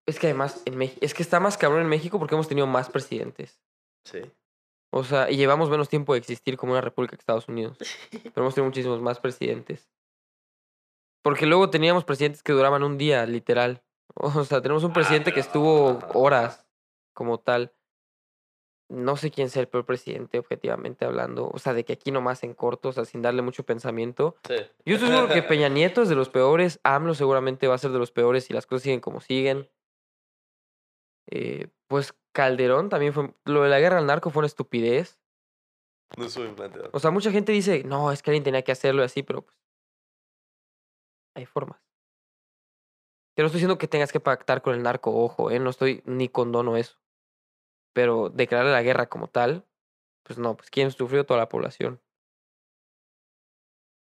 Es 0.07 0.21
que 0.21 0.29
además 0.29 0.63
en 0.67 0.77
México, 0.79 1.01
es 1.05 1.15
que 1.15 1.25
está 1.25 1.41
más 1.41 1.59
cabrón 1.59 1.83
en 1.83 1.89
México 1.89 2.21
porque 2.21 2.37
hemos 2.37 2.47
tenido 2.47 2.69
más 2.69 2.89
presidentes. 2.89 3.61
Sí. 4.05 4.21
O 4.93 5.03
sea, 5.03 5.33
y 5.33 5.37
llevamos 5.37 5.69
menos 5.69 5.89
tiempo 5.89 6.13
de 6.13 6.21
existir 6.21 6.57
como 6.57 6.71
una 6.71 6.81
república 6.81 7.17
que 7.17 7.23
Estados 7.23 7.49
Unidos. 7.49 7.79
Pero 8.13 8.33
hemos 8.37 8.55
tenido 8.55 8.69
muchísimos 8.69 9.03
más 9.03 9.19
presidentes. 9.19 9.91
Porque 11.25 11.47
luego 11.47 11.71
teníamos 11.71 12.05
presidentes 12.05 12.45
que 12.45 12.53
duraban 12.53 12.85
un 12.85 12.99
día, 12.99 13.27
literal. 13.27 13.83
O 14.15 14.45
sea, 14.45 14.63
tenemos 14.63 14.85
un 14.85 14.93
presidente 14.93 15.33
que 15.33 15.41
estuvo 15.41 15.99
horas 16.15 16.65
como 17.15 17.41
tal. 17.41 17.73
No 18.89 19.17
sé 19.17 19.31
quién 19.31 19.51
sea 19.51 19.63
el 19.63 19.69
peor 19.69 19.85
presidente, 19.85 20.39
objetivamente 20.39 21.05
hablando. 21.05 21.51
O 21.53 21.59
sea, 21.59 21.75
de 21.75 21.85
que 21.85 21.95
aquí 21.95 22.13
nomás 22.13 22.45
en 22.45 22.55
corto, 22.55 22.91
o 22.91 22.93
sea, 22.93 23.05
sin 23.05 23.21
darle 23.21 23.43
mucho 23.43 23.65
pensamiento. 23.65 24.37
Sí. 24.47 24.55
Yo 24.85 24.95
estoy 24.95 25.09
seguro 25.09 25.29
que 25.29 25.43
Peña 25.43 25.69
Nieto 25.69 26.03
es 26.03 26.09
de 26.09 26.15
los 26.15 26.29
peores. 26.29 26.79
AMLO 26.85 27.15
seguramente 27.15 27.67
va 27.67 27.75
a 27.75 27.79
ser 27.79 27.91
de 27.91 27.99
los 27.99 28.13
peores 28.13 28.45
si 28.45 28.53
las 28.53 28.67
cosas 28.67 28.83
siguen 28.85 29.01
como 29.01 29.21
siguen. 29.21 29.69
Eh, 31.29 31.69
pues 31.89 32.15
Calderón 32.33 32.89
también 32.89 33.13
fue. 33.13 33.35
Lo 33.45 33.63
de 33.63 33.71
la 33.71 33.81
guerra 33.81 33.99
al 33.99 34.07
narco 34.07 34.31
fue 34.31 34.41
una 34.41 34.47
estupidez. 34.47 35.19
No 36.17 36.27
bien 36.29 36.55
planteado. 36.55 36.91
O 36.93 37.01
sea, 37.01 37.11
mucha 37.11 37.33
gente 37.33 37.53
dice, 37.53 37.83
no, 37.85 38.13
es 38.13 38.23
que 38.23 38.31
alguien 38.31 38.45
tenía 38.45 38.63
que 38.63 38.73
hacerlo 38.73 39.03
y 39.03 39.07
así, 39.07 39.23
pero 39.23 39.43
pues. 39.43 39.57
Hay 41.35 41.45
formas. 41.45 41.81
Que 43.35 43.43
no 43.43 43.47
estoy 43.47 43.59
diciendo 43.59 43.79
que 43.79 43.89
tengas 43.89 44.13
que 44.13 44.21
pactar 44.21 44.63
con 44.63 44.75
el 44.75 44.83
narco, 44.83 45.13
ojo, 45.13 45.51
¿eh? 45.51 45.59
No 45.59 45.71
estoy 45.71 46.03
ni 46.07 46.29
condono 46.29 46.77
eso. 46.77 46.97
Pero 47.97 48.29
declarar 48.29 48.67
la 48.67 48.83
guerra 48.83 49.07
como 49.09 49.27
tal, 49.27 49.65
pues 50.23 50.39
no, 50.39 50.55
pues 50.55 50.69
¿quién 50.69 50.91
sufrió? 50.91 51.25
Toda 51.25 51.41
la 51.41 51.49
población. 51.49 51.99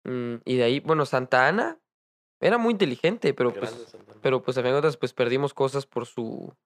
Mm, 0.05 0.37
y 0.46 0.57
de 0.57 0.62
ahí, 0.64 0.81
bueno, 0.81 1.05
Santa 1.05 1.46
Ana 1.46 1.78
era 2.40 2.57
muy 2.57 2.72
inteligente, 2.72 3.35
pero 3.35 3.52
pues. 3.52 3.92
Grande. 3.92 4.16
Pero 4.22 4.42
pues 4.42 4.57
a 4.57 4.62
fin 4.62 4.68
de 4.68 4.72
cuentas, 4.76 4.96
pues 4.96 5.12
perdimos 5.12 5.52
cosas 5.52 5.85
por 5.85 6.07
su 6.07 6.57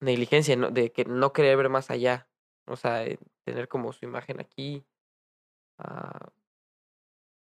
negligencia, 0.00 0.54
¿no? 0.54 0.70
de 0.70 0.92
que 0.92 1.06
no 1.06 1.32
querer 1.32 1.56
ver 1.56 1.70
más 1.70 1.90
allá. 1.90 2.28
O 2.66 2.76
sea, 2.76 3.04
eh, 3.04 3.18
tener 3.42 3.66
como 3.66 3.92
su 3.92 4.04
imagen 4.04 4.38
aquí. 4.38 4.84
Ah, 5.78 6.28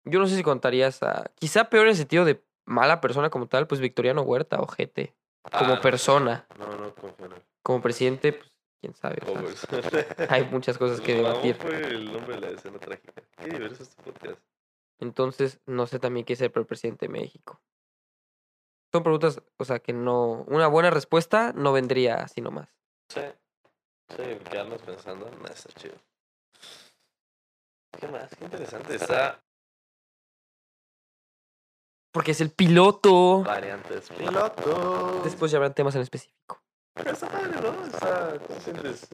yo 0.07 0.19
no 0.19 0.27
sé 0.27 0.35
si 0.37 0.43
contarías 0.43 1.03
a. 1.03 1.31
Quizá 1.35 1.69
peor 1.69 1.85
en 1.85 1.91
el 1.91 1.97
sentido 1.97 2.25
de 2.25 2.43
mala 2.65 3.03
persona 3.03 3.29
como 3.29 3.49
tal, 3.49 3.67
pues 3.67 3.83
Victoriano 3.83 4.23
Huerta 4.23 4.61
o 4.63 4.67
GT. 4.67 5.15
Como 5.43 5.73
Ah, 5.73 5.77
no. 5.77 5.81
persona. 5.83 6.47
No, 6.59 6.67
no 6.75 6.95
en 7.19 7.33
él. 7.35 7.43
Como 7.65 7.81
presidente, 7.81 8.35
pues 8.35 8.53
quién 8.81 8.95
sabe. 8.95 9.17
o 9.23 9.27
sea, 9.27 9.35
Covers. 9.41 9.67
hay 10.31 10.45
muchas 10.45 10.77
cosas 10.77 11.01
que 11.01 11.15
debatir. 11.15 11.57
fue 11.57 11.81
el 11.81 12.13
nombre 12.13 12.35
de 12.35 12.41
la 12.43 12.51
escena 12.51 12.79
trágica. 12.79 13.23
Qué 13.39 13.49
diverso 13.49 13.83
este 13.83 14.03
podcast. 14.03 14.39
Entonces, 15.01 15.61
no 15.67 15.87
sé 15.87 15.99
también 15.99 16.27
qué 16.27 16.35
es 16.35 16.41
el 16.43 16.51
presidente 16.51 17.07
de 17.07 17.13
México. 17.13 17.61
Son 18.93 19.03
preguntas, 19.03 19.43
o 19.57 19.65
sea, 19.65 19.79
que 19.81 19.93
no. 19.95 20.45
Una 20.47 20.69
buena 20.69 20.91
respuesta 20.91 21.53
no 21.55 21.73
vendría 21.73 22.17
así 22.17 22.41
nomás. 22.43 22.69
Sí. 23.09 23.23
Sí, 24.11 24.23
quedarnos 24.51 24.83
pensando. 24.83 25.31
No, 25.31 25.47
está 25.47 25.73
chido. 25.73 25.95
¿Qué 27.99 28.09
más? 28.09 28.31
Qué 28.37 28.45
interesante. 28.45 28.95
Está 28.95 29.43
Porque 32.13 32.33
es 32.33 32.41
el 32.43 32.51
piloto. 32.51 33.43
variantes. 33.43 34.11
Piloto. 34.11 35.23
Después 35.25 35.51
ya 35.51 35.57
habrán 35.59 35.75
temas 35.75 35.95
en 35.95 36.03
específico. 36.03 36.64
Pero 36.95 37.11
está 37.11 37.29
padre, 37.29 37.61
¿no? 37.61 37.87
Está. 37.87 38.39
¿Qué 38.47 38.61
sientes? 38.61 39.09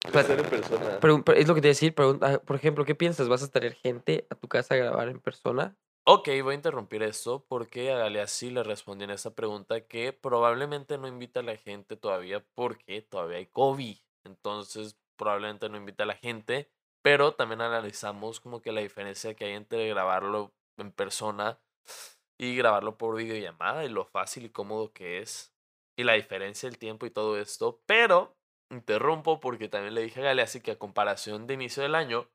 Crecer 0.00 0.38
en 0.38 0.50
persona. 0.50 0.98
Pero, 1.00 1.24
pero 1.24 1.38
es 1.38 1.48
lo 1.48 1.54
que 1.54 1.60
te 1.60 1.68
iba 1.68 1.70
a 1.70 1.74
decir, 1.74 1.94
pregunta, 1.94 2.40
por 2.40 2.56
ejemplo, 2.56 2.84
¿qué 2.84 2.94
piensas? 2.94 3.28
¿Vas 3.28 3.42
a 3.42 3.50
traer 3.50 3.74
gente 3.74 4.26
a 4.30 4.34
tu 4.34 4.46
casa 4.48 4.74
a 4.74 4.78
grabar 4.78 5.08
en 5.08 5.20
persona? 5.20 5.76
Ok, 6.08 6.28
voy 6.44 6.52
a 6.52 6.54
interrumpir 6.54 7.02
esto 7.02 7.44
porque 7.48 7.90
a 7.90 7.98
Galea 7.98 8.28
sí 8.28 8.50
le 8.50 8.62
respondí 8.62 9.02
en 9.02 9.10
esta 9.10 9.34
pregunta 9.34 9.80
que 9.80 10.12
probablemente 10.12 10.98
no 10.98 11.08
invita 11.08 11.40
a 11.40 11.42
la 11.42 11.56
gente 11.56 11.96
todavía 11.96 12.46
porque 12.54 13.02
todavía 13.02 13.38
hay 13.38 13.46
COVID. 13.46 13.96
Entonces, 14.24 14.96
probablemente 15.16 15.68
no 15.68 15.76
invita 15.76 16.04
a 16.04 16.06
la 16.06 16.14
gente, 16.14 16.70
pero 17.02 17.34
también 17.34 17.60
analizamos 17.60 18.38
como 18.38 18.62
que 18.62 18.70
la 18.70 18.82
diferencia 18.82 19.34
que 19.34 19.46
hay 19.46 19.54
entre 19.54 19.88
grabarlo 19.88 20.54
en 20.76 20.92
persona 20.92 21.58
y 22.38 22.54
grabarlo 22.54 22.96
por 22.96 23.16
videollamada 23.16 23.84
y 23.84 23.88
lo 23.88 24.04
fácil 24.04 24.44
y 24.44 24.50
cómodo 24.50 24.92
que 24.92 25.18
es 25.18 25.55
y 25.96 26.04
la 26.04 26.14
diferencia 26.14 26.68
del 26.68 26.78
tiempo 26.78 27.06
y 27.06 27.10
todo 27.10 27.38
esto. 27.38 27.80
Pero 27.86 28.36
interrumpo 28.70 29.40
porque 29.40 29.68
también 29.68 29.94
le 29.94 30.02
dije 30.02 30.20
a 30.20 30.24
Galea 30.24 30.44
así 30.44 30.60
que 30.60 30.72
a 30.72 30.78
comparación 30.78 31.46
de 31.46 31.54
inicio 31.54 31.82
del 31.82 31.94
año 31.94 32.28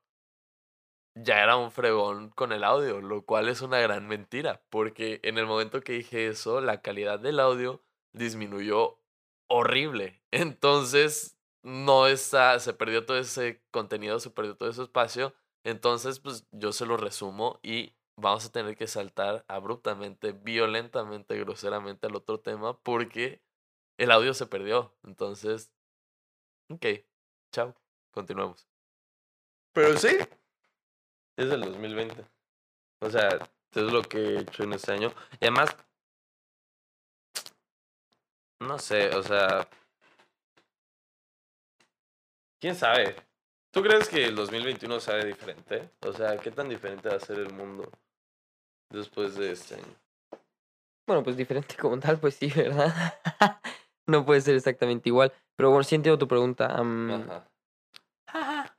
ya 1.14 1.42
era 1.42 1.56
un 1.56 1.70
fregón 1.70 2.30
con 2.30 2.52
el 2.52 2.64
audio, 2.64 3.00
lo 3.00 3.24
cual 3.24 3.48
es 3.48 3.60
una 3.60 3.78
gran 3.80 4.08
mentira, 4.08 4.62
porque 4.70 5.20
en 5.22 5.38
el 5.38 5.46
momento 5.46 5.82
que 5.82 5.92
dije 5.92 6.28
eso, 6.28 6.60
la 6.60 6.80
calidad 6.80 7.20
del 7.20 7.38
audio 7.40 7.82
disminuyó 8.14 8.98
horrible. 9.48 10.22
Entonces, 10.30 11.36
no 11.62 12.06
está, 12.06 12.58
se 12.60 12.72
perdió 12.72 13.04
todo 13.06 13.18
ese 13.18 13.62
contenido, 13.70 14.18
se 14.20 14.30
perdió 14.30 14.56
todo 14.56 14.70
ese 14.70 14.82
espacio. 14.82 15.34
Entonces, 15.64 16.18
pues 16.18 16.46
yo 16.50 16.72
se 16.72 16.86
lo 16.86 16.96
resumo 16.96 17.60
y 17.62 17.94
vamos 18.16 18.46
a 18.46 18.52
tener 18.52 18.76
que 18.76 18.86
saltar 18.86 19.44
abruptamente, 19.48 20.32
violentamente, 20.32 21.38
groseramente 21.38 22.06
al 22.06 22.16
otro 22.16 22.40
tema 22.40 22.76
porque 22.78 23.42
el 23.98 24.10
audio 24.10 24.34
se 24.34 24.46
perdió. 24.46 24.94
Entonces, 25.04 25.72
ok, 26.68 26.86
chao, 27.52 27.74
continuemos. 28.10 28.66
Pero 29.72 29.96
sí, 29.96 30.18
es 31.36 31.48
del 31.48 31.60
2020. 31.62 32.24
O 33.00 33.10
sea, 33.10 33.28
es 33.74 33.82
lo 33.82 34.02
que 34.02 34.18
he 34.18 34.40
hecho 34.40 34.64
en 34.64 34.74
este 34.74 34.92
año. 34.92 35.12
Y 35.40 35.46
además, 35.46 35.74
no 38.60 38.78
sé, 38.78 39.14
o 39.16 39.22
sea, 39.22 39.68
¿quién 42.60 42.76
sabe? 42.76 43.16
¿Tú 43.70 43.82
crees 43.82 44.08
que 44.08 44.24
el 44.26 44.36
2021 44.36 45.00
sabe 45.00 45.24
diferente? 45.24 45.90
O 46.00 46.12
sea, 46.12 46.36
¿qué 46.36 46.50
tan 46.50 46.68
diferente 46.68 47.08
va 47.08 47.16
a 47.16 47.20
ser 47.20 47.38
el 47.38 47.52
mundo 47.52 47.90
después 48.90 49.34
de 49.34 49.52
este 49.52 49.76
año? 49.76 49.96
Bueno, 51.06 51.24
pues 51.24 51.36
diferente 51.36 51.74
como 51.76 51.98
tal, 51.98 52.20
pues 52.20 52.36
sí, 52.36 52.52
¿verdad? 52.54 53.18
no 54.06 54.24
puede 54.24 54.40
ser 54.40 54.54
exactamente 54.54 55.08
igual. 55.08 55.32
Pero 55.56 55.70
bueno, 55.70 55.84
sí 55.84 55.94
entiendo 55.94 56.18
tu 56.18 56.28
pregunta. 56.28 56.76
Ajá. 58.26 58.76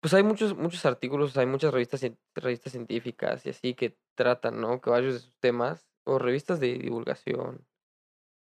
Pues 0.00 0.12
hay 0.12 0.22
muchos, 0.22 0.54
muchos 0.54 0.84
artículos, 0.84 1.36
hay 1.38 1.46
muchas 1.46 1.72
revistas, 1.72 2.02
revistas 2.34 2.72
científicas 2.72 3.46
y 3.46 3.50
así 3.50 3.74
que 3.74 3.96
tratan, 4.14 4.60
¿no? 4.60 4.80
Que 4.82 4.90
varios 4.90 5.14
de 5.14 5.20
sus 5.20 5.34
temas, 5.38 5.88
o 6.04 6.18
revistas 6.18 6.60
de 6.60 6.74
divulgación, 6.74 7.66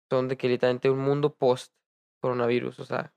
son 0.09 0.27
de 0.27 0.37
que 0.37 0.47
literalmente 0.47 0.89
un 0.89 0.99
mundo 0.99 1.35
post 1.35 1.71
coronavirus, 2.19 2.79
o 2.79 2.85
sea, 2.85 3.13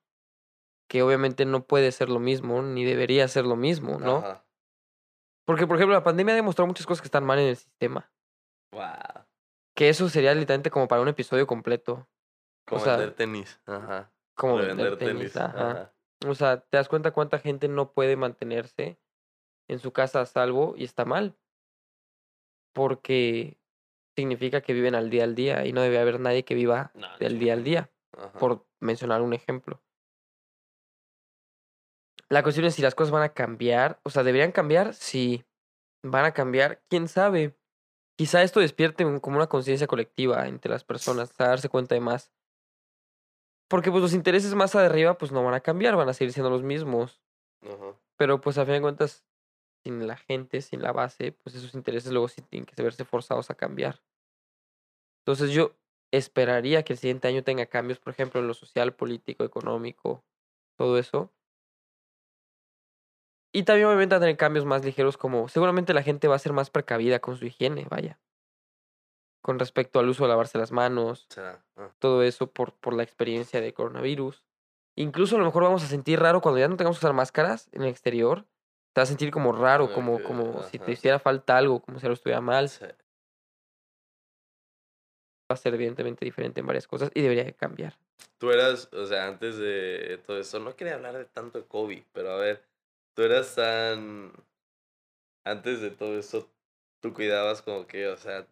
que 0.90 1.02
obviamente 1.02 1.46
no 1.46 1.66
puede 1.66 1.90
ser 1.90 2.10
lo 2.10 2.20
mismo, 2.20 2.60
ni 2.60 2.84
debería 2.84 3.26
ser 3.28 3.46
lo 3.46 3.56
mismo, 3.56 3.98
¿no? 3.98 4.16
Ajá. 4.18 4.44
Porque, 5.44 5.66
por 5.66 5.76
ejemplo, 5.76 5.94
la 5.94 6.04
pandemia 6.04 6.32
ha 6.32 6.36
demostrado 6.36 6.66
muchas 6.66 6.86
cosas 6.86 7.02
que 7.02 7.08
están 7.08 7.24
mal 7.24 7.38
en 7.38 7.48
el 7.48 7.56
sistema. 7.56 8.10
Wow. 8.72 9.24
Que 9.76 9.88
eso 9.88 10.08
sería 10.08 10.34
literalmente 10.34 10.70
como 10.70 10.88
para 10.88 11.02
un 11.02 11.08
episodio 11.08 11.46
completo. 11.46 12.08
Como 12.66 12.80
sea, 12.80 12.96
vender 12.96 13.14
tenis. 13.14 13.60
Ajá. 13.66 14.10
Como 14.34 14.58
Revender 14.58 14.90
vender 14.90 15.08
tenis, 15.08 15.36
ajá. 15.36 15.70
Ajá. 15.70 15.94
O 16.26 16.34
sea, 16.34 16.60
te 16.60 16.76
das 16.76 16.88
cuenta 16.88 17.10
cuánta 17.10 17.38
gente 17.38 17.68
no 17.68 17.92
puede 17.92 18.16
mantenerse 18.16 18.98
en 19.68 19.78
su 19.78 19.92
casa 19.92 20.20
a 20.20 20.26
salvo 20.26 20.74
y 20.76 20.84
está 20.84 21.04
mal. 21.04 21.36
Porque 22.72 23.58
significa 24.16 24.60
que 24.60 24.72
viven 24.72 24.94
al 24.94 25.10
día 25.10 25.24
al 25.24 25.34
día 25.34 25.66
y 25.66 25.72
no 25.72 25.82
debe 25.82 25.98
haber 25.98 26.20
nadie 26.20 26.44
que 26.44 26.54
viva 26.54 26.90
No, 26.94 27.06
del 27.18 27.38
día 27.38 27.52
al 27.52 27.64
día, 27.64 27.90
Ajá. 28.16 28.32
por 28.38 28.66
mencionar 28.80 29.22
un 29.22 29.34
ejemplo. 29.34 29.82
La 32.34 32.42
cuestión 32.42 32.66
es 32.66 32.74
si 32.74 32.82
las 32.82 32.96
cosas 32.96 33.12
van 33.12 33.22
a 33.22 33.28
cambiar, 33.28 34.00
o 34.02 34.10
sea, 34.10 34.24
deberían 34.24 34.50
cambiar, 34.50 34.92
sí. 34.92 35.44
Van 36.02 36.24
a 36.24 36.32
cambiar, 36.34 36.82
quién 36.90 37.06
sabe. 37.06 37.56
Quizá 38.18 38.42
esto 38.42 38.58
despierte 38.58 39.04
como 39.20 39.36
una 39.36 39.46
conciencia 39.46 39.86
colectiva 39.86 40.48
entre 40.48 40.68
las 40.68 40.82
personas, 40.82 41.32
a 41.38 41.46
darse 41.46 41.68
cuenta 41.68 41.94
de 41.94 42.00
más. 42.00 42.32
Porque 43.68 43.92
pues 43.92 44.02
los 44.02 44.14
intereses 44.14 44.52
más 44.56 44.74
arriba 44.74 45.16
pues 45.16 45.30
no 45.30 45.44
van 45.44 45.54
a 45.54 45.60
cambiar, 45.60 45.94
van 45.94 46.08
a 46.08 46.12
seguir 46.12 46.32
siendo 46.32 46.50
los 46.50 46.64
mismos. 46.64 47.22
Pero 48.16 48.40
pues 48.40 48.58
a 48.58 48.64
fin 48.64 48.74
de 48.74 48.80
cuentas, 48.80 49.24
sin 49.84 50.08
la 50.08 50.16
gente, 50.16 50.60
sin 50.60 50.82
la 50.82 50.90
base, 50.90 51.30
pues 51.30 51.54
esos 51.54 51.72
intereses 51.76 52.10
luego 52.10 52.26
sí 52.26 52.42
tienen 52.42 52.66
que 52.66 52.82
verse 52.82 53.04
forzados 53.04 53.48
a 53.50 53.54
cambiar. 53.54 54.02
Entonces 55.20 55.52
yo 55.52 55.76
esperaría 56.10 56.82
que 56.82 56.94
el 56.94 56.98
siguiente 56.98 57.28
año 57.28 57.44
tenga 57.44 57.66
cambios, 57.66 58.00
por 58.00 58.12
ejemplo, 58.12 58.40
en 58.40 58.48
lo 58.48 58.54
social, 58.54 58.92
político, 58.92 59.44
económico, 59.44 60.24
todo 60.76 60.98
eso. 60.98 61.32
Y 63.56 63.62
también 63.62 63.86
obviamente 63.86 64.16
a 64.16 64.20
tener 64.20 64.36
cambios 64.36 64.64
más 64.64 64.84
ligeros 64.84 65.16
como 65.16 65.48
seguramente 65.48 65.94
la 65.94 66.02
gente 66.02 66.26
va 66.26 66.34
a 66.34 66.40
ser 66.40 66.52
más 66.52 66.70
precavida 66.70 67.20
con 67.20 67.36
su 67.36 67.46
higiene, 67.46 67.86
vaya. 67.88 68.18
Con 69.42 69.60
respecto 69.60 70.00
al 70.00 70.08
uso 70.08 70.24
de 70.24 70.30
lavarse 70.30 70.58
las 70.58 70.72
manos. 70.72 71.28
Ah. 71.36 71.60
todo 72.00 72.24
eso 72.24 72.50
por, 72.50 72.72
por 72.72 72.94
la 72.94 73.04
experiencia 73.04 73.60
de 73.60 73.72
coronavirus. 73.72 74.42
Incluso 74.96 75.36
a 75.36 75.38
lo 75.38 75.44
mejor 75.44 75.62
vamos 75.62 75.84
a 75.84 75.86
sentir 75.86 76.18
raro 76.18 76.40
cuando 76.40 76.58
ya 76.58 76.66
no 76.66 76.76
tengamos 76.76 76.98
que 76.98 77.06
usar 77.06 77.14
máscaras 77.14 77.68
en 77.70 77.82
el 77.82 77.88
exterior. 77.88 78.44
Te 78.92 79.00
vas 79.00 79.08
a 79.08 79.12
sentir 79.12 79.30
como 79.30 79.52
raro, 79.52 79.92
Como 79.92 80.20
como, 80.24 80.64
si 80.64 80.80
te 80.80 80.90
hiciera 80.90 81.20
falta 81.20 81.56
algo, 81.56 81.80
como 81.80 82.00
si 82.00 82.06
algo 82.06 82.14
estuviera 82.14 82.40
mal. 82.40 82.68
Sí. 82.68 82.86
Va 85.48 85.54
a 85.54 85.56
ser 85.56 85.74
evidentemente 85.74 86.24
diferente 86.24 86.58
en 86.58 86.66
varias 86.66 86.88
cosas 86.88 87.12
y 87.14 87.22
debería 87.22 87.44
de 87.44 87.52
cambiar. 87.54 87.96
Tú 88.38 88.50
eras, 88.50 88.92
o 88.92 89.06
sea, 89.06 89.28
antes 89.28 89.58
de 89.58 90.20
todo 90.26 90.40
esto, 90.40 90.58
no 90.58 90.74
quería 90.74 90.94
hablar 90.94 91.16
de 91.16 91.24
tanto 91.24 91.68
COVID, 91.68 92.02
pero 92.12 92.32
a 92.32 92.36
ver, 92.36 92.64
tú 93.14 93.22
eras 93.22 93.54
tan. 93.54 94.32
Antes 95.44 95.80
de 95.80 95.90
todo 95.90 96.18
esto, 96.18 96.48
tú 97.00 97.12
cuidabas 97.12 97.62
como 97.62 97.86
que, 97.86 98.08
o 98.08 98.16
sea, 98.16 98.46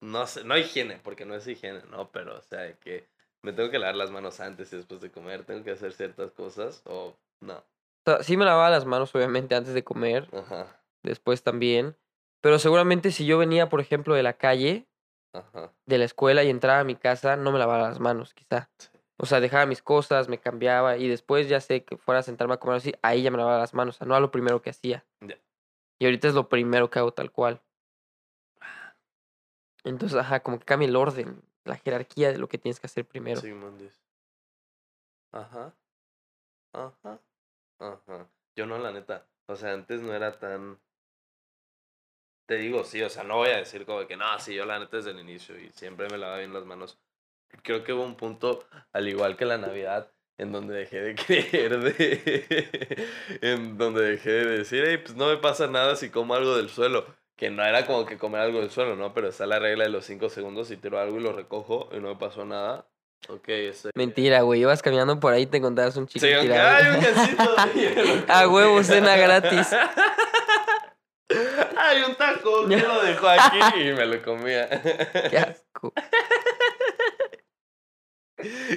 no 0.00 0.26
sé, 0.26 0.44
no 0.44 0.56
higiene, 0.56 1.00
porque 1.02 1.24
no 1.24 1.34
es 1.34 1.46
higiene, 1.46 1.82
¿no? 1.90 2.10
Pero, 2.12 2.36
o 2.36 2.42
sea, 2.42 2.72
que 2.78 3.08
me 3.42 3.52
tengo 3.52 3.70
que 3.70 3.78
lavar 3.78 3.96
las 3.96 4.10
manos 4.10 4.40
antes 4.40 4.72
y 4.72 4.76
después 4.76 5.00
de 5.00 5.10
comer, 5.10 5.44
tengo 5.44 5.64
que 5.64 5.72
hacer 5.72 5.92
ciertas 5.92 6.30
cosas, 6.32 6.82
o 6.84 7.16
no. 7.40 7.58
O 7.58 7.64
sea, 8.04 8.22
sí 8.22 8.36
me 8.36 8.44
lavaba 8.44 8.70
las 8.70 8.84
manos 8.84 9.14
obviamente 9.14 9.56
antes 9.56 9.74
de 9.74 9.82
comer, 9.82 10.28
Ajá, 10.32 10.80
después 11.02 11.42
también. 11.42 11.96
Pero 12.40 12.60
seguramente 12.60 13.10
si 13.10 13.26
yo 13.26 13.38
venía, 13.38 13.68
por 13.68 13.80
ejemplo, 13.80 14.14
de 14.14 14.22
la 14.22 14.34
calle, 14.34 14.86
ajá. 15.32 15.72
de 15.86 15.98
la 15.98 16.04
escuela 16.04 16.44
y 16.44 16.50
entraba 16.50 16.80
a 16.80 16.84
mi 16.84 16.94
casa, 16.94 17.36
no 17.36 17.50
me 17.50 17.58
lavaba 17.58 17.88
las 17.88 17.98
manos, 17.98 18.34
quizá. 18.34 18.70
Sí. 18.78 18.88
O 19.18 19.26
sea, 19.26 19.40
dejaba 19.40 19.66
mis 19.66 19.82
cosas, 19.82 20.28
me 20.28 20.38
cambiaba 20.38 20.98
y 20.98 21.08
después 21.08 21.48
ya 21.48 21.60
sé 21.60 21.84
que 21.84 21.96
fuera 21.96 22.20
a 22.20 22.22
sentarme 22.22 22.54
a 22.54 22.58
comer 22.58 22.76
así, 22.76 22.92
ahí 23.02 23.22
ya 23.22 23.30
me 23.30 23.38
lavaba 23.38 23.58
las 23.58 23.72
manos, 23.72 23.96
o 23.96 23.98
sea, 23.98 24.06
no 24.06 24.14
a 24.14 24.20
lo 24.20 24.30
primero 24.30 24.60
que 24.60 24.70
hacía. 24.70 25.04
Y 25.98 26.04
ahorita 26.04 26.28
es 26.28 26.34
lo 26.34 26.48
primero 26.48 26.90
que 26.90 26.98
hago 26.98 27.12
tal 27.12 27.32
cual. 27.32 27.62
Entonces, 29.84 30.18
ajá, 30.18 30.40
como 30.40 30.58
que 30.58 30.64
cambia 30.64 30.88
el 30.88 30.96
orden, 30.96 31.42
la 31.64 31.76
jerarquía 31.76 32.32
de 32.32 32.38
lo 32.38 32.48
que 32.48 32.58
tienes 32.58 32.80
que 32.80 32.86
hacer 32.86 33.06
primero. 33.06 33.40
Sigmundis. 33.40 34.02
Ajá. 35.32 35.74
Ajá. 36.74 37.20
Ajá. 37.78 38.28
Yo 38.56 38.66
no, 38.66 38.78
la 38.78 38.92
neta. 38.92 39.26
O 39.48 39.56
sea, 39.56 39.72
antes 39.72 40.02
no 40.02 40.12
era 40.12 40.38
tan. 40.38 40.78
Te 42.46 42.56
digo, 42.56 42.84
sí, 42.84 43.02
o 43.02 43.08
sea, 43.08 43.24
no 43.24 43.36
voy 43.36 43.50
a 43.50 43.58
decir 43.58 43.86
como 43.86 44.06
que 44.06 44.16
no, 44.16 44.38
sí, 44.38 44.54
yo 44.54 44.66
la 44.66 44.78
neta 44.78 44.98
desde 44.98 45.10
el 45.10 45.20
inicio 45.20 45.58
y 45.58 45.70
siempre 45.72 46.08
me 46.08 46.18
lavaba 46.18 46.38
bien 46.38 46.52
las 46.52 46.64
manos. 46.64 46.98
Creo 47.62 47.82
que 47.84 47.92
hubo 47.92 48.04
un 48.04 48.16
punto, 48.16 48.64
al 48.92 49.08
igual 49.08 49.36
que 49.36 49.44
la 49.44 49.58
Navidad, 49.58 50.10
en 50.38 50.52
donde 50.52 50.74
dejé 50.74 51.00
de 51.00 51.14
creer 51.16 51.78
de. 51.80 53.08
en 53.42 53.76
donde 53.78 54.02
dejé 54.02 54.30
de 54.30 54.58
decir, 54.58 54.84
hey, 54.86 54.98
pues 54.98 55.16
no 55.16 55.26
me 55.28 55.36
pasa 55.38 55.66
nada 55.66 55.96
si 55.96 56.10
como 56.10 56.34
algo 56.34 56.56
del 56.56 56.68
suelo. 56.68 57.06
Que 57.36 57.50
no 57.50 57.62
era 57.64 57.84
como 57.86 58.06
que 58.06 58.16
comer 58.16 58.40
algo 58.40 58.60
del 58.60 58.70
suelo, 58.70 58.96
¿no? 58.96 59.12
Pero 59.12 59.28
está 59.28 59.44
la 59.46 59.58
regla 59.58 59.84
de 59.84 59.90
los 59.90 60.06
5 60.06 60.30
segundos 60.30 60.70
y 60.70 60.76
tiro 60.78 60.98
algo 60.98 61.18
y 61.18 61.22
lo 61.22 61.32
recojo 61.32 61.88
y 61.92 61.96
no 61.96 62.08
me 62.08 62.16
pasó 62.16 62.44
nada. 62.46 62.86
Ok, 63.28 63.48
ese. 63.48 63.90
Mentira, 63.94 64.40
güey, 64.42 64.60
ibas 64.60 64.82
caminando 64.82 65.18
por 65.20 65.32
ahí 65.34 65.42
y 65.42 65.46
te 65.46 65.58
encontrabas 65.58 65.96
un 65.96 66.06
chico 66.06 66.24
Sí, 66.24 66.32
tirado. 66.40 66.76
hay 66.76 66.84
un 66.94 68.16
lo 68.26 68.32
A 68.32 68.48
huevo, 68.48 68.82
cena 68.82 69.16
gratis. 69.16 69.68
Hay 71.76 72.02
un 72.02 72.14
taco, 72.14 72.64
¿quién 72.66 72.86
lo 72.86 73.02
dejó 73.02 73.28
aquí? 73.28 73.58
Y 73.80 73.92
me 73.92 74.06
lo 74.06 74.22
comía. 74.22 74.68
Qué 75.28 75.36
asco. 75.38 75.92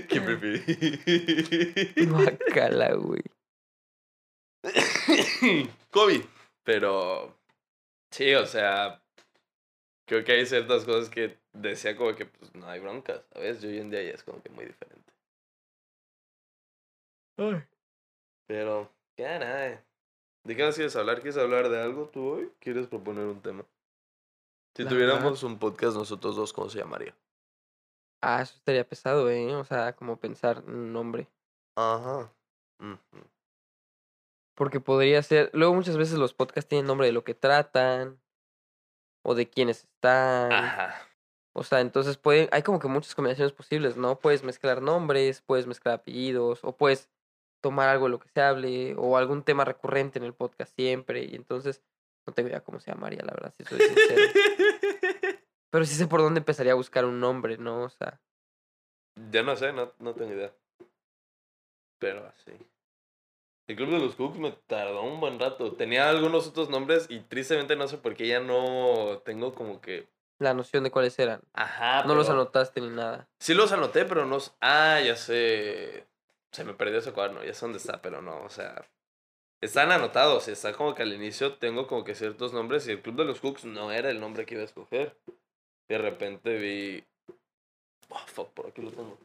¿Qué 0.07 0.21
preferí? 0.21 2.05
Guacala, 2.07 2.93
güey. 2.95 3.21
COVID. 5.91 6.21
Pero 6.63 7.35
sí, 8.11 8.33
o 8.35 8.45
sea, 8.45 9.01
creo 10.05 10.23
que 10.23 10.33
hay 10.33 10.45
ciertas 10.45 10.85
cosas 10.85 11.09
que 11.09 11.37
decía 11.53 11.95
como 11.95 12.15
que 12.15 12.25
pues 12.25 12.53
no 12.55 12.67
hay 12.67 12.79
broncas, 12.79 13.23
¿sabes? 13.33 13.61
Yo 13.61 13.69
hoy 13.69 13.79
en 13.79 13.89
día 13.89 14.03
ya 14.03 14.11
es 14.11 14.23
como 14.23 14.41
que 14.41 14.49
muy 14.49 14.65
diferente. 14.65 15.13
Pero, 18.47 18.91
qué 19.15 19.23
nada. 19.23 19.83
¿De 20.43 20.55
qué 20.55 20.63
más 20.63 20.75
quieres 20.75 20.95
hablar? 20.95 21.21
¿Quieres 21.21 21.37
hablar 21.37 21.69
de 21.69 21.81
algo 21.81 22.09
tú 22.09 22.27
hoy? 22.27 22.51
¿Quieres 22.59 22.87
proponer 22.87 23.25
un 23.25 23.41
tema? 23.41 23.65
Si 24.75 24.83
La 24.83 24.89
tuviéramos 24.89 25.43
un 25.43 25.57
podcast 25.57 25.95
nosotros 25.95 26.35
dos, 26.35 26.53
¿cómo 26.53 26.69
se 26.69 26.79
llamaría? 26.79 27.15
Ah, 28.21 28.41
eso 28.41 28.55
estaría 28.55 28.87
pesado, 28.87 29.29
¿eh? 29.29 29.55
O 29.55 29.63
sea, 29.63 29.95
como 29.95 30.17
pensar 30.19 30.63
un 30.67 30.91
nombre. 30.91 31.27
Ajá. 31.75 32.31
Porque 34.55 34.79
podría 34.79 35.23
ser. 35.23 35.49
Luego, 35.53 35.73
muchas 35.73 35.97
veces 35.97 36.17
los 36.17 36.33
podcasts 36.33 36.67
tienen 36.67 36.87
nombre 36.87 37.07
de 37.07 37.13
lo 37.13 37.23
que 37.23 37.33
tratan. 37.33 38.19
O 39.23 39.35
de 39.35 39.49
quiénes 39.49 39.83
están. 39.85 40.51
Ajá. 40.51 41.09
O 41.53 41.63
sea, 41.63 41.81
entonces 41.81 42.17
pueden, 42.17 42.47
hay 42.51 42.61
como 42.61 42.79
que 42.79 42.87
muchas 42.87 43.15
combinaciones 43.15 43.53
posibles, 43.53 43.97
¿no? 43.97 44.19
Puedes 44.19 44.43
mezclar 44.43 44.81
nombres, 44.81 45.41
puedes 45.41 45.67
mezclar 45.67 45.95
apellidos, 45.95 46.63
o 46.63 46.77
puedes 46.77 47.09
tomar 47.61 47.89
algo 47.89 48.05
de 48.05 48.11
lo 48.11 48.19
que 48.19 48.29
se 48.29 48.41
hable, 48.41 48.95
o 48.97 49.17
algún 49.17 49.43
tema 49.43 49.65
recurrente 49.65 50.19
en 50.19 50.25
el 50.25 50.33
podcast 50.33 50.73
siempre, 50.75 51.25
y 51.25 51.35
entonces 51.35 51.81
no 52.25 52.33
tengo 52.33 52.49
idea 52.49 52.63
cómo 52.63 52.79
se 52.79 52.91
llamaría, 52.91 53.21
la 53.23 53.33
verdad, 53.33 53.53
si 53.57 53.65
soy 53.65 53.79
sincero. 53.79 54.21
Pero 55.69 55.85
sí 55.85 55.95
sé 55.95 56.07
por 56.07 56.21
dónde 56.21 56.39
empezaría 56.39 56.71
a 56.71 56.75
buscar 56.75 57.05
un 57.05 57.19
nombre, 57.19 57.57
¿no? 57.57 57.83
O 57.83 57.89
sea, 57.89 58.19
ya 59.31 59.43
no 59.43 59.55
sé, 59.55 59.73
no, 59.73 59.91
no 59.99 60.13
tengo 60.13 60.33
idea. 60.33 60.53
Pero 61.99 62.25
así. 62.27 62.51
El 63.67 63.75
Club 63.75 63.91
de 63.91 63.99
los 63.99 64.15
Cooks 64.15 64.39
me 64.39 64.51
tardó 64.51 65.03
un 65.03 65.19
buen 65.19 65.39
rato. 65.39 65.73
Tenía 65.73 66.09
algunos 66.09 66.47
otros 66.47 66.69
nombres 66.69 67.05
y 67.09 67.19
tristemente 67.19 67.75
no 67.75 67.87
sé 67.87 67.97
por 67.97 68.15
qué 68.15 68.27
ya 68.27 68.39
no 68.39 69.21
tengo 69.23 69.53
como 69.53 69.79
que... 69.79 70.07
la 70.39 70.55
noción 70.55 70.83
de 70.83 70.91
cuáles 70.91 71.19
eran. 71.19 71.41
Ajá. 71.53 72.03
No 72.05 72.15
los 72.15 72.29
anotaste 72.29 72.81
ni 72.81 72.89
nada. 72.89 73.27
Sí 73.39 73.53
los 73.53 73.71
anoté, 73.71 74.05
pero 74.05 74.25
no... 74.25 74.39
Ah, 74.61 74.99
ya 75.05 75.15
sé. 75.15 76.07
Se 76.51 76.63
me 76.63 76.73
perdió 76.73 76.97
ese 76.97 77.11
cuaderno, 77.11 77.43
ya 77.43 77.53
sé 77.53 77.61
dónde 77.61 77.77
está, 77.77 78.01
pero 78.01 78.21
no, 78.21 78.41
o 78.41 78.49
sea... 78.49 78.85
Están 79.61 79.91
anotados, 79.91 80.47
está 80.47 80.71
como 80.73 80.95
que 80.95 81.03
al 81.03 81.13
inicio 81.13 81.57
tengo 81.57 81.85
como 81.85 82.05
que 82.05 82.15
ciertos 82.15 82.53
nombres 82.53 82.87
y 82.87 82.91
el 82.91 83.01
Club 83.01 83.17
de 83.17 83.25
los 83.25 83.41
Cooks 83.41 83.65
no 83.65 83.91
era 83.91 84.09
el 84.09 84.21
nombre 84.21 84.45
que 84.45 84.55
iba 84.55 84.63
a 84.63 84.65
escoger. 84.65 85.15
De 85.89 85.97
repente 85.97 86.57
vi... 86.57 87.03
Oh, 88.09 88.19
fuck, 88.27 88.49
por 88.51 88.67
aquí 88.67 88.81
lo 88.81 88.91
tengo. 88.91 89.17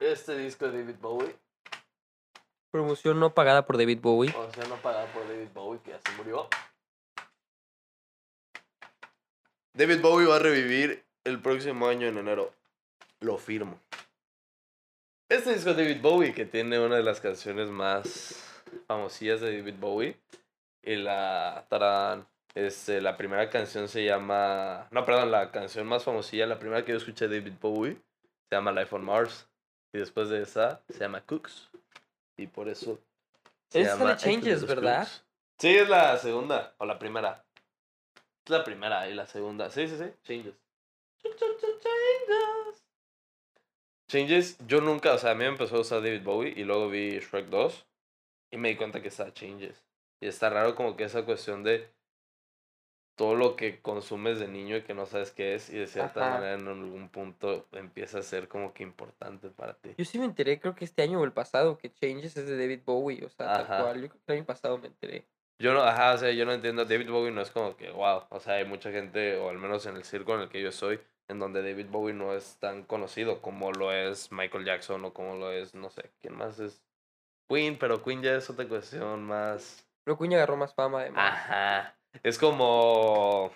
Este 0.00 0.36
disco 0.36 0.66
de 0.68 0.80
David 0.80 0.96
Bowie. 1.00 1.36
Promoción 2.70 3.20
no 3.20 3.32
pagada 3.32 3.66
por 3.66 3.76
David 3.76 4.00
Bowie. 4.00 4.34
O 4.34 4.50
sea, 4.52 4.64
no 4.64 4.76
pagada 4.76 5.06
por 5.12 5.28
David 5.28 5.48
Bowie, 5.54 5.80
que 5.82 5.90
ya 5.90 6.00
se 6.00 6.12
murió. 6.16 6.48
David 9.74 10.00
Bowie 10.00 10.26
va 10.26 10.36
a 10.36 10.40
revivir 10.40 11.04
el 11.24 11.40
próximo 11.40 11.86
año 11.86 12.06
en 12.06 12.16
enero. 12.16 12.52
Lo 13.20 13.36
firmo. 13.36 13.78
Este 15.28 15.52
disco 15.52 15.74
de 15.74 15.84
David 15.84 16.00
Bowie, 16.00 16.34
que 16.34 16.46
tiene 16.46 16.78
una 16.78 16.96
de 16.96 17.02
las 17.02 17.20
canciones 17.20 17.68
más 17.68 18.62
famosillas 18.86 19.42
de 19.42 19.58
David 19.58 19.74
Bowie. 19.78 20.18
Y 20.82 20.96
la. 20.96 21.66
tarán, 21.68 22.26
este, 22.56 23.02
la 23.02 23.18
primera 23.18 23.50
canción 23.50 23.86
se 23.86 24.02
llama. 24.02 24.88
No, 24.90 25.04
perdón, 25.04 25.30
la 25.30 25.52
canción 25.52 25.86
más 25.86 26.04
famosilla, 26.04 26.46
la 26.46 26.58
primera 26.58 26.82
que 26.86 26.92
yo 26.92 26.96
escuché 26.96 27.28
de 27.28 27.40
David 27.40 27.58
Bowie, 27.60 27.98
se 28.48 28.56
llama 28.56 28.72
Life 28.72 28.94
on 28.96 29.04
Mars. 29.04 29.46
Y 29.92 29.98
después 29.98 30.30
de 30.30 30.40
esa, 30.40 30.82
se 30.88 30.98
llama 31.00 31.20
Cooks. 31.20 31.70
Y 32.38 32.46
por 32.46 32.70
eso. 32.70 32.98
se 33.68 33.82
Esa 33.82 33.98
llama 33.98 34.16
Changes, 34.16 34.66
¿verdad? 34.66 35.06
Sí, 35.58 35.76
es 35.76 35.86
la 35.86 36.16
segunda. 36.16 36.74
O 36.78 36.86
la 36.86 36.98
primera. 36.98 37.44
Es 38.46 38.50
la 38.50 38.64
primera 38.64 39.06
y 39.06 39.12
la 39.12 39.26
segunda. 39.26 39.68
Sí, 39.68 39.86
sí, 39.86 39.98
sí. 39.98 40.10
Changes. 40.22 40.54
Changes. 41.22 42.82
Changes, 44.08 44.58
yo 44.66 44.80
nunca, 44.80 45.12
o 45.12 45.18
sea, 45.18 45.32
a 45.32 45.34
mí 45.34 45.40
me 45.40 45.48
empezó 45.48 45.76
a 45.76 45.80
usar 45.80 46.00
David 46.00 46.22
Bowie 46.22 46.54
y 46.56 46.64
luego 46.64 46.88
vi 46.88 47.18
Shrek 47.18 47.48
2 47.48 47.86
y 48.52 48.56
me 48.56 48.70
di 48.70 48.76
cuenta 48.76 49.02
que 49.02 49.08
está 49.08 49.30
Changes. 49.34 49.84
Y 50.22 50.28
está 50.28 50.48
raro 50.48 50.74
como 50.74 50.96
que 50.96 51.04
esa 51.04 51.26
cuestión 51.26 51.62
de 51.62 51.94
todo 53.16 53.34
lo 53.34 53.56
que 53.56 53.80
consumes 53.80 54.38
de 54.38 54.46
niño 54.46 54.76
y 54.76 54.82
que 54.82 54.94
no 54.94 55.06
sabes 55.06 55.30
qué 55.32 55.54
es 55.54 55.70
y 55.70 55.78
de 55.78 55.86
cierta 55.86 56.20
Ajá. 56.20 56.34
manera 56.34 56.54
en 56.54 56.68
algún 56.68 57.08
punto 57.08 57.66
empieza 57.72 58.18
a 58.18 58.22
ser 58.22 58.46
como 58.46 58.74
que 58.74 58.82
importante 58.82 59.48
para 59.48 59.74
ti. 59.74 59.94
Yo 59.96 60.04
sí 60.04 60.18
me 60.18 60.26
enteré, 60.26 60.60
creo 60.60 60.74
que 60.74 60.84
este 60.84 61.02
año 61.02 61.20
o 61.20 61.24
el 61.24 61.32
pasado, 61.32 61.78
que 61.78 61.90
Changes 61.92 62.36
es 62.36 62.46
de 62.46 62.58
David 62.58 62.80
Bowie. 62.84 63.24
O 63.24 63.30
sea, 63.30 63.54
Ajá. 63.54 63.66
tal 63.66 63.82
cual. 63.82 64.02
Yo 64.02 64.08
creo 64.10 64.20
que 64.24 64.32
el 64.32 64.38
año 64.38 64.46
pasado 64.46 64.78
me 64.78 64.88
enteré. 64.88 65.26
Yo 65.58 65.72
no, 65.72 65.80
ajá, 65.80 66.12
o 66.12 66.18
sea, 66.18 66.30
yo 66.32 66.44
no 66.44 66.52
entiendo. 66.52 66.84
David 66.84 67.10
Bowie 67.10 67.30
no 67.30 67.40
es 67.40 67.50
como 67.50 67.76
que, 67.76 67.90
wow. 67.90 68.24
O 68.28 68.38
sea, 68.40 68.54
hay 68.54 68.66
mucha 68.66 68.90
gente, 68.92 69.38
o 69.38 69.48
al 69.48 69.58
menos 69.58 69.86
en 69.86 69.96
el 69.96 70.04
círculo 70.04 70.36
en 70.36 70.42
el 70.42 70.48
que 70.50 70.60
yo 70.60 70.70
soy, 70.70 71.00
en 71.28 71.38
donde 71.38 71.62
David 71.62 71.86
Bowie 71.88 72.12
no 72.12 72.34
es 72.34 72.58
tan 72.58 72.82
conocido 72.82 73.40
como 73.40 73.72
lo 73.72 73.90
es 73.92 74.30
Michael 74.30 74.66
Jackson 74.66 75.02
o 75.06 75.14
como 75.14 75.36
lo 75.36 75.50
es, 75.50 75.74
no 75.74 75.88
sé, 75.88 76.10
¿quién 76.20 76.36
más 76.36 76.58
es? 76.58 76.82
Queen, 77.48 77.78
pero 77.78 78.02
Queen 78.02 78.22
ya 78.22 78.34
es 78.36 78.50
otra 78.50 78.68
cuestión 78.68 79.22
más. 79.22 79.88
Pero 80.04 80.18
Queen 80.18 80.34
agarró 80.34 80.58
más 80.58 80.74
fama, 80.74 81.00
además. 81.00 81.32
Ajá. 81.32 81.95
Es 82.22 82.38
como. 82.38 83.52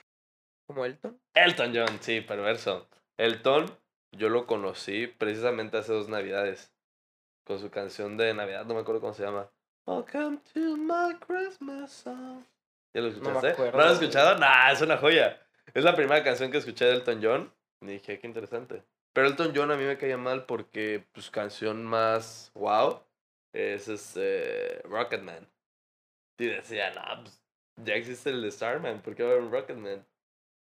Como 0.67 0.85
Elton. 0.85 1.21
Elton 1.35 1.73
John, 1.75 1.99
sí, 2.01 2.21
perverso. 2.21 2.89
Elton, 3.17 3.67
yo 4.13 4.29
lo 4.29 4.47
conocí 4.47 5.07
precisamente 5.07 5.79
hace 5.79 5.93
dos 5.93 6.09
navidades. 6.09 6.73
Con 7.45 7.59
su 7.59 7.71
canción 7.71 8.17
de 8.17 8.33
Navidad, 8.33 8.65
no 8.67 8.75
me 8.75 8.81
acuerdo 8.81 9.01
cómo 9.01 9.15
se 9.15 9.25
llama. 9.25 9.51
Welcome 9.87 10.39
to 10.55 10.77
my 10.77 11.17
Christmas 11.19 11.91
song. 11.91 12.45
¿Ya 12.95 13.01
lo 13.01 13.09
escuchaste? 13.09 13.49
acuerdo, 13.49 13.73
¿No 13.73 13.85
lo 13.85 13.91
has 13.91 14.01
escuchado? 14.01 14.39
Nah, 14.39 14.71
es 14.71 14.81
una 14.83 14.99
joya. 14.99 15.41
Es 15.75 15.83
la 15.83 15.97
primera 15.97 16.23
canción 16.23 16.51
que 16.51 16.59
escuché 16.59 16.85
de 16.85 16.93
Elton 16.93 17.21
John. 17.23 17.53
Y 17.81 17.87
dije, 17.87 18.19
qué 18.19 18.27
interesante. 18.27 18.85
Pero 19.13 19.27
Elton 19.27 19.53
John 19.55 19.71
a 19.73 19.77
mí 19.77 19.85
me 19.85 19.99
caía 19.99 20.17
mal 20.17 20.47
porque 20.47 21.05
pues, 21.13 21.27
su 21.27 21.33
canción 21.33 21.85
más 21.85 22.53
wow 22.55 23.03
es 23.53 23.89
este, 23.89 24.81
Rocketman. 24.85 25.49
Y 26.39 26.47
decía, 26.47 26.93
no, 26.93 27.23
pues 27.23 27.40
ya 27.85 27.95
existe 27.95 28.31
el 28.31 28.43
de 28.43 28.51
Starman, 28.51 29.03
¿por 29.03 29.15
qué 29.15 29.23
va 29.23 29.31
a 29.31 29.33
haber 29.33 29.45
un 29.45 29.53
Rocketman? 29.53 30.05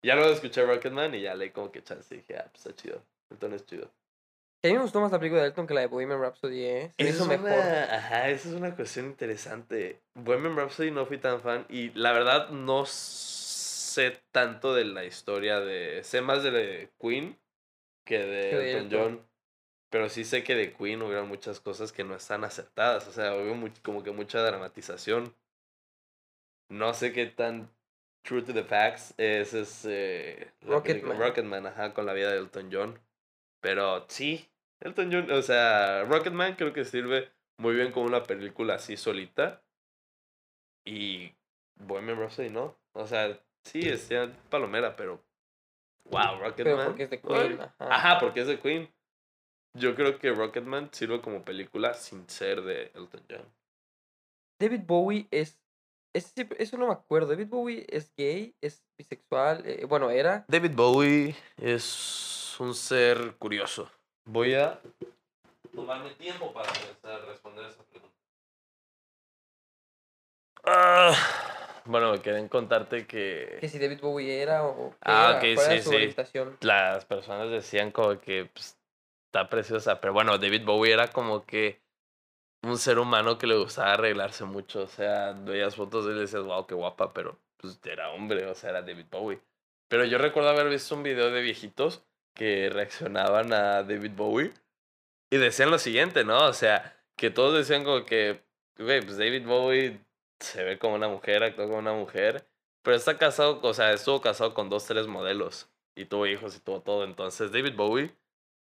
Ya 0.02 0.14
luego 0.14 0.30
escuché 0.32 0.64
Rocketman 0.64 1.14
y 1.14 1.22
ya 1.22 1.34
leí 1.34 1.50
como 1.50 1.72
que 1.72 1.82
chance 1.82 2.14
y 2.14 2.18
dije, 2.18 2.36
ah, 2.36 2.48
pues 2.52 2.64
está 2.66 2.74
chido. 2.80 3.02
Elton 3.30 3.54
es 3.54 3.66
chido. 3.66 3.90
A 4.62 4.68
mí 4.68 4.74
me 4.74 4.80
gustó 4.82 5.00
más 5.00 5.12
la 5.12 5.18
película 5.18 5.42
de 5.42 5.48
Elton 5.48 5.66
que 5.66 5.74
la 5.74 5.80
de 5.82 5.86
Bohemian 5.86 6.20
Rhapsody, 6.20 6.64
¿eh? 6.64 6.94
Se 6.98 7.04
Esa 7.08 7.14
hizo 7.22 7.32
es 7.32 7.40
mejor. 7.40 7.58
una- 7.58 7.94
ajá, 7.96 8.28
esa 8.30 8.48
es 8.48 8.54
una 8.54 8.74
cuestión 8.74 9.06
interesante. 9.06 10.00
Bohemian 10.14 10.56
Rhapsody 10.56 10.90
no 10.90 11.06
fui 11.06 11.18
tan 11.18 11.40
fan 11.40 11.66
y 11.68 11.90
la 11.90 12.12
verdad 12.12 12.48
no 12.50 12.84
sé 12.86 14.20
tanto 14.32 14.74
de 14.74 14.84
la 14.84 15.04
historia 15.04 15.60
de... 15.60 16.02
Sé 16.04 16.20
más 16.20 16.42
de 16.42 16.90
Queen 17.00 17.38
que 18.04 18.18
de 18.18 18.50
Que 18.50 18.56
de 18.56 18.70
Elton 18.72 18.86
Elton. 18.92 19.00
John. 19.18 19.26
Pero 19.90 20.08
sí 20.08 20.24
sé 20.24 20.42
que 20.42 20.54
de 20.56 20.72
Queen 20.72 21.00
hubieron 21.02 21.28
muchas 21.28 21.60
cosas 21.60 21.92
que 21.92 22.02
no 22.04 22.14
están 22.16 22.42
acertadas. 22.44 23.06
O 23.06 23.12
sea, 23.12 23.34
hubo 23.36 23.54
mu- 23.54 23.70
como 23.82 24.02
que 24.02 24.10
mucha 24.10 24.42
dramatización. 24.42 25.34
No 26.68 26.94
sé 26.94 27.12
qué 27.12 27.26
tan 27.26 27.70
true 28.22 28.42
to 28.42 28.52
the 28.52 28.64
facts 28.64 29.14
es 29.16 29.54
ese... 29.54 30.52
Rocketman. 30.62 31.18
Rocketman, 31.18 31.66
ajá, 31.66 31.94
con 31.94 32.06
la 32.06 32.12
vida 32.12 32.30
de 32.30 32.38
Elton 32.38 32.70
John. 32.72 33.00
Pero 33.60 34.04
sí, 34.08 34.48
Elton 34.80 35.10
John, 35.12 35.30
o 35.30 35.42
sea, 35.42 36.04
Rocketman 36.04 36.56
creo 36.56 36.72
que 36.72 36.84
sirve 36.84 37.30
muy 37.58 37.74
bien 37.74 37.92
como 37.92 38.06
una 38.06 38.22
película 38.22 38.74
así 38.74 38.96
solita. 38.96 39.62
Y 40.84 41.32
Bohemian 41.76 42.18
Rhapsody 42.18 42.50
no. 42.50 42.76
O 42.92 43.06
sea, 43.06 43.38
sí, 43.64 43.80
es 43.88 44.08
ya 44.08 44.30
palomera, 44.50 44.96
pero... 44.96 45.22
Wow, 46.10 46.40
Rocketman. 46.40 46.86
Porque 46.86 47.02
es 47.04 47.10
de 47.10 47.20
Queen. 47.20 47.60
Ajá. 47.60 47.74
Ajá, 47.78 48.18
porque 48.20 48.40
es 48.40 48.46
de 48.46 48.60
Queen. 48.60 48.88
Yo 49.74 49.94
creo 49.94 50.18
que 50.18 50.32
Rocketman 50.32 50.88
sirve 50.92 51.20
como 51.20 51.44
película 51.44 51.94
sin 51.94 52.28
ser 52.28 52.62
de 52.62 52.92
Elton 52.94 53.22
John. 53.28 53.52
David 54.58 54.82
Bowie 54.86 55.28
es, 55.30 55.60
es. 56.16 56.32
Eso 56.58 56.76
no 56.78 56.86
me 56.88 56.92
acuerdo. 56.92 57.28
David 57.28 57.48
Bowie 57.48 57.86
es 57.88 58.12
gay, 58.16 58.54
es 58.60 58.82
bisexual. 58.98 59.62
eh, 59.66 59.84
bueno, 59.86 60.10
era. 60.10 60.44
David 60.48 60.72
Bowie 60.74 61.34
es 61.56 62.56
un 62.58 62.74
ser 62.74 63.36
curioso. 63.38 63.90
Voy 64.24 64.54
a 64.54 64.80
tomarme 65.74 66.10
tiempo 66.14 66.52
para 66.52 66.72
pensar, 66.72 67.24
responder 67.26 67.66
esa 67.66 67.82
pregunta. 67.84 68.14
Ah, 70.64 71.14
bueno, 71.84 72.12
me 72.12 72.20
quedé 72.20 72.38
en 72.40 72.48
contarte 72.48 73.06
Que 73.06 73.58
que 73.60 73.68
si 73.68 73.78
David 73.78 74.00
Bowie 74.00 74.42
era 74.42 74.64
o. 74.64 74.90
qué 74.90 74.96
Ah, 75.02 75.28
era, 75.30 75.38
ok, 75.38 75.54
cuál 75.54 75.66
era 75.66 75.76
sí, 75.76 75.82
su 75.82 75.90
sí. 75.90 75.94
orientación. 75.96 76.56
las 76.62 77.04
personas 77.04 77.50
decían 77.50 77.90
como 77.92 78.18
que 78.18 78.46
pues, 78.52 78.76
está 79.26 79.48
preciosa, 79.48 80.00
pero 80.00 80.12
bueno, 80.12 80.38
David 80.38 80.64
Bowie 80.64 80.92
era 80.92 81.08
como 81.08 81.44
que 81.46 81.80
un 82.66 82.78
ser 82.78 82.98
humano 82.98 83.38
que 83.38 83.46
le 83.46 83.56
gustaba 83.56 83.92
arreglarse 83.94 84.44
mucho, 84.44 84.84
o 84.84 84.86
sea, 84.88 85.32
veías 85.32 85.76
fotos 85.76 86.04
de 86.04 86.12
él 86.12 86.18
y 86.18 86.20
decías, 86.22 86.42
wow, 86.42 86.66
qué 86.66 86.74
guapa, 86.74 87.12
pero 87.12 87.38
pues 87.56 87.78
era 87.84 88.10
hombre, 88.10 88.46
o 88.46 88.54
sea, 88.54 88.70
era 88.70 88.82
David 88.82 89.06
Bowie. 89.10 89.40
Pero 89.88 90.04
yo 90.04 90.18
recuerdo 90.18 90.50
haber 90.50 90.68
visto 90.68 90.94
un 90.94 91.02
video 91.02 91.30
de 91.30 91.42
viejitos 91.42 92.02
que 92.34 92.68
reaccionaban 92.70 93.52
a 93.52 93.82
David 93.82 94.12
Bowie 94.14 94.52
y 95.30 95.36
decían 95.38 95.70
lo 95.70 95.78
siguiente, 95.78 96.24
¿no? 96.24 96.46
O 96.46 96.52
sea, 96.52 96.96
que 97.16 97.30
todos 97.30 97.54
decían 97.54 97.84
como 97.84 98.04
que, 98.04 98.42
güey, 98.78 99.00
pues 99.02 99.16
David 99.18 99.46
Bowie 99.46 100.00
se 100.40 100.64
ve 100.64 100.78
como 100.78 100.94
una 100.94 101.08
mujer, 101.08 101.42
actúa 101.42 101.66
como 101.66 101.78
una 101.78 101.94
mujer, 101.94 102.46
pero 102.82 102.96
está 102.96 103.18
casado, 103.18 103.60
o 103.62 103.74
sea, 103.74 103.92
estuvo 103.92 104.20
casado 104.20 104.54
con 104.54 104.68
dos, 104.68 104.86
tres 104.86 105.06
modelos. 105.06 105.68
y 105.96 106.04
tuvo 106.06 106.26
hijos 106.26 106.56
y 106.56 106.60
tuvo 106.60 106.82
todo. 106.82 107.04
Entonces, 107.04 107.50
David 107.52 107.74
Bowie 107.74 108.14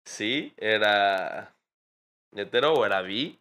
sí 0.04 0.52
era 0.56 1.54
hetero 2.34 2.74
o 2.74 2.84
era 2.84 3.02
bi 3.02 3.40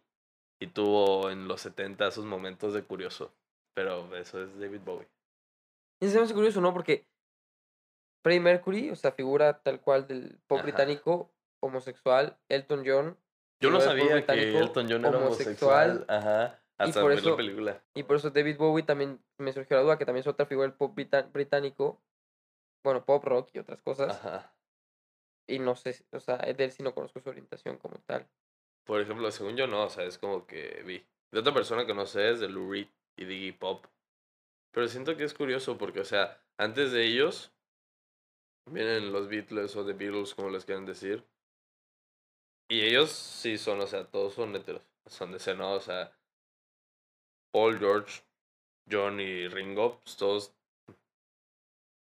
y 0.60 0.66
tuvo 0.68 1.30
en 1.30 1.48
los 1.48 1.60
70 1.62 2.10
sus 2.10 2.24
momentos 2.24 2.74
de 2.74 2.82
curioso. 2.84 3.32
Pero 3.74 4.14
eso 4.16 4.42
es 4.42 4.58
David 4.58 4.80
Bowie. 4.84 5.08
Y 6.00 6.08
se 6.08 6.18
me 6.18 6.24
hace 6.24 6.34
curioso, 6.34 6.60
¿no? 6.60 6.72
Porque 6.72 7.06
Freddie 8.22 8.40
Mercury, 8.40 8.90
o 8.90 8.96
sea, 8.96 9.12
figura 9.12 9.62
tal 9.62 9.80
cual 9.80 10.06
del 10.06 10.38
pop 10.46 10.58
Ajá. 10.58 10.64
británico, 10.66 11.30
homosexual, 11.62 12.38
Elton 12.48 12.82
John, 12.86 13.16
Yo 13.62 13.70
no 13.70 13.80
sabía 13.80 14.24
que 14.26 14.58
Elton 14.58 14.86
John 14.90 15.04
era 15.04 15.18
homosexual. 15.18 15.90
homosexual, 15.90 16.04
Ajá. 16.08 16.62
Hasta 16.78 17.00
por 17.02 17.10
ver 17.10 17.22
la 17.22 17.28
eso- 17.28 17.36
película. 17.36 17.82
y 17.94 18.02
por 18.04 18.16
eso 18.16 18.30
David 18.30 18.56
Bowie 18.56 18.82
también 18.84 19.22
me 19.38 19.52
surgió 19.52 19.76
la 19.76 19.82
duda, 19.82 19.98
que 19.98 20.06
también 20.06 20.22
es 20.22 20.26
otra 20.26 20.46
figura 20.46 20.66
del 20.66 20.76
pop 20.76 20.94
británico, 21.32 22.00
bueno, 22.82 23.04
pop 23.04 23.22
rock 23.24 23.50
y 23.52 23.58
otras 23.58 23.82
cosas, 23.82 24.16
Ajá. 24.16 24.54
y 25.46 25.58
no 25.58 25.76
sé, 25.76 26.02
o 26.12 26.20
sea, 26.20 26.38
de 26.38 26.64
él 26.64 26.72
sí 26.72 26.82
no 26.82 26.94
conozco 26.94 27.20
su 27.20 27.28
orientación 27.28 27.76
como 27.76 27.98
tal. 28.06 28.26
Por 28.84 29.00
ejemplo, 29.00 29.30
según 29.30 29.56
yo 29.56 29.66
no, 29.66 29.84
o 29.84 29.90
sea, 29.90 30.04
es 30.04 30.18
como 30.18 30.46
que 30.46 30.82
vi. 30.84 31.04
De 31.30 31.40
otra 31.40 31.54
persona 31.54 31.86
que 31.86 31.94
no 31.94 32.06
sé 32.06 32.30
es 32.30 32.40
de 32.40 32.48
Lou 32.48 32.70
Reed 32.70 32.88
y 33.16 33.24
de 33.24 33.34
Iggy 33.34 33.52
Pop. 33.52 33.86
Pero 34.72 34.88
siento 34.88 35.16
que 35.16 35.24
es 35.24 35.34
curioso 35.34 35.78
porque, 35.78 36.00
o 36.00 36.04
sea, 36.04 36.42
antes 36.58 36.92
de 36.92 37.04
ellos 37.04 37.52
vienen 38.66 39.12
los 39.12 39.28
Beatles 39.28 39.76
o 39.76 39.84
The 39.84 39.92
Beatles, 39.92 40.34
como 40.34 40.50
les 40.50 40.64
quieran 40.64 40.86
decir. 40.86 41.24
Y 42.68 42.82
ellos 42.82 43.10
sí 43.10 43.58
son, 43.58 43.80
o 43.80 43.86
sea, 43.86 44.04
todos 44.06 44.34
son 44.34 44.54
heteros. 44.54 44.82
Son 45.06 45.32
de 45.32 45.38
ese, 45.38 45.54
¿no? 45.54 45.72
O 45.74 45.80
sea, 45.80 46.12
Paul, 47.52 47.78
George, 47.78 48.22
John 48.90 49.20
y 49.20 49.48
Ringo, 49.48 50.00
pues 50.00 50.16
todos. 50.16 50.54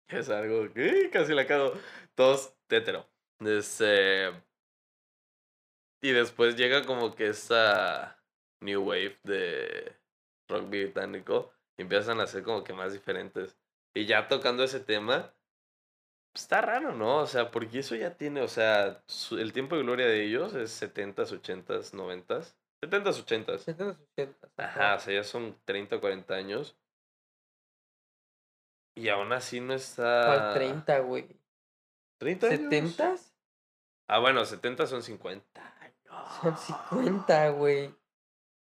Es 0.07 0.29
algo 0.29 0.71
que 0.73 1.09
casi 1.11 1.33
la 1.33 1.45
cago. 1.45 1.73
Todos 2.15 2.53
hetero. 2.69 3.05
Este. 3.39 4.31
Y 6.01 6.11
después 6.11 6.55
llega 6.55 6.85
como 6.85 7.15
que 7.15 7.27
esta 7.27 8.21
new 8.61 8.81
wave 8.83 9.17
de 9.23 9.95
rock 10.47 10.69
británico 10.69 11.51
y 11.77 11.83
empiezan 11.83 12.19
a 12.19 12.27
ser 12.27 12.43
como 12.43 12.63
que 12.63 12.73
más 12.73 12.93
diferentes. 12.93 13.57
Y 13.95 14.05
ya 14.05 14.27
tocando 14.27 14.63
ese 14.63 14.79
tema, 14.79 15.33
pues, 16.31 16.43
está 16.43 16.61
raro, 16.61 16.93
¿no? 16.93 17.17
O 17.17 17.27
sea, 17.27 17.49
porque 17.49 17.79
eso 17.79 17.95
ya 17.95 18.15
tiene, 18.15 18.41
o 18.41 18.47
sea, 18.47 19.03
su- 19.07 19.39
el 19.39 19.53
tiempo 19.53 19.75
de 19.75 19.83
gloria 19.83 20.05
de 20.07 20.23
ellos 20.23 20.53
es 20.53 20.71
70s, 20.81 21.31
80s, 21.31 21.93
90s. 21.93 22.55
70s, 22.81 23.25
80s. 23.25 23.65
70s, 23.65 23.97
80s. 24.15 24.35
Ajá, 24.57 24.95
o 24.95 24.99
sea, 24.99 25.13
ya 25.15 25.23
son 25.23 25.57
30 25.65 25.95
o 25.95 25.99
40 25.99 26.35
años. 26.35 26.77
Y 28.95 29.09
aún 29.09 29.31
así 29.31 29.59
no 29.59 29.73
está... 29.73 30.25
¿Cuál 30.25 30.53
30, 30.53 30.99
güey? 30.99 31.27
¿30 32.19 32.43
años? 32.51 32.71
¿70s? 32.71 33.33
Ah, 34.07 34.19
bueno, 34.19 34.43
70 34.45 34.87
son 34.87 35.03
50 35.03 35.61
años. 35.61 35.76
Son 36.41 36.57
50, 36.57 37.49
güey. 37.49 37.93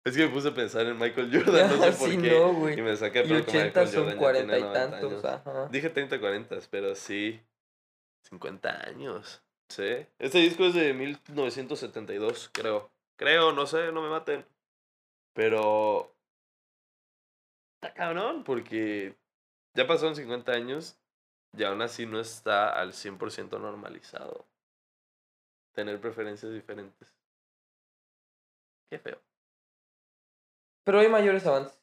Es 0.05 0.16
que 0.16 0.26
me 0.26 0.32
puse 0.32 0.49
a 0.49 0.55
pensar 0.55 0.86
en 0.86 0.99
Michael 0.99 1.30
Jordan, 1.45 1.78
no 1.78 1.84
sé 1.84 1.93
por 1.99 2.09
Sí, 2.11 2.18
qué. 2.18 2.30
no. 2.30 2.70
Y 2.70 2.82
me 2.82 2.97
saqué 2.97 3.20
Y 3.20 3.28
pero 3.28 3.45
que 3.45 3.51
80 3.51 3.64
Michael 3.64 3.88
son 3.88 4.03
Jordan 4.03 4.14
ya 4.14 4.20
40 4.20 4.53
tiene 4.55 4.59
y 4.59 4.62
90 4.72 4.90
tantos, 4.90 5.24
ajá. 5.24 5.68
Dije 5.68 5.90
30, 5.90 6.20
40, 6.20 6.57
pero 6.70 6.95
sí. 6.95 7.40
50 8.28 8.86
años. 8.88 9.43
Sí. 9.68 10.07
Este 10.18 10.38
disco 10.38 10.64
es 10.66 10.74
de 10.74 10.93
1972, 10.93 12.51
creo. 12.53 12.90
Creo, 13.16 13.53
no 13.53 13.66
sé, 13.66 13.93
no 13.93 14.03
me 14.03 14.09
maten. 14.09 14.45
Pero. 15.34 16.14
Está 17.80 17.95
cabrón, 17.95 18.45
porque 18.45 19.16
ya 19.74 19.86
pasaron 19.86 20.14
50 20.14 20.53
años 20.53 20.99
y 21.57 21.64
aún 21.64 21.82
así 21.82 22.07
no 22.07 22.20
está 22.20 22.68
al 22.70 22.93
100% 22.93 23.61
normalizado. 23.61 24.47
Tener 25.72 26.01
preferencias 26.01 26.53
diferentes. 26.53 27.09
Qué 28.93 28.99
feo. 28.99 29.18
Pero 30.84 31.01
hay 31.01 31.09
mayores 31.09 31.47
avances. 31.47 31.80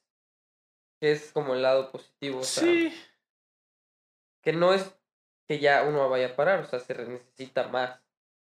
Que 1.01 1.12
es 1.12 1.32
como 1.32 1.55
el 1.55 1.64
lado 1.64 1.91
positivo. 1.91 2.41
O 2.41 2.43
sea, 2.43 2.64
Sí. 2.64 2.93
que 4.43 4.53
no 4.53 4.76
es 4.76 4.95
que 5.47 5.57
ya 5.57 5.82
uno 5.86 6.07
vaya 6.07 6.28
a 6.28 6.36
parar, 6.36 6.60
o 6.60 6.68
sea, 6.68 6.80
se 6.80 6.93
necesita 6.93 7.68
más. 7.70 7.99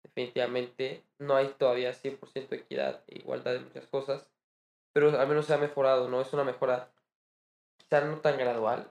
Definitivamente 0.04 1.04
no 1.20 1.36
hay 1.36 1.50
todavía 1.50 1.92
100% 1.92 2.56
equidad 2.56 3.04
e 3.08 3.18
igualdad 3.18 3.56
en 3.58 3.66
muchas 3.66 3.88
cosas, 3.88 4.26
pero 4.94 5.20
al 5.20 5.28
menos 5.28 5.48
se 5.48 5.54
ha 5.54 5.58
mejorado, 5.58 6.08
¿no? 6.08 6.22
Es 6.22 6.32
una 6.32 6.46
mejora 6.46 6.94
quizá 7.76 8.00
no 8.06 8.22
tan 8.22 8.38
gradual, 8.38 8.90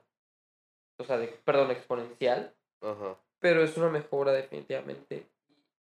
o 0.99 1.05
sea, 1.05 1.17
de, 1.17 1.29
perdón, 1.29 1.71
exponencial, 1.71 2.55
Ajá. 2.83 3.17
pero 3.39 3.63
es 3.63 3.79
una 3.79 3.89
mejora 3.89 4.33
definitivamente. 4.33 5.27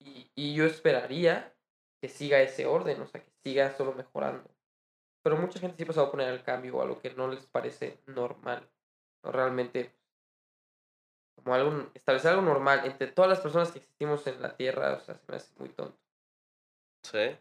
Y, 0.00 0.28
y 0.34 0.54
yo 0.54 0.64
esperaría 0.64 1.54
que 2.00 2.08
siga 2.08 2.40
ese 2.40 2.66
orden, 2.66 3.00
o 3.00 3.06
sea, 3.06 3.22
que 3.22 3.30
siga 3.42 3.76
solo 3.76 3.92
mejorando. 3.92 4.48
Pero 5.22 5.36
mucha 5.36 5.60
gente 5.60 5.76
siempre 5.76 5.94
se 5.94 6.00
va 6.00 6.06
a 6.06 6.08
oponer 6.08 6.28
al 6.28 6.42
cambio 6.42 6.76
o 6.76 6.82
a 6.82 6.86
lo 6.86 7.00
que 7.00 7.10
no 7.10 7.28
les 7.28 7.44
parece 7.46 7.98
normal. 8.06 8.66
O 9.22 9.30
realmente, 9.30 9.92
como 11.36 11.54
algo, 11.54 11.90
establecer 11.94 12.30
algo 12.30 12.42
normal 12.42 12.82
entre 12.84 13.08
todas 13.08 13.28
las 13.28 13.40
personas 13.40 13.70
que 13.70 13.80
existimos 13.80 14.26
en 14.26 14.40
la 14.40 14.56
Tierra, 14.56 14.94
o 14.94 15.00
sea, 15.00 15.16
se 15.16 15.30
me 15.30 15.36
hace 15.36 15.52
muy 15.58 15.68
tonto. 15.68 15.98
Sí. 17.02 17.36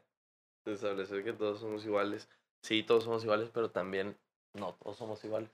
Establecer 0.66 1.24
que 1.24 1.34
todos 1.34 1.60
somos 1.60 1.86
iguales. 1.86 2.30
Sí, 2.62 2.84
todos 2.84 3.06
somos 3.06 3.24
iguales, 3.24 3.50
pero 3.54 3.72
también 3.72 4.18
no 4.54 4.74
todos 4.74 4.98
somos 4.98 5.24
iguales. 5.24 5.50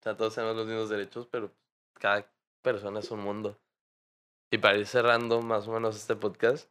O 0.00 0.02
sea, 0.02 0.16
todos 0.16 0.34
tenemos 0.34 0.56
los 0.56 0.66
mismos 0.66 0.88
derechos, 0.88 1.26
pero 1.30 1.52
cada 1.92 2.26
persona 2.62 3.00
es 3.00 3.10
un 3.10 3.20
mundo. 3.20 3.58
Y 4.50 4.58
para 4.58 4.78
ir 4.78 4.86
cerrando 4.86 5.42
más 5.42 5.68
o 5.68 5.72
menos 5.72 5.96
este 5.96 6.16
podcast, 6.16 6.70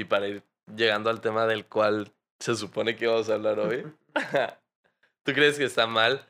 y 0.00 0.04
para 0.04 0.28
ir 0.28 0.42
llegando 0.74 1.10
al 1.10 1.20
tema 1.20 1.46
del 1.46 1.66
cual 1.66 2.12
se 2.38 2.54
supone 2.54 2.96
que 2.96 3.06
vamos 3.06 3.28
a 3.28 3.34
hablar 3.34 3.58
hoy, 3.58 3.84
¿tú 5.24 5.32
crees 5.32 5.58
que 5.58 5.64
está 5.64 5.86
mal? 5.86 6.26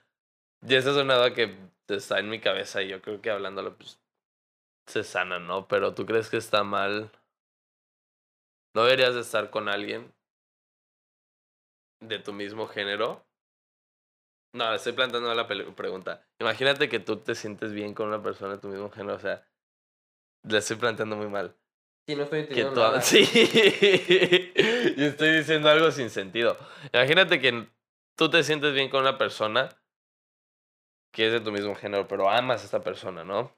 Y 0.66 0.74
esa 0.74 0.90
es 0.90 0.96
una 0.96 1.14
duda 1.14 1.32
que 1.32 1.56
está 1.88 2.18
en 2.18 2.28
mi 2.28 2.40
cabeza 2.40 2.82
y 2.82 2.88
yo 2.88 3.00
creo 3.00 3.20
que 3.20 3.30
hablándolo, 3.30 3.76
pues, 3.76 4.00
se 4.86 5.04
sana, 5.04 5.38
¿no? 5.38 5.68
Pero 5.68 5.94
¿tú 5.94 6.04
crees 6.04 6.28
que 6.28 6.36
está 6.36 6.64
mal? 6.64 7.10
¿No 8.74 8.84
deberías 8.84 9.14
de 9.14 9.20
estar 9.20 9.50
con 9.50 9.68
alguien 9.68 10.12
de 12.00 12.18
tu 12.18 12.32
mismo 12.32 12.66
género? 12.66 13.24
No, 14.52 14.74
estoy 14.74 14.92
planteando 14.92 15.32
la 15.32 15.46
pregunta. 15.46 16.26
Imagínate 16.40 16.88
que 16.88 16.98
tú 16.98 17.18
te 17.18 17.36
sientes 17.36 17.72
bien 17.72 17.94
con 17.94 18.08
una 18.08 18.22
persona 18.22 18.54
de 18.54 18.60
tu 18.60 18.68
mismo 18.68 18.90
género, 18.90 19.14
o 19.14 19.20
sea, 19.20 19.46
le 20.42 20.58
estoy 20.58 20.76
planteando 20.76 21.16
muy 21.16 21.28
mal. 21.28 21.56
Sí, 22.07 22.16
no 22.16 22.24
estoy 22.24 22.40
entendiendo 22.40 22.74
nada. 22.80 23.01
sí, 23.03 23.20
y 24.96 25.05
estoy 25.05 25.36
diciendo 25.38 25.68
algo 25.68 25.90
sin 25.90 26.11
sentido. 26.11 26.57
Imagínate 26.92 27.40
que 27.40 27.68
tú 28.16 28.28
te 28.30 28.42
sientes 28.42 28.72
bien 28.74 28.88
con 28.88 29.03
una 29.03 29.16
persona 29.18 29.68
que 31.12 31.26
es 31.26 31.32
de 31.32 31.40
tu 31.40 31.53
mismo 31.53 31.74
género, 31.74 32.07
pero 32.09 32.28
amas 32.30 32.62
a 32.62 32.64
esta 32.64 32.80
persona, 32.82 33.24
¿no? 33.24 33.53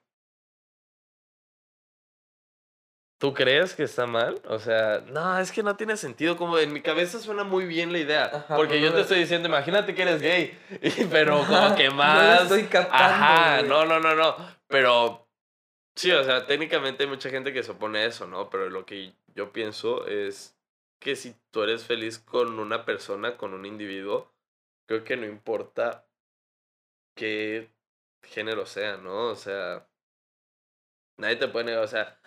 ¿Tú 3.19 3.33
crees 3.35 3.75
que 3.75 3.85
está 3.85 4.07
mal? 4.07 4.43
O 4.49 4.59
sea, 4.59 5.05
no, 5.07 5.39
es 5.39 5.53
que 5.53 5.63
no 5.63 5.77
tiene 5.77 5.97
sentido. 5.97 6.37
Como 6.37 6.59
en 6.59 6.73
mi 6.73 6.81
cabeza 6.83 7.21
suena 7.21 7.45
muy 7.45 7.67
bien 7.67 7.93
la 7.93 7.99
idea. 8.01 8.25
Ajá, 8.25 8.57
porque 8.57 8.81
yo 8.81 8.89
no 8.89 8.97
te 8.97 9.03
estoy 9.03 9.21
diciendo, 9.21 9.49
imagínate 9.49 9.95
que 9.95 10.03
eres 10.03 10.21
gay. 10.21 10.59
Pero 11.11 11.39
como 11.47 11.77
que 11.77 11.85
No 11.89 11.95
lo 11.95 11.97
más. 11.99 12.43
estoy 12.43 12.65
captando, 12.65 13.05
Ajá, 13.05 13.57
güey. 13.59 13.69
no, 13.69 13.85
no, 13.85 14.01
no, 14.01 14.15
no. 14.17 14.37
Pero 14.67 15.29
sí, 15.97 16.11
o 16.13 16.25
sea, 16.25 16.47
técnicamente 16.47 17.05
hay 17.05 17.09
mucha 17.09 17.31
gente 17.31 17.53
que 17.53 17.63
se 17.63 17.73
opone 17.73 18.01
a 18.01 18.07
eso, 18.07 18.27
¿no? 18.27 18.51
Pero 18.51 18.71
lo 18.71 18.87
que 18.87 19.15
yo 19.35 19.53
pienso 19.53 20.07
es 20.07 20.59
que 21.01 21.17
si 21.17 21.35
tú 21.51 21.63
eres 21.63 21.85
feliz 21.85 22.19
con 22.19 22.59
una 22.59 22.85
persona, 22.85 23.37
con 23.37 23.55
un 23.55 23.67
individuo, 23.67 24.33
creo 24.87 25.05
que 25.05 25.17
no 25.17 25.27
importa 25.27 26.07
qué 27.15 27.73
género 28.23 28.67
sea, 28.67 28.97
¿no? 28.97 29.31
O 29.31 29.37
sea, 29.37 29.89
nadie 31.19 31.37
te 31.37 31.49
puede 31.49 31.67
negar, 31.67 31.85
o 31.85 31.89
sea, 31.89 32.21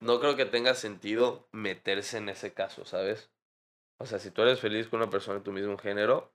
no 0.00 0.20
creo 0.20 0.36
que 0.36 0.44
tenga 0.46 0.74
sentido 0.74 1.48
meterse 1.52 2.18
en 2.18 2.28
ese 2.28 2.52
caso, 2.52 2.84
¿sabes? 2.84 3.30
O 3.98 4.06
sea, 4.06 4.18
si 4.18 4.30
tú 4.30 4.42
eres 4.42 4.60
feliz 4.60 4.88
con 4.88 5.00
una 5.00 5.10
persona 5.10 5.38
de 5.38 5.44
tu 5.44 5.52
mismo 5.52 5.78
género, 5.78 6.32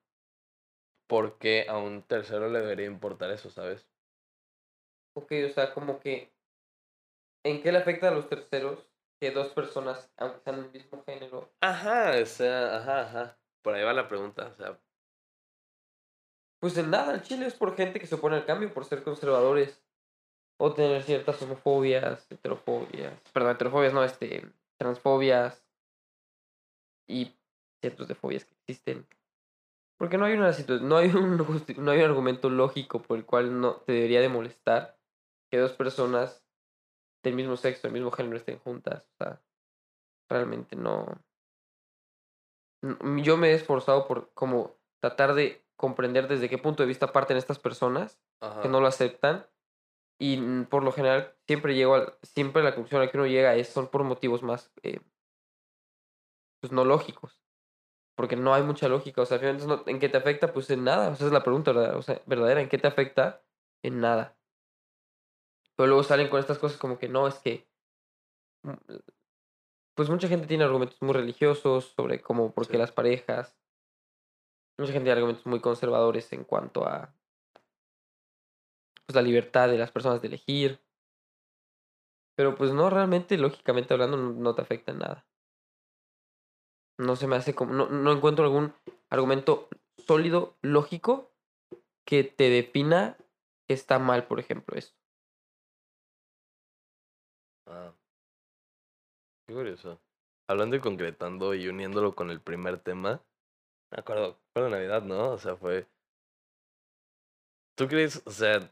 ¿por 1.08 1.38
qué 1.38 1.66
a 1.70 1.78
un 1.78 2.04
tercero 2.04 2.50
le 2.50 2.60
debería 2.60 2.86
importar 2.88 3.32
eso, 3.32 3.50
¿sabes? 3.50 3.88
Ok, 5.14 5.32
o 5.50 5.54
sea, 5.54 5.74
como 5.74 6.00
que. 6.00 6.32
¿En 7.44 7.62
qué 7.62 7.72
le 7.72 7.80
afecta 7.80 8.10
a 8.10 8.12
los 8.12 8.28
terceros 8.30 8.88
que 9.20 9.32
dos 9.32 9.50
personas, 9.50 10.12
aunque 10.18 10.40
sean 10.40 10.64
del 10.64 10.72
mismo 10.72 11.04
género, 11.04 11.52
Ajá, 11.62 12.14
o 12.22 12.26
sea, 12.26 12.78
ajá, 12.78 13.02
ajá. 13.02 13.38
Por 13.62 13.76
ahí 13.76 13.84
va 13.84 13.94
la 13.94 14.08
pregunta, 14.08 14.48
o 14.48 14.56
sea, 14.56 14.80
Pues 16.60 16.78
en 16.78 16.90
nada, 16.90 17.14
el 17.14 17.22
Chile 17.22 17.46
es 17.46 17.54
por 17.54 17.76
gente 17.76 18.00
que 18.00 18.08
se 18.08 18.16
opone 18.16 18.36
al 18.38 18.46
cambio, 18.46 18.74
por 18.74 18.86
ser 18.86 19.04
conservadores. 19.04 19.84
O 20.60 20.74
tener 20.74 21.02
ciertas 21.02 21.42
homofobias, 21.42 22.28
heterofobias. 22.30 23.20
Perdón, 23.34 23.54
heterofobias 23.54 23.94
no, 23.94 24.04
este. 24.04 24.46
Transfobias. 24.78 25.66
Y 27.08 27.36
cientos 27.82 28.08
de 28.08 28.14
fobias 28.14 28.46
que 28.46 28.54
existen. 28.54 29.08
Porque 29.98 30.18
no 30.18 30.26
hay 30.26 30.34
una 30.34 30.54
situación, 30.54 30.88
no 30.88 30.98
hay 30.98 31.10
un 31.16 31.38
no 31.38 31.92
hay 31.92 32.00
un 32.00 32.06
argumento 32.06 32.50
lógico 32.50 33.02
por 33.02 33.18
el 33.18 33.26
cual 33.26 33.60
no 33.60 33.78
te 33.78 33.94
debería 33.94 34.22
de 34.22 34.30
molestar 34.30 34.98
que 35.52 35.58
dos 35.58 35.74
personas 35.74 36.41
del 37.24 37.36
mismo 37.36 37.58
sexo, 37.58 37.84
del 37.84 37.94
mismo 37.94 38.12
género 38.12 38.38
estén 38.38 38.60
juntas. 38.60 39.04
O 39.14 39.24
sea, 39.24 39.42
realmente 40.30 40.76
no. 40.76 41.06
Yo 43.24 43.38
me 43.38 43.50
he 43.50 43.54
esforzado 43.54 44.08
por 44.08 44.34
como 44.34 44.76
tratar 45.00 45.34
de 45.34 45.64
comprender 45.76 46.28
desde 46.28 46.50
qué 46.50 46.58
punto 46.58 46.84
de 46.84 46.88
vista 46.88 47.12
parten 47.12 47.38
estas 47.38 47.60
personas 47.60 48.20
Ajá. 48.40 48.62
que 48.62 48.70
no 48.70 48.80
lo 48.82 48.88
aceptan. 48.88 49.48
Y 50.20 50.66
por 50.66 50.84
lo 50.84 50.92
general 50.92 51.36
siempre 51.48 51.74
llego 51.74 51.96
al, 51.96 52.14
siempre 52.22 52.62
la 52.62 52.76
conclusión 52.76 53.02
a 53.02 53.06
la 53.06 53.12
que 53.12 53.18
uno 53.18 53.26
llega 53.26 53.56
es 53.56 53.70
son 53.70 53.88
por 53.88 54.04
motivos 54.04 54.44
más 54.44 54.72
eh, 54.84 55.00
pues 56.62 56.72
no 56.72 56.86
lógicos. 56.86 57.42
Porque 58.16 58.36
no 58.36 58.54
hay 58.54 58.62
mucha 58.62 58.88
lógica. 58.88 59.24
O 59.24 59.26
sea, 59.26 59.38
al 59.38 59.60
final, 59.60 59.84
¿en 59.88 60.00
qué 60.00 60.10
te 60.10 60.18
afecta? 60.18 60.54
Pues 60.54 60.70
en 60.70 60.84
nada. 60.84 61.10
O 61.10 61.16
sea, 61.16 61.28
es 61.28 61.34
la 61.34 61.44
pregunta 61.44 61.72
¿verdad? 61.72 61.98
O 61.98 62.02
sea, 62.02 62.22
verdadera. 62.28 62.62
¿En 62.62 62.70
qué 62.70 62.78
te 62.78 62.88
afecta? 62.88 63.44
En 63.84 64.00
nada. 64.00 64.38
Pero 65.82 65.88
luego 65.88 66.04
salen 66.04 66.30
con 66.30 66.40
estas 66.40 66.60
cosas 66.60 66.78
como 66.78 67.00
que 67.00 67.10
no, 67.10 67.28
es 67.28 67.40
que. 67.40 67.68
mm, 68.62 68.98
Pues 69.96 70.12
mucha 70.12 70.28
gente 70.28 70.46
tiene 70.46 70.64
argumentos 70.64 71.02
muy 71.02 71.14
religiosos 71.14 71.86
sobre 71.96 72.22
cómo, 72.22 72.54
por 72.54 72.68
qué 72.68 72.74
Sí. 72.74 72.78
las 72.78 72.92
parejas. 72.92 73.58
Mucha 74.78 74.94
gente 74.94 75.06
tiene 75.06 75.14
argumentos 75.14 75.48
muy 75.48 75.60
conservadores 75.60 76.32
en 76.34 76.44
cuanto 76.44 76.86
a. 76.86 77.16
Pues 79.08 79.16
la 79.16 79.24
libertad 79.24 79.70
de 79.70 79.80
las 79.80 79.92
personas 79.92 80.22
de 80.22 80.28
elegir. 80.28 80.80
Pero 82.36 82.54
pues 82.54 82.72
no, 82.74 82.92
realmente, 82.92 83.40
lógicamente 83.40 83.96
hablando, 83.96 84.18
no, 84.18 84.34
no 84.34 84.54
te 84.54 84.62
afecta 84.62 84.92
en 84.92 85.00
nada. 85.00 85.26
No 87.00 87.16
se 87.16 87.26
me 87.26 87.38
hace 87.38 87.56
como. 87.56 87.74
No, 87.74 87.90
no 87.90 88.12
encuentro 88.12 88.46
algún 88.46 88.76
argumento 89.10 89.68
sólido, 89.98 90.60
lógico, 90.62 91.34
que 92.06 92.24
te 92.24 92.52
defina 92.52 93.18
que 93.68 93.74
está 93.74 93.98
mal, 93.98 94.28
por 94.28 94.40
ejemplo, 94.40 94.78
esto. 94.78 95.01
Qué 99.52 99.56
curioso. 99.56 100.00
Hablando 100.48 100.78
y 100.78 100.80
concretando 100.80 101.54
y 101.54 101.68
uniéndolo 101.68 102.16
con 102.16 102.32
el 102.32 102.40
primer 102.40 102.80
tema, 102.80 103.22
me 103.92 104.00
acuerdo, 104.00 104.40
fue 104.54 104.64
de 104.64 104.70
Navidad, 104.70 105.02
¿no? 105.04 105.32
O 105.32 105.38
sea, 105.38 105.58
fue. 105.58 105.88
¿Tú 107.76 107.90
crees, 107.90 108.22
o 108.26 108.32
sea, 108.32 108.72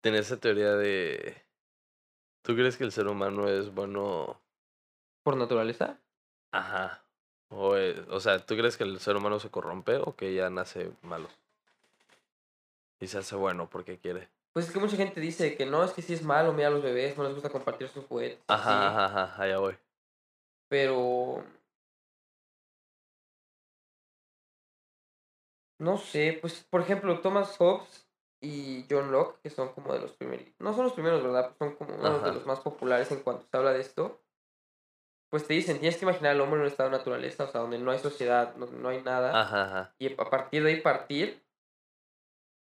tienes 0.00 0.26
esa 0.26 0.36
teoría 0.38 0.76
de. 0.76 1.42
¿Tú 2.42 2.54
crees 2.54 2.76
que 2.76 2.84
el 2.84 2.92
ser 2.92 3.08
humano 3.08 3.48
es 3.48 3.74
bueno? 3.74 4.40
Por 5.24 5.36
naturaleza. 5.36 5.98
Ajá. 6.52 7.02
O, 7.48 7.74
es- 7.74 7.98
o 8.10 8.20
sea, 8.20 8.38
¿tú 8.46 8.56
crees 8.56 8.76
que 8.76 8.84
el 8.84 9.00
ser 9.00 9.16
humano 9.16 9.40
se 9.40 9.50
corrompe 9.50 9.96
o 9.96 10.14
que 10.14 10.34
ya 10.34 10.50
nace 10.50 10.92
malo? 11.02 11.28
Y 13.00 13.08
se 13.08 13.18
hace 13.18 13.34
bueno 13.34 13.68
porque 13.68 13.98
quiere. 13.98 14.28
Pues 14.52 14.66
es 14.66 14.72
que 14.72 14.78
mucha 14.80 14.96
gente 14.96 15.20
dice 15.20 15.56
que 15.56 15.66
no, 15.66 15.84
es 15.84 15.92
que 15.92 16.02
si 16.02 16.14
es 16.14 16.22
malo, 16.22 16.52
mira 16.52 16.68
a 16.68 16.70
los 16.70 16.82
bebés, 16.82 17.16
no 17.16 17.24
les 17.24 17.34
gusta 17.34 17.50
compartir 17.50 17.88
sus 17.88 18.04
juguetes. 18.06 18.42
Ajá, 18.48 18.88
así, 18.88 18.98
ajá, 18.98 19.24
ajá, 19.24 19.42
allá 19.42 19.58
voy. 19.58 19.78
Pero. 20.68 21.44
No 25.80 25.96
sé, 25.96 26.38
pues 26.40 26.66
por 26.68 26.80
ejemplo, 26.80 27.20
Thomas 27.20 27.56
Hobbes 27.56 28.08
y 28.40 28.84
John 28.90 29.12
Locke, 29.12 29.40
que 29.42 29.50
son 29.50 29.72
como 29.74 29.92
de 29.92 30.00
los 30.00 30.12
primeros. 30.12 30.46
No 30.58 30.74
son 30.74 30.84
los 30.84 30.92
primeros, 30.92 31.22
¿verdad? 31.22 31.54
Son 31.58 31.76
como 31.76 31.94
uno 31.94 32.18
de 32.18 32.32
los 32.32 32.46
más 32.46 32.60
populares 32.60 33.10
en 33.12 33.20
cuanto 33.20 33.46
se 33.48 33.56
habla 33.56 33.72
de 33.72 33.80
esto. 33.80 34.20
Pues 35.30 35.46
te 35.46 35.54
dicen, 35.54 35.78
tienes 35.78 35.98
que 35.98 36.04
imaginar 36.04 36.32
al 36.32 36.40
hombre 36.40 36.56
en 36.56 36.62
un 36.62 36.68
estado 36.68 36.90
de 36.90 36.96
naturaleza, 36.96 37.44
o 37.44 37.48
sea, 37.48 37.60
donde 37.60 37.78
no 37.78 37.90
hay 37.90 37.98
sociedad, 37.98 38.54
donde 38.54 38.78
no 38.78 38.88
hay 38.88 39.02
nada. 39.02 39.38
Ajá, 39.38 39.64
ajá. 39.64 39.94
y 39.98 40.12
a 40.12 40.30
partir 40.30 40.64
de 40.64 40.70
ahí 40.70 40.80
partir 40.80 41.42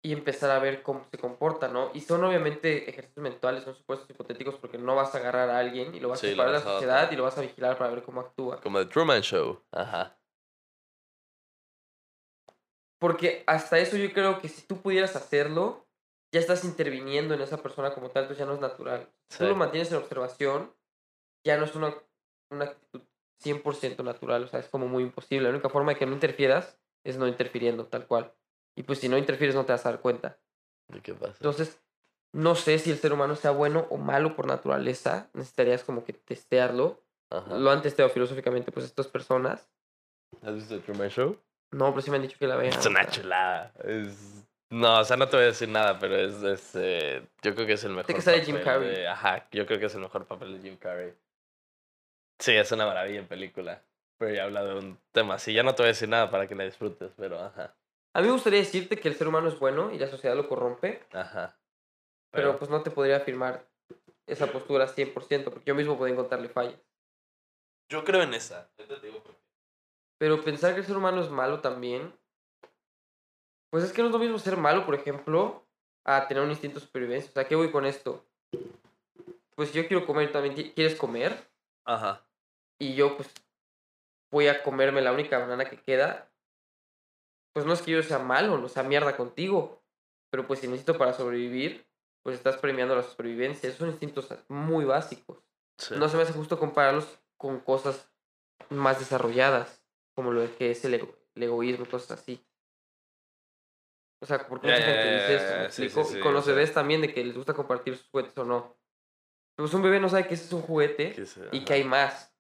y 0.03 0.13
empezar 0.13 0.51
a 0.51 0.59
ver 0.61 0.83
cómo 0.83 1.05
se 1.11 1.19
comporta, 1.19 1.69
¿no? 1.69 1.91
Y 1.93 2.01
son 2.01 2.23
obviamente 2.25 2.89
ejercicios 2.89 3.23
mentales, 3.23 3.65
son 3.65 3.75
supuestos 3.75 4.09
hipotéticos 4.11 4.55
porque 4.57 4.79
no 4.79 4.95
vas 4.95 5.15
a 5.15 5.19
agarrar 5.19 5.51
a 5.51 5.59
alguien 5.59 5.95
y 5.95 6.01
lo 6.01 6.09
vas 6.09 6.21
Sí, 6.21 6.29
a 6.29 6.31
separar 6.31 6.53
de 6.53 6.59
la 6.59 6.65
sociedad 6.65 7.11
y 7.11 7.17
lo 7.17 7.25
vas 7.25 7.37
a 7.37 7.41
vigilar 7.41 7.77
para 7.77 7.91
ver 7.91 8.03
cómo 8.05 8.21
actúa. 8.21 8.61
Como 8.61 8.79
The 8.79 8.87
Truman 8.87 9.23
Show. 9.23 9.61
Ajá. 9.73 10.19
Porque 13.01 13.45
hasta 13.47 13.79
eso 13.79 13.97
yo 13.97 14.13
creo 14.13 14.41
que 14.41 14.49
si 14.49 14.67
tú 14.67 14.81
pudieras 14.81 15.15
hacerlo, 15.17 15.87
ya 16.33 16.41
estás 16.41 16.65
interviniendo 16.65 17.35
en 17.35 17.41
esa 17.41 17.63
persona 17.63 17.93
como 17.95 18.11
tal, 18.11 18.25
entonces 18.25 18.39
ya 18.39 18.47
no 18.47 18.55
es 18.55 18.61
natural. 18.61 19.09
Si 19.31 19.39
tú 19.39 19.47
lo 19.47 19.55
mantienes 19.55 19.91
en 19.91 19.99
observación, 19.99 20.75
ya 21.45 21.57
no 21.57 21.65
es 21.65 21.75
una, 21.75 21.95
una 22.51 22.65
actitud 22.67 23.03
100% 23.43 24.03
natural, 24.03 24.45
o 24.45 24.49
sea, 24.49 24.61
es 24.61 24.69
como 24.69 24.89
muy 24.89 25.05
imposible. 25.05 25.45
La 25.45 25.51
única 25.55 25.69
forma 25.69 25.93
de 25.93 25.99
que 25.99 26.07
no 26.07 26.13
interfieras 26.13 26.79
es 27.05 27.17
no 27.19 27.29
interfiriendo, 27.29 27.87
tal 27.87 28.07
cual. 28.07 28.35
Y 28.79 28.85
pues 28.85 29.01
si 29.01 29.09
no 29.09 29.19
interfieres 29.19 29.57
no 29.57 29.65
te 29.65 29.73
vas 29.73 29.85
a 29.85 29.91
dar 29.91 30.01
cuenta. 30.01 30.39
¿Y 30.95 31.01
qué 31.01 31.13
pasa? 31.13 31.33
Entonces, 31.41 31.81
no 32.33 32.55
sé 32.55 32.79
si 32.79 32.93
el 32.93 32.99
ser 32.99 33.13
humano 33.13 33.35
sea 33.35 33.51
bueno 33.51 33.89
o 33.91 33.97
malo 33.97 34.37
por 34.37 34.47
naturaleza. 34.47 35.29
Necesitarías 35.35 35.83
como 35.83 36.05
que 36.05 36.13
testearlo. 36.13 37.03
Ajá. 37.31 37.57
Lo 37.59 37.73
han 37.73 37.83
testeado 37.83 38.09
filosóficamente, 38.09 38.71
pues 38.71 38.87
estas 38.87 39.09
personas. 39.09 39.69
¿Has 40.43 40.55
visto 40.55 40.77
The 40.77 40.83
Truman 40.83 41.09
Show? 41.11 41.37
No, 41.73 41.91
pero 41.91 42.03
sí 42.03 42.11
me 42.11 42.17
han 42.19 42.23
dicho 42.23 42.39
que 42.39 42.47
la 42.47 42.55
vean. 42.55 42.73
Es 42.73 42.87
una 42.87 43.05
chulada. 43.11 43.73
Es... 43.83 44.45
No, 44.71 45.01
o 45.01 45.05
sea, 45.05 45.17
no 45.17 45.29
te 45.29 45.37
voy 45.37 45.45
a 45.45 45.49
decir 45.49 45.69
nada, 45.69 45.99
pero 45.99 46.15
es, 46.15 46.41
es 46.45 46.71
eh, 46.75 47.27
yo 47.43 47.55
creo 47.57 47.67
que 47.67 47.73
es 47.73 47.83
el 47.85 47.93
mejor 47.95 48.15
que 48.15 48.21
sale 48.23 48.43
Jim 48.43 48.55
papel 48.59 48.65
Carrey. 48.65 48.89
de- 48.95 49.09
Ajá, 49.09 49.49
yo 49.51 49.67
creo 49.67 49.81
que 49.81 49.87
es 49.87 49.95
el 49.97 50.03
mejor 50.03 50.25
papel 50.27 50.53
de 50.55 50.61
Jim 50.61 50.77
Carrey. 50.79 51.15
Sí, 52.39 52.53
es 52.55 52.71
una 52.71 52.87
maravilla 52.87 53.19
en 53.19 53.27
película. 53.27 53.83
Pero 54.19 54.33
ya 54.35 54.45
habla 54.45 54.65
de 54.65 54.75
un 54.75 54.99
tema 55.13 55.35
así. 55.35 55.53
Ya 55.53 55.63
no 55.65 55.75
te 55.75 55.83
voy 55.83 55.89
a 55.89 55.93
decir 55.93 56.09
nada 56.09 56.31
para 56.31 56.47
que 56.47 56.55
la 56.55 56.65
disfrutes, 56.65 57.11
pero 57.17 57.41
ajá. 57.43 57.75
A 58.15 58.21
mí 58.21 58.27
me 58.27 58.33
gustaría 58.33 58.59
decirte 58.59 58.99
que 58.99 59.09
el 59.09 59.15
ser 59.15 59.29
humano 59.29 59.49
es 59.49 59.59
bueno 59.59 59.93
y 59.93 59.99
la 59.99 60.09
sociedad 60.09 60.35
lo 60.37 60.49
corrompe, 60.49 61.05
Ajá. 61.13 61.59
pero 62.31 62.59
pues 62.59 62.71
no 62.71 62.83
te 62.83 62.91
podría 62.91 63.19
afirmar 63.19 63.69
esa 64.27 64.47
postura 64.51 64.87
100%, 64.87 65.45
porque 65.45 65.65
yo 65.67 65.75
mismo 65.75 65.97
puedo 65.97 66.13
encontrarle 66.13 66.49
fallas. 66.49 66.81
yo 67.89 68.05
creo 68.05 68.23
en 68.23 68.35
esa. 68.35 68.71
Pero 70.19 70.43
pensar 70.43 70.75
que 70.75 70.81
el 70.81 70.87
ser 70.87 70.97
humano 70.97 71.21
es 71.21 71.31
malo 71.31 71.61
también, 71.61 72.13
pues 73.71 73.85
es 73.85 73.93
que 73.93 74.03
no 74.03 74.09
es 74.09 74.13
lo 74.13 74.19
mismo 74.19 74.39
ser 74.39 74.57
malo, 74.57 74.85
por 74.85 74.95
ejemplo, 74.95 75.65
a 76.05 76.27
tener 76.27 76.43
un 76.43 76.51
instinto 76.51 76.81
de 76.81 76.87
supervivencia. 76.87 77.31
O 77.31 77.33
sea, 77.35 77.47
¿qué 77.47 77.55
voy 77.55 77.71
con 77.71 77.87
esto? 77.87 78.25
Pues 79.55 79.73
yo 79.73 79.87
quiero 79.87 80.07
comer, 80.07 80.33
también 80.33 80.55
quieres 80.73 80.97
comer, 80.97 81.37
Ajá. 81.85 82.25
y 82.79 82.95
yo 82.95 83.17
pues 83.17 83.29
voy 84.31 84.49
a 84.49 84.63
comerme 84.63 85.01
la 85.03 85.13
única 85.13 85.39
banana 85.39 85.69
que 85.69 85.81
queda, 85.81 86.31
pues 87.59 87.67
no 87.67 87.73
es 87.73 87.83
que 87.83 87.91
yo 87.91 88.01
sea 88.05 88.21
malo, 88.21 88.57
no 88.57 88.69
sea 88.69 88.85
mierda 88.85 89.17
contigo, 89.17 89.83
pero 90.31 90.47
pues 90.47 90.61
si 90.61 90.69
necesito 90.69 90.97
para 90.97 91.13
sobrevivir, 91.13 91.89
pues 92.23 92.37
estás 92.37 92.57
premiando 92.57 92.95
la 92.95 93.03
supervivencia. 93.03 93.69
Esos 93.69 93.81
son 93.81 93.89
instintos 93.89 94.29
muy 94.47 94.85
básicos. 94.85 95.43
Sí. 95.77 95.95
No 95.97 96.09
se 96.09 96.17
me 96.17 96.23
hace 96.23 96.33
justo 96.33 96.57
compararlos 96.57 97.19
con 97.37 97.59
cosas 97.59 98.09
más 98.71 99.01
desarrolladas, 99.01 99.85
como 100.15 100.31
lo 100.31 100.57
que 100.57 100.71
es 100.71 100.85
el, 100.85 100.95
ego- 100.95 101.17
el 101.35 101.43
egoísmo 101.43 101.85
y 101.85 101.89
cosas 101.89 102.21
así. 102.21 102.47
O 104.21 104.27
sea, 104.27 104.47
porque 104.47 104.69
mucha 104.69 104.83
gente 104.85 105.15
dice 105.15 105.35
eso, 105.35 105.57
¿me 105.57 105.63
ya, 105.65 105.71
sí, 105.73 105.83
explico? 105.83 106.05
sí, 106.05 106.11
Y 106.11 106.15
sí, 106.15 106.21
con 106.21 106.31
o 106.31 106.35
los 106.35 106.47
bebés 106.47 106.73
también, 106.73 107.01
de 107.01 107.13
que 107.13 107.25
les 107.25 107.35
gusta 107.37 107.55
compartir 107.55 107.97
sus 107.97 108.09
juguetes 108.09 108.39
o 108.39 108.45
no. 108.45 108.77
Pues 109.57 109.75
un 109.75 109.83
bebé 109.83 109.99
no 109.99 110.09
sabe 110.09 110.29
que 110.29 110.35
ese 110.35 110.45
es 110.45 110.53
un 110.53 110.63
juguete 110.63 111.13
Que 111.13 111.27
se- 111.27 111.49
y 111.51 111.57
ajá. 111.57 111.65
que 111.65 111.73
hay 111.73 111.83
más. 111.85 112.33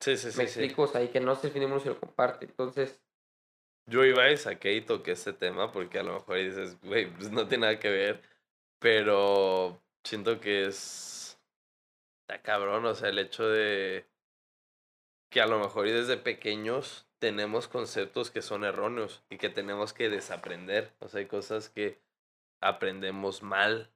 Sí, 0.00 0.16
sí, 0.16 0.32
sí. 0.32 0.38
Me 0.38 0.44
explico, 0.44 0.82
o 0.82 0.86
sea, 0.88 1.02
y 1.04 1.08
que 1.08 1.20
no 1.20 1.32
es 1.34 1.44
el 1.44 1.50
fin 1.52 1.60
del 1.60 1.68
mundo 1.68 1.82
si 1.82 1.88
lo 1.88 1.98
comparte. 2.00 2.46
Entonces, 2.46 3.00
Yo 3.88 4.04
iba 4.04 4.30
y 4.30 4.36
saqué 4.36 4.74
y 4.74 4.82
toqué 4.82 5.12
este 5.12 5.32
tema 5.32 5.72
porque 5.72 5.98
a 5.98 6.02
lo 6.02 6.14
mejor 6.14 6.36
dices, 6.36 6.78
güey, 6.82 7.10
pues 7.10 7.30
no 7.30 7.48
tiene 7.48 7.62
nada 7.62 7.78
que 7.80 7.90
ver, 7.90 8.22
pero 8.78 9.82
siento 10.04 10.40
que 10.40 10.66
es... 10.66 11.38
Está 12.22 12.42
cabrón, 12.42 12.84
o 12.84 12.94
sea, 12.94 13.08
el 13.08 13.18
hecho 13.18 13.48
de 13.48 14.06
que 15.30 15.40
a 15.40 15.46
lo 15.46 15.58
mejor 15.58 15.86
y 15.86 15.92
desde 15.92 16.18
pequeños 16.18 17.06
tenemos 17.18 17.68
conceptos 17.68 18.30
que 18.30 18.42
son 18.42 18.64
erróneos 18.64 19.22
y 19.30 19.38
que 19.38 19.48
tenemos 19.48 19.92
que 19.94 20.10
desaprender, 20.10 20.92
o 21.00 21.08
sea, 21.08 21.20
hay 21.20 21.26
cosas 21.26 21.70
que 21.70 21.98
aprendemos 22.60 23.42
mal. 23.42 23.90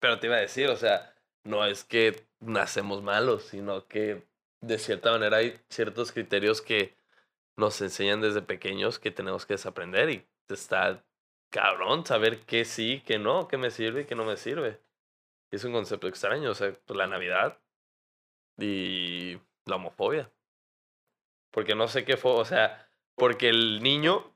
Pero 0.00 0.20
te 0.20 0.28
iba 0.28 0.36
a 0.36 0.40
decir, 0.40 0.68
o 0.68 0.76
sea, 0.76 1.14
no 1.44 1.64
es 1.66 1.84
que 1.84 2.24
nacemos 2.40 3.02
malos, 3.02 3.44
sino 3.44 3.88
que 3.88 4.22
de 4.60 4.78
cierta 4.78 5.10
manera 5.10 5.38
hay 5.38 5.60
ciertos 5.68 6.12
criterios 6.12 6.62
que 6.62 6.94
nos 7.58 7.80
enseñan 7.82 8.20
desde 8.20 8.40
pequeños 8.40 8.98
que 8.98 9.10
tenemos 9.10 9.44
que 9.44 9.54
desaprender 9.54 10.10
y 10.10 10.26
está 10.48 11.04
cabrón 11.50 12.06
saber 12.06 12.40
qué 12.46 12.64
sí, 12.64 13.02
qué 13.04 13.18
no, 13.18 13.48
qué 13.48 13.56
me 13.56 13.70
sirve 13.70 14.02
y 14.02 14.04
qué 14.04 14.14
no 14.14 14.24
me 14.24 14.36
sirve. 14.36 14.80
Es 15.50 15.64
un 15.64 15.72
concepto 15.72 16.06
extraño, 16.06 16.52
o 16.52 16.54
sea, 16.54 16.72
pues 16.86 16.96
la 16.96 17.08
Navidad 17.08 17.60
y 18.58 19.38
la 19.64 19.76
homofobia. 19.76 20.30
Porque 21.50 21.74
no 21.74 21.88
sé 21.88 22.04
qué 22.04 22.16
fue, 22.16 22.32
o 22.32 22.44
sea, 22.44 22.88
porque 23.16 23.48
el 23.48 23.82
niño 23.82 24.32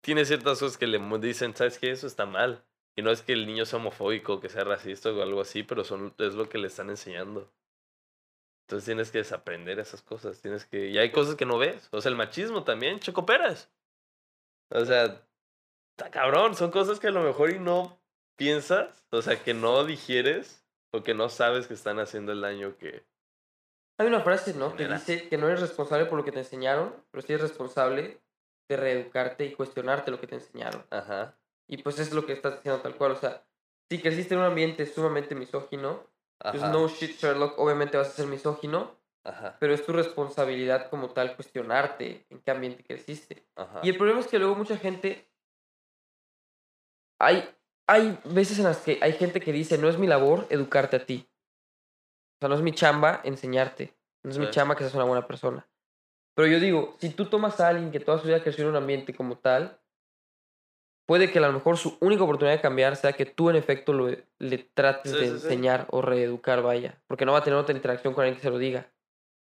tiene 0.00 0.24
ciertas 0.24 0.60
cosas 0.60 0.78
que 0.78 0.86
le 0.86 0.98
dicen, 1.18 1.54
¿sabes 1.54 1.78
qué? 1.78 1.90
Eso 1.90 2.06
está 2.06 2.24
mal. 2.24 2.64
Y 2.96 3.02
no 3.02 3.10
es 3.10 3.20
que 3.20 3.34
el 3.34 3.46
niño 3.46 3.66
sea 3.66 3.78
homofóbico, 3.78 4.40
que 4.40 4.48
sea 4.48 4.64
racista 4.64 5.12
o 5.12 5.22
algo 5.22 5.42
así, 5.42 5.64
pero 5.64 5.84
son, 5.84 6.14
es 6.18 6.34
lo 6.34 6.48
que 6.48 6.56
le 6.56 6.68
están 6.68 6.88
enseñando. 6.88 7.52
Entonces 8.66 8.84
tienes 8.84 9.10
que 9.12 9.18
desaprender 9.18 9.78
esas 9.78 10.02
cosas. 10.02 10.40
Tienes 10.40 10.66
que. 10.66 10.88
Y 10.88 10.98
hay 10.98 11.12
cosas 11.12 11.36
que 11.36 11.46
no 11.46 11.56
ves. 11.56 11.88
O 11.92 12.00
sea, 12.00 12.10
el 12.10 12.16
machismo 12.16 12.64
también, 12.64 12.98
Checo 12.98 13.24
Pérez. 13.24 13.70
O 14.70 14.84
sea, 14.84 15.22
está 15.96 16.10
cabrón. 16.10 16.56
Son 16.56 16.72
cosas 16.72 16.98
que 16.98 17.06
a 17.06 17.12
lo 17.12 17.22
mejor 17.22 17.50
y 17.50 17.60
no 17.60 17.96
piensas, 18.36 19.04
o 19.10 19.22
sea, 19.22 19.42
que 19.42 19.54
no 19.54 19.84
digieres 19.84 20.64
o 20.92 21.02
que 21.02 21.14
no 21.14 21.28
sabes 21.28 21.66
que 21.66 21.74
están 21.74 21.98
haciendo 21.98 22.32
el 22.32 22.40
daño 22.40 22.76
que... 22.76 23.04
Hay 23.98 24.06
una 24.06 24.20
frase, 24.20 24.52
¿no? 24.54 24.76
Que 24.76 24.86
dice 24.88 25.28
que 25.28 25.38
no 25.38 25.48
eres 25.48 25.60
responsable 25.60 26.06
por 26.06 26.18
lo 26.18 26.24
que 26.24 26.32
te 26.32 26.40
enseñaron, 26.40 26.94
pero 27.10 27.22
sí 27.22 27.32
eres 27.32 27.48
responsable 27.48 28.20
de 28.68 28.76
reeducarte 28.76 29.46
y 29.46 29.54
cuestionarte 29.54 30.10
lo 30.10 30.20
que 30.20 30.26
te 30.26 30.34
enseñaron. 30.34 30.84
Ajá. 30.90 31.38
Y 31.66 31.78
pues 31.78 31.98
es 31.98 32.12
lo 32.12 32.26
que 32.26 32.34
estás 32.34 32.56
diciendo 32.56 32.82
tal 32.82 32.96
cual. 32.96 33.12
O 33.12 33.16
sea, 33.16 33.44
si 33.88 34.00
creciste 34.00 34.34
en 34.34 34.40
un 34.40 34.46
ambiente 34.46 34.84
sumamente 34.84 35.34
misógino, 35.34 36.06
Ajá. 36.40 36.68
no 36.70 36.88
shit 36.88 37.18
Sherlock, 37.18 37.58
obviamente 37.58 37.96
vas 37.96 38.08
a 38.08 38.12
ser 38.12 38.26
misógino, 38.26 38.94
Ajá. 39.24 39.56
pero 39.58 39.74
es 39.74 39.84
tu 39.84 39.92
responsabilidad 39.92 40.88
como 40.90 41.10
tal 41.10 41.34
cuestionarte 41.34 42.26
en 42.30 42.40
qué 42.40 42.50
ambiente 42.50 42.84
creciste. 42.84 43.44
Ajá. 43.56 43.80
Y 43.82 43.88
el 43.90 43.96
problema 43.96 44.20
es 44.20 44.26
que 44.26 44.38
luego 44.38 44.54
mucha 44.54 44.76
gente. 44.76 45.28
Hay, 47.18 47.48
hay 47.88 48.18
veces 48.24 48.58
en 48.58 48.64
las 48.64 48.78
que 48.78 48.98
hay 49.00 49.12
gente 49.12 49.40
que 49.40 49.52
dice: 49.52 49.78
No 49.78 49.88
es 49.88 49.98
mi 49.98 50.06
labor 50.06 50.46
educarte 50.50 50.96
a 50.96 51.06
ti. 51.06 51.26
O 52.36 52.38
sea, 52.40 52.48
no 52.50 52.54
es 52.54 52.62
mi 52.62 52.72
chamba 52.72 53.20
enseñarte. 53.24 53.94
No 54.22 54.30
es 54.30 54.38
mi 54.38 54.46
Sí. 54.46 54.50
chamba 54.52 54.76
que 54.76 54.84
seas 54.84 54.94
una 54.94 55.04
buena 55.04 55.26
persona. 55.26 55.66
Pero 56.34 56.48
yo 56.48 56.60
digo: 56.60 56.96
si 57.00 57.10
tú 57.10 57.26
tomas 57.26 57.58
a 57.60 57.68
alguien 57.68 57.90
que 57.90 58.00
toda 58.00 58.18
su 58.18 58.26
vida 58.26 58.42
creció 58.42 58.64
en 58.64 58.70
un 58.70 58.76
ambiente 58.76 59.14
como 59.14 59.38
tal, 59.38 59.80
puede 61.06 61.30
que 61.30 61.38
a 61.38 61.42
lo 61.42 61.52
mejor 61.52 61.76
su 61.78 61.96
única 62.00 62.24
oportunidad 62.24 62.56
de 62.56 62.60
cambiar 62.60 62.96
sea 62.96 63.12
que 63.12 63.24
tú, 63.26 63.48
en 63.50 63.56
efecto, 63.56 63.92
lo, 63.92 64.08
le 64.38 64.58
trates 64.74 65.12
Sí, 65.12 65.18
de 65.18 65.24
sí, 65.24 65.28
sí. 65.30 65.34
enseñar 65.46 65.86
o 65.90 66.02
reeducar, 66.02 66.62
vaya. 66.62 67.00
Porque 67.06 67.24
no 67.24 67.32
va 67.32 67.38
a 67.38 67.44
tener 67.44 67.58
otra 67.58 67.74
interacción 67.74 68.12
con 68.14 68.22
alguien 68.24 68.36
que 68.36 68.42
se 68.42 68.50
lo 68.50 68.58
diga. 68.58 68.86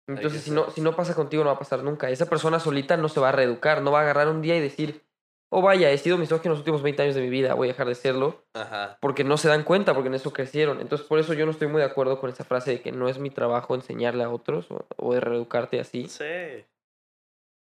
Entonces, 0.07 0.43
si 0.43 0.51
no, 0.51 0.71
si 0.71 0.81
no 0.81 0.97
pasa 0.97 1.15
contigo, 1.15 1.43
no 1.45 1.51
va 1.51 1.57
a 1.57 1.59
pasar 1.59 1.83
nunca. 1.83 2.09
Esa 2.09 2.27
persona 2.27 2.61
solita 2.61 2.97
no 2.97 3.09
se 3.09 3.21
va 3.21 3.29
a 3.29 3.33
reeducar, 3.33 3.83
no 3.83 3.91
va 3.93 3.99
a 4.01 4.03
agarrar 4.03 4.29
un 4.29 4.41
día 4.41 4.57
y 4.57 4.61
decir, 4.61 5.03
oh 5.51 5.61
vaya, 5.61 5.91
he 5.91 5.99
sido 5.99 6.17
misógino 6.17 6.51
los 6.53 6.61
últimos 6.61 6.83
20 6.83 7.03
años 7.03 7.15
de 7.15 7.21
mi 7.21 7.29
vida, 7.29 7.53
voy 7.55 7.69
a 7.69 7.73
dejar 7.73 7.87
de 7.89 7.95
serlo, 7.95 8.43
Ajá. 8.55 8.97
porque 9.03 9.23
no 9.25 9.37
se 9.37 9.49
dan 9.49 9.65
cuenta, 9.65 9.93
porque 9.95 10.09
en 10.09 10.15
eso 10.15 10.33
crecieron. 10.33 10.81
Entonces, 10.81 11.07
por 11.07 11.19
eso 11.19 11.35
yo 11.35 11.45
no 11.45 11.51
estoy 11.53 11.69
muy 11.69 11.81
de 11.81 11.87
acuerdo 11.87 12.21
con 12.21 12.31
esa 12.31 12.45
frase 12.45 12.71
de 12.71 12.81
que 12.81 12.91
no 12.93 13.09
es 13.09 13.19
mi 13.19 13.29
trabajo 13.31 13.75
enseñarle 13.75 14.25
a 14.25 14.31
otros 14.31 14.71
o, 14.71 14.87
o 14.97 15.13
de 15.15 15.21
reeducarte 15.21 15.79
así, 15.81 16.09
Sí. 16.09 16.25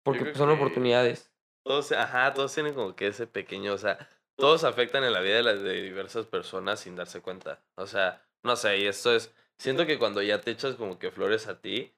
porque 0.03 0.25
pues, 0.25 0.37
son 0.37 0.49
que- 0.49 0.55
oportunidades. 0.55 1.31
Todos, 1.65 1.91
ajá, 1.93 2.33
todos 2.33 2.53
tienen 2.53 2.75
como 2.75 2.95
que 2.95 3.07
ese 3.07 3.25
pequeño, 3.25 3.73
o 3.73 3.77
sea, 3.79 4.07
todos 4.35 4.63
afectan 4.63 5.03
en 5.03 5.13
la 5.13 5.21
vida 5.21 5.41
de, 5.41 5.57
de 5.57 5.81
diversas 5.81 6.27
personas 6.27 6.79
sin 6.79 6.95
darse 6.95 7.21
cuenta. 7.21 7.59
O 7.75 7.87
sea, 7.87 8.23
no 8.43 8.55
sé, 8.55 8.77
y 8.77 8.85
esto 8.85 9.15
es, 9.15 9.33
siento 9.57 9.87
que 9.87 9.97
cuando 9.97 10.21
ya 10.21 10.39
te 10.41 10.51
echas 10.51 10.75
como 10.75 10.99
que 10.99 11.09
flores 11.09 11.47
a 11.47 11.59
ti, 11.59 11.91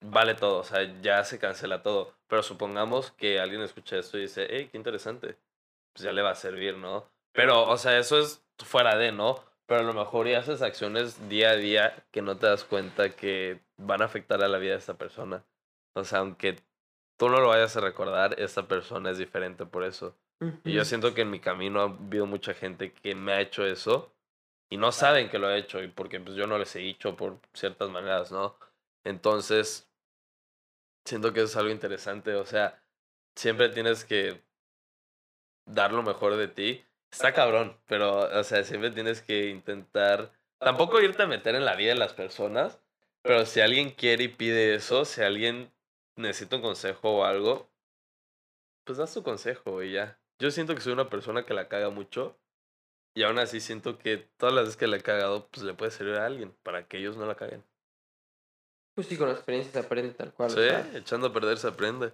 vale 0.00 0.34
todo, 0.34 0.58
o 0.58 0.64
sea, 0.64 0.82
ya 1.02 1.22
se 1.22 1.38
cancela 1.38 1.82
todo. 1.82 2.14
Pero 2.26 2.42
supongamos 2.42 3.12
que 3.12 3.38
alguien 3.38 3.62
escucha 3.62 3.96
esto 3.96 4.18
y 4.18 4.22
dice, 4.22 4.48
hey, 4.50 4.68
qué 4.72 4.76
interesante, 4.76 5.38
pues 5.92 6.02
ya 6.02 6.12
le 6.12 6.22
va 6.22 6.30
a 6.30 6.34
servir, 6.34 6.76
¿no? 6.76 7.08
Pero, 7.32 7.68
o 7.68 7.76
sea, 7.76 7.98
eso 7.98 8.18
es 8.18 8.42
fuera 8.58 8.96
de, 8.96 9.12
¿no? 9.12 9.44
Pero 9.66 9.80
a 9.80 9.84
lo 9.84 9.94
mejor 9.94 10.26
ya 10.26 10.40
haces 10.40 10.62
acciones 10.62 11.28
día 11.28 11.50
a 11.50 11.56
día 11.56 12.06
que 12.10 12.22
no 12.22 12.38
te 12.38 12.46
das 12.46 12.64
cuenta 12.64 13.10
que 13.10 13.60
van 13.76 14.02
a 14.02 14.06
afectar 14.06 14.42
a 14.42 14.48
la 14.48 14.58
vida 14.58 14.72
de 14.72 14.78
esta 14.78 14.94
persona. 14.94 15.44
O 15.94 16.04
sea, 16.04 16.20
aunque 16.20 16.56
tú 17.16 17.28
no 17.28 17.40
lo 17.40 17.48
vayas 17.48 17.76
a 17.76 17.80
recordar, 17.80 18.38
esta 18.40 18.66
persona 18.68 19.10
es 19.10 19.18
diferente 19.18 19.66
por 19.66 19.84
eso. 19.84 20.14
Y 20.64 20.72
yo 20.72 20.84
siento 20.84 21.14
que 21.14 21.22
en 21.22 21.30
mi 21.30 21.40
camino 21.40 21.80
ha 21.80 21.84
habido 21.84 22.26
mucha 22.26 22.52
gente 22.52 22.92
que 22.92 23.14
me 23.14 23.32
ha 23.32 23.40
hecho 23.40 23.64
eso 23.64 24.12
y 24.68 24.76
no 24.76 24.92
saben 24.92 25.30
que 25.30 25.38
lo 25.38 25.50
he 25.50 25.58
hecho 25.58 25.82
y 25.82 25.88
porque 25.88 26.20
pues 26.20 26.36
yo 26.36 26.46
no 26.46 26.58
les 26.58 26.76
he 26.76 26.80
dicho 26.80 27.16
por 27.16 27.38
ciertas 27.54 27.88
maneras, 27.88 28.32
¿no? 28.32 28.56
Entonces, 29.04 29.88
siento 31.06 31.32
que 31.32 31.42
es 31.42 31.56
algo 31.56 31.70
interesante, 31.70 32.34
o 32.34 32.44
sea, 32.44 32.78
siempre 33.34 33.70
tienes 33.70 34.04
que 34.04 34.42
dar 35.64 35.92
lo 35.92 36.02
mejor 36.02 36.36
de 36.36 36.48
ti. 36.48 36.84
Está 37.10 37.32
cabrón, 37.32 37.76
pero, 37.86 38.28
o 38.38 38.44
sea, 38.44 38.62
siempre 38.64 38.90
tienes 38.90 39.22
que 39.22 39.48
intentar, 39.48 40.32
tampoco 40.58 41.00
irte 41.00 41.22
a 41.22 41.26
meter 41.26 41.54
en 41.54 41.64
la 41.64 41.76
vida 41.76 41.92
de 41.92 41.98
las 41.98 42.12
personas, 42.12 42.78
pero 43.22 43.46
si 43.46 43.60
alguien 43.60 43.90
quiere 43.90 44.24
y 44.24 44.28
pide 44.28 44.74
eso, 44.74 45.04
si 45.04 45.22
alguien 45.22 45.72
necesita 46.16 46.56
un 46.56 46.62
consejo 46.62 47.18
o 47.18 47.24
algo, 47.24 47.68
pues 48.84 48.98
das 48.98 49.12
tu 49.14 49.22
consejo 49.22 49.82
y 49.82 49.92
ya. 49.92 50.18
Yo 50.38 50.50
siento 50.50 50.74
que 50.74 50.80
soy 50.80 50.92
una 50.92 51.08
persona 51.08 51.44
que 51.46 51.54
la 51.54 51.68
caga 51.68 51.90
mucho 51.90 52.36
y 53.14 53.22
aún 53.22 53.38
así 53.38 53.60
siento 53.60 53.98
que 53.98 54.18
todas 54.36 54.54
las 54.54 54.64
veces 54.64 54.76
que 54.76 54.86
la 54.86 54.96
he 54.96 55.02
cagado, 55.02 55.48
pues 55.48 55.64
le 55.64 55.74
puede 55.74 55.90
servir 55.90 56.14
a 56.16 56.26
alguien 56.26 56.54
para 56.62 56.86
que 56.86 56.98
ellos 56.98 57.16
no 57.16 57.26
la 57.26 57.34
caguen. 57.36 57.64
Pues 58.94 59.08
sí, 59.08 59.16
con 59.16 59.28
la 59.28 59.34
experiencia 59.34 59.72
se 59.72 59.78
aprende 59.78 60.12
tal 60.14 60.32
cual. 60.32 60.48
o 60.48 60.54
Sí, 60.54 60.60
sea. 60.60 60.90
echando 60.94 61.26
a 61.28 61.32
perder 61.32 61.58
se 61.58 61.68
aprende. 61.68 62.12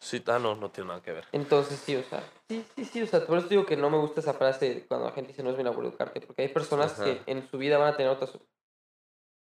Sí, 0.00 0.22
ah, 0.28 0.38
no, 0.38 0.54
no 0.54 0.70
tiene 0.70 0.88
nada 0.88 1.02
que 1.02 1.12
ver. 1.12 1.24
Entonces, 1.32 1.80
sí, 1.80 1.96
o 1.96 2.04
sea, 2.04 2.22
sí, 2.48 2.64
sí, 2.76 2.84
sí, 2.84 3.02
o 3.02 3.06
sea, 3.06 3.26
por 3.26 3.38
eso 3.38 3.48
digo 3.48 3.66
que 3.66 3.76
no 3.76 3.90
me 3.90 3.98
gusta 3.98 4.20
esa 4.20 4.32
frase 4.34 4.84
cuando 4.86 5.06
la 5.06 5.12
gente 5.12 5.28
dice 5.32 5.42
no 5.42 5.50
es 5.50 5.56
mi 5.56 5.64
labor 5.64 5.84
educarte, 5.84 6.20
porque 6.20 6.42
hay 6.42 6.48
personas 6.48 6.92
Ajá. 6.92 7.04
que 7.04 7.22
en 7.26 7.48
su 7.50 7.58
vida 7.58 7.78
van 7.78 7.92
a 7.94 7.96
tener 7.96 8.12
otras... 8.12 8.32
O 8.36 8.40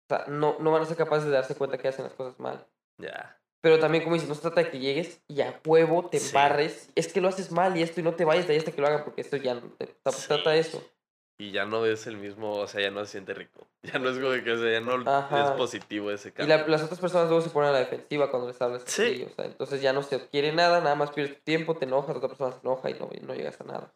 sea, 0.09 0.25
no, 0.27 0.57
no 0.59 0.73
van 0.73 0.83
a 0.83 0.87
ser 0.87 0.97
capaces 0.97 1.27
de 1.27 1.31
darse 1.31 1.55
cuenta 1.55 1.79
que 1.79 1.87
hacen 1.87 2.05
las 2.05 2.15
cosas 2.15 2.39
mal. 2.41 2.67
Ya. 2.99 3.40
Pero 3.63 3.79
también, 3.79 4.03
como 4.05 4.15
dices, 4.15 4.29
no 4.29 4.35
se 4.35 4.41
trata 4.41 4.63
de 4.63 4.71
que 4.71 4.79
llegues 4.79 5.21
y 5.29 5.43
a 5.43 5.61
huevo 5.67 6.09
te 6.09 6.19
Sí. 6.19 6.29
embarres. 6.29 6.91
Es 6.95 7.13
que 7.13 7.21
lo 7.21 7.29
haces 7.29 7.53
mal 7.53 7.77
y 7.77 7.83
esto 7.83 8.01
y 8.01 8.03
no 8.03 8.15
te 8.15 8.25
vayas 8.25 8.47
de 8.47 8.55
ahí 8.55 8.59
hasta 8.59 8.73
que 8.73 8.81
lo 8.81 8.87
hagan, 8.87 9.05
porque 9.05 9.21
esto 9.21 9.37
ya 9.37 9.55
no 9.55 9.61
te, 9.73 9.87
tampoco 9.87 10.17
se 10.23 10.29
trata 10.29 10.51
de 10.51 10.63
Sí. 10.63 10.69
eso. 10.77 10.91
Y 11.39 11.53
ya 11.53 11.65
no 11.65 11.87
es 11.87 12.07
el 12.07 12.17
mismo, 12.19 12.53
o 12.53 12.67
sea, 12.67 12.83
ya 12.83 12.91
no 12.91 13.05
se 13.05 13.13
siente 13.13 13.33
rico. 13.35 13.67
Ya 13.95 13.99
no 13.99 14.11
es 14.11 14.19
como 14.19 14.31
que, 14.45 14.53
o 14.53 14.59
sea, 14.59 14.71
ya 14.73 14.81
no 14.81 15.11
Ajá. 15.11 15.43
es 15.45 15.51
positivo 15.53 16.11
ese 16.11 16.29
Y 16.29 16.33
cambio. 16.33 16.57
la- 16.57 16.67
las 16.67 16.83
otras 16.83 17.01
personas 17.01 17.29
luego 17.29 17.43
se 17.43 17.51
ponen 17.51 17.71
a 17.71 17.73
la 17.73 17.79
defensiva 17.81 18.31
cuando 18.31 18.49
les 18.49 18.61
hablas 18.61 18.83
Sí. 18.87 19.03
así, 19.03 19.23
o 19.25 19.29
sea, 19.35 19.45
entonces 19.47 19.81
ya 19.83 19.93
no 19.93 20.03
se 20.03 20.27
quiere 20.29 20.53
nada, 20.53 20.81
nada 20.81 20.95
más 20.95 21.11
pierdes 21.13 21.37
tu 21.37 21.43
tiempo, 21.43 21.77
te 21.77 21.85
enojas, 21.87 22.17
otra 22.17 22.29
persona 22.29 22.53
se 22.53 22.61
enoja 22.61 22.91
y 22.91 22.95
no, 22.95 23.09
y 23.13 23.21
no 23.21 23.35
llegas 23.35 23.61
a 23.61 23.65
nada. 23.65 23.95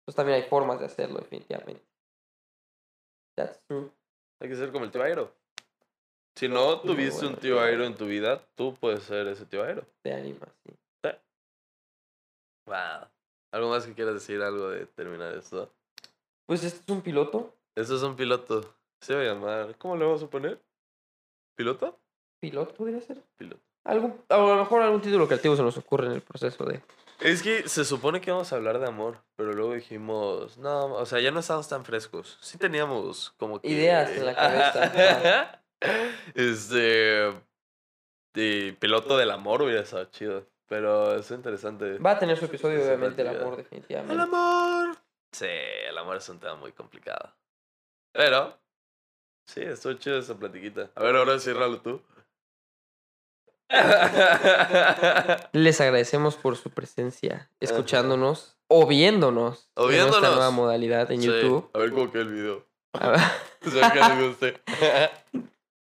Entonces 0.00 0.16
también 0.16 0.42
hay 0.42 0.48
formas 0.48 0.78
de 0.80 0.86
hacerlo, 0.86 1.18
definitivamente. 1.18 1.82
That's 3.36 3.60
true. 3.66 3.90
Hay 4.40 4.48
que 4.48 4.56
ser 4.56 4.70
como 4.70 4.84
el 4.84 4.90
tío 4.90 5.02
Airo. 5.02 5.34
Si 6.36 6.48
no 6.48 6.80
tuviste 6.80 7.20
bueno, 7.20 7.36
un 7.36 7.36
tío 7.36 7.60
Airo 7.60 7.84
en 7.84 7.94
tu 7.94 8.06
vida, 8.06 8.42
tú 8.56 8.74
puedes 8.74 9.04
ser 9.04 9.28
ese 9.28 9.46
tío 9.46 9.62
Airo. 9.62 9.84
Te 10.02 10.12
anima, 10.12 10.46
sí. 10.64 10.74
Wow. 12.66 13.06
¿Algo 13.52 13.70
más 13.70 13.86
que 13.86 13.94
quieras 13.94 14.14
decir? 14.14 14.42
Algo 14.42 14.70
de 14.70 14.86
terminar 14.86 15.34
esto. 15.34 15.70
Pues 16.46 16.64
este 16.64 16.80
es 16.80 16.88
un 16.88 17.02
piloto. 17.02 17.54
Esto 17.76 17.96
es 17.96 18.02
un 18.02 18.16
piloto. 18.16 18.74
Se 19.00 19.14
va 19.14 19.20
a 19.20 19.24
llamar. 19.24 19.76
¿Cómo 19.78 19.96
le 19.96 20.04
vamos 20.04 20.22
a 20.22 20.26
poner? 20.28 20.60
¿Piloto? 21.56 21.98
¿Piloto 22.40 22.74
podría 22.74 23.00
ser? 23.00 23.22
Piloto. 23.36 23.62
Algún, 23.84 24.18
a 24.28 24.38
lo 24.38 24.56
mejor 24.56 24.82
algún 24.82 25.02
título 25.02 25.26
creativo 25.26 25.56
se 25.56 25.62
nos 25.62 25.76
ocurre 25.76 26.06
en 26.06 26.12
el 26.12 26.22
proceso 26.22 26.64
de... 26.64 26.80
Es 27.20 27.42
que 27.42 27.68
se 27.68 27.84
supone 27.84 28.20
que 28.20 28.30
íbamos 28.30 28.52
a 28.52 28.56
hablar 28.56 28.80
de 28.80 28.86
amor, 28.86 29.18
pero 29.36 29.52
luego 29.52 29.74
dijimos, 29.74 30.58
no, 30.58 30.94
o 30.94 31.06
sea, 31.06 31.20
ya 31.20 31.30
no 31.30 31.40
estábamos 31.40 31.68
tan 31.68 31.84
frescos. 31.84 32.38
Sí 32.40 32.58
teníamos 32.58 33.34
como 33.36 33.60
que... 33.60 33.68
Ideas 33.68 34.10
en 34.10 34.26
la 34.26 34.34
cabeza. 34.34 35.60
este... 36.34 37.32
De 38.34 38.76
piloto 38.80 39.16
del 39.16 39.30
amor 39.30 39.62
hubiera 39.62 39.82
estado 39.82 40.06
chido, 40.06 40.44
pero 40.66 41.14
es 41.16 41.30
interesante. 41.30 41.98
Va 41.98 42.12
a 42.12 42.18
tener 42.18 42.36
su 42.36 42.46
episodio, 42.46 42.80
obviamente, 42.84 43.22
el 43.22 43.28
amor, 43.28 43.56
definitivamente. 43.56 44.12
El 44.12 44.20
amor. 44.20 44.96
Sí, 45.30 45.46
el 45.46 45.96
amor 45.96 46.16
es 46.16 46.28
un 46.28 46.40
tema 46.40 46.56
muy 46.56 46.72
complicado. 46.72 47.32
Pero, 48.12 48.58
sí, 49.46 49.60
estuvo 49.62 49.92
chido 49.92 50.18
esa 50.18 50.34
platiquita. 50.36 50.90
A 50.96 51.02
ver, 51.04 51.14
ahora 51.14 51.38
ciérralo 51.38 51.80
tú. 51.80 52.02
Les 55.52 55.80
agradecemos 55.80 56.36
por 56.36 56.56
su 56.56 56.70
presencia, 56.70 57.50
escuchándonos 57.60 58.56
o 58.66 58.86
viéndonos. 58.86 59.70
O 59.74 59.88
en 59.90 59.94
esta 59.94 60.06
viéndonos. 60.10 60.34
nueva 60.36 60.50
modalidad 60.50 61.10
en 61.12 61.20
Sí, 61.20 61.28
YouTube. 61.28 61.70
A 61.72 61.78
ver 61.78 61.92
cómo 61.92 62.10
queda 62.10 62.22
el 62.22 62.32
video. 62.32 62.66
Ahora, 62.94 63.32
Espero 63.60 63.92
que 63.92 64.00
les 64.00 64.28
guste. 64.28 64.60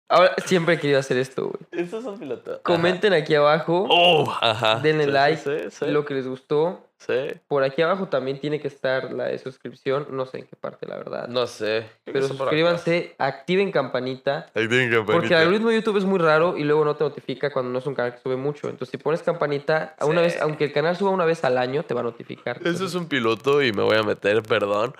Ahora 0.08 0.34
siempre 0.44 0.74
he 0.74 0.78
querido 0.78 0.98
hacer 0.98 1.16
esto, 1.18 1.46
güey. 1.48 1.82
Estos 1.82 2.04
son 2.04 2.18
pilotos. 2.18 2.60
Comenten 2.62 3.12
aquí 3.12 3.34
abajo 3.34 3.86
Oh, 3.90 4.30
ajá. 4.40 4.80
Denle 4.80 5.04
Sí, 5.04 5.10
like, 5.10 5.42
Sí, 5.42 5.70
sí. 5.70 5.86
lo 5.90 6.04
que 6.04 6.14
les 6.14 6.26
gustó. 6.26 6.84
Sí. 6.98 7.14
Por 7.46 7.62
aquí 7.62 7.80
abajo 7.80 8.08
también 8.08 8.40
tiene 8.40 8.60
que 8.60 8.66
estar 8.66 9.12
la 9.12 9.26
de 9.26 9.38
suscripción. 9.38 10.08
No 10.10 10.26
sé 10.26 10.38
en 10.38 10.46
qué 10.46 10.56
parte, 10.56 10.84
la 10.84 10.96
verdad. 10.96 11.28
No 11.28 11.46
sé. 11.46 11.86
Pero 12.04 12.26
suscríbanse, 12.26 13.14
activen 13.18 13.70
campanita. 13.70 14.50
Ahí 14.54 14.66
tienen 14.68 14.88
Porque 14.90 14.96
el 14.96 15.06
campanita. 15.06 15.38
algoritmo 15.40 15.68
de 15.68 15.76
YouTube 15.76 15.98
es 15.98 16.04
muy 16.04 16.18
raro 16.18 16.56
y 16.58 16.64
luego 16.64 16.84
no 16.84 16.96
te 16.96 17.04
notifica 17.04 17.52
cuando 17.52 17.70
no 17.70 17.78
es 17.78 17.86
un 17.86 17.94
canal 17.94 18.14
que 18.14 18.18
sube 18.20 18.34
mucho. 18.34 18.68
Entonces, 18.68 18.90
si 18.90 18.96
pones 18.98 19.22
campanita, 19.22 19.94
a 19.96 20.06
una 20.06 20.22
vez, 20.22 20.40
aunque 20.42 20.64
el 20.64 20.72
canal 20.72 20.96
suba 20.96 21.10
una 21.12 21.24
vez 21.24 21.44
al 21.44 21.56
año, 21.56 21.84
te 21.84 21.94
va 21.94 22.00
a 22.00 22.04
notificar. 22.04 22.56
Este 22.64 22.84
es 22.84 22.94
un 22.96 23.06
piloto 23.06 23.62
y 23.62 23.72
me 23.72 23.84
voy 23.84 23.96
a 23.96 24.02
meter, 24.02 24.42
perdón. 24.42 24.92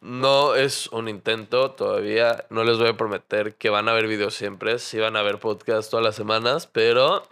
No 0.00 0.54
es 0.54 0.86
un 0.88 1.08
intento 1.08 1.72
todavía. 1.72 2.46
No 2.50 2.64
les 2.64 2.78
voy 2.78 2.88
a 2.88 2.96
prometer 2.96 3.54
que 3.56 3.68
van 3.70 3.88
a 3.88 3.92
ver 3.92 4.06
videos 4.06 4.34
siempre. 4.34 4.78
Sí 4.78 4.98
van 4.98 5.16
a 5.16 5.22
ver 5.22 5.38
podcast 5.38 5.90
todas 5.90 6.04
las 6.04 6.16
semanas, 6.16 6.66
pero 6.66 7.22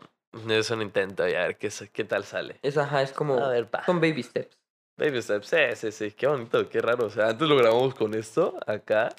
es 0.48 0.70
un 0.70 0.82
intento 0.82 1.26
y 1.26 1.32
a 1.34 1.40
ver 1.46 1.56
qué, 1.56 1.70
qué 1.92 2.04
tal 2.04 2.24
sale. 2.24 2.58
Es, 2.62 2.76
ajá, 2.76 3.02
es 3.02 3.12
como... 3.12 3.38
A 3.42 3.48
ver, 3.48 3.68
pa. 3.70 3.84
Son 3.86 4.00
baby 4.00 4.22
steps. 4.22 4.58
Baby 4.98 5.22
steps. 5.22 5.46
Sí, 5.48 5.56
sí, 5.76 5.92
sí. 5.92 6.10
Qué 6.12 6.26
bonito, 6.26 6.68
qué 6.68 6.80
raro. 6.82 7.06
O 7.06 7.10
sea, 7.10 7.28
antes 7.28 7.48
lo 7.48 7.56
grabamos 7.56 7.94
con 7.94 8.12
esto 8.14 8.58
acá. 8.66 9.14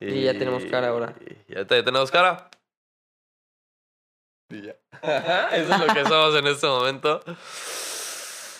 Y 0.00 0.22
ya 0.22 0.32
tenemos 0.34 0.64
cara 0.66 0.88
ahora. 0.88 1.14
y 1.48 1.52
Ya, 1.54 1.64
te- 1.66 1.76
ya 1.78 1.84
tenemos 1.84 2.10
cara. 2.12 2.48
Y 4.50 4.62
ya. 4.62 4.76
Eso 5.52 5.74
es 5.74 5.80
lo 5.86 5.92
que 5.94 6.04
somos 6.04 6.34
en 6.36 6.46
este 6.46 6.66
momento. 6.68 7.20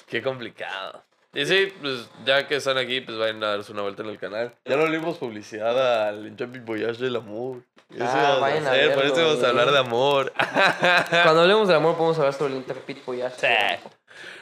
Qué 0.09 0.21
complicado. 0.23 1.05
Y 1.39 1.47
sí, 1.47 1.73
pues 1.81 2.11
ya 2.25 2.49
que 2.49 2.57
están 2.57 2.79
aquí, 2.79 3.01
pues 3.01 3.17
vayan 3.17 3.41
a 3.45 3.51
darse 3.51 3.71
una 3.71 3.83
vuelta 3.83 4.03
en 4.03 4.09
el 4.09 4.19
canal. 4.19 4.53
Ya 4.65 4.77
no 4.77 4.87
le 4.87 4.99
dimos 4.99 5.19
publicidad 5.19 6.09
al 6.09 6.35
Jumping 6.37 6.65
Voyage 6.65 7.01
del 7.01 7.15
amor. 7.15 7.63
Eso 7.95 8.03
Ah, 8.05 8.35
a 8.35 8.39
vayan 8.41 8.67
a 8.67 8.73
hacer, 8.73 8.89
por 8.89 9.05
verlo, 9.05 9.13
eso 9.13 9.23
íbamos 9.23 9.45
a 9.45 9.49
hablar 9.51 9.71
de 9.71 9.79
amor. 9.79 10.33
Cuando 11.23 11.43
hablemos 11.43 11.69
del 11.69 11.77
amor, 11.77 11.97
podemos 11.97 12.19
hablar 12.19 12.33
sobre 12.35 12.55
el 12.55 12.59
Interpit 12.59 13.05
Voyage. 13.05 13.37
Sí. 13.39 13.91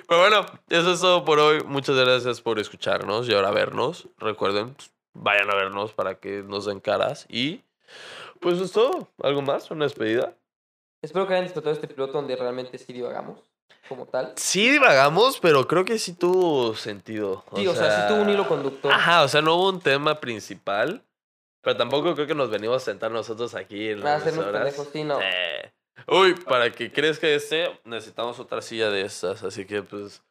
Pero 0.08 0.20
bueno, 0.20 0.46
eso 0.70 0.92
es 0.94 1.00
todo 1.02 1.22
por 1.26 1.38
hoy. 1.38 1.62
Muchas 1.66 1.96
gracias 1.96 2.40
por 2.40 2.58
escucharnos 2.58 3.28
y 3.28 3.34
ahora 3.34 3.50
vernos. 3.50 4.08
Recuerden, 4.16 4.72
pues, 4.72 4.90
vayan 5.12 5.50
a 5.50 5.54
vernos 5.54 5.92
para 5.92 6.14
que 6.14 6.42
nos 6.42 6.64
den 6.64 6.80
caras. 6.80 7.26
Y 7.28 7.60
pues 8.40 8.58
es 8.58 8.72
todo. 8.72 9.08
¿Algo 9.22 9.42
más? 9.42 9.70
¿Una 9.70 9.84
despedida? 9.84 10.32
Espero 11.02 11.26
que 11.26 11.34
hayan 11.34 11.44
disfrutado 11.44 11.74
este 11.74 11.88
piloto 11.88 12.14
donde 12.14 12.36
realmente 12.36 12.78
sí 12.78 12.94
divagamos, 12.94 13.40
como 13.88 14.06
tal. 14.06 14.32
Sí 14.36 14.70
divagamos, 14.70 15.38
pero 15.40 15.66
creo 15.66 15.84
que 15.84 15.98
sí 15.98 16.12
tuvo 16.12 16.74
sentido. 16.74 17.44
Sí, 17.54 17.66
o 17.66 17.74
sea, 17.74 18.02
sí 18.02 18.08
tuvo 18.12 18.22
un 18.22 18.30
hilo 18.30 18.46
conductor. 18.48 18.92
Ajá, 18.92 19.22
o 19.22 19.28
sea, 19.28 19.42
no 19.42 19.54
hubo 19.54 19.68
un 19.68 19.80
tema 19.80 20.20
principal. 20.20 21.02
Pero 21.66 21.76
tampoco 21.76 22.14
creo 22.14 22.28
que 22.28 22.34
nos 22.36 22.48
venimos 22.48 22.76
a 22.76 22.84
sentar 22.84 23.10
nosotros 23.10 23.56
aquí 23.56 23.88
en 23.88 23.98
Ah, 24.02 24.04
las 24.04 24.22
hacernos 24.22 24.46
pendejos, 24.46 24.88
sí, 24.92 25.02
no. 25.02 25.20
Eh. 25.20 25.72
Uy, 26.06 26.34
para 26.34 26.70
que 26.70 26.92
crezca 26.92 27.26
este, 27.26 27.76
necesitamos 27.84 28.38
otra 28.38 28.62
silla 28.62 28.88
de 28.90 29.02
estas. 29.02 29.42
Así 29.42 29.64
que 29.64 29.82
pues. 29.82 30.22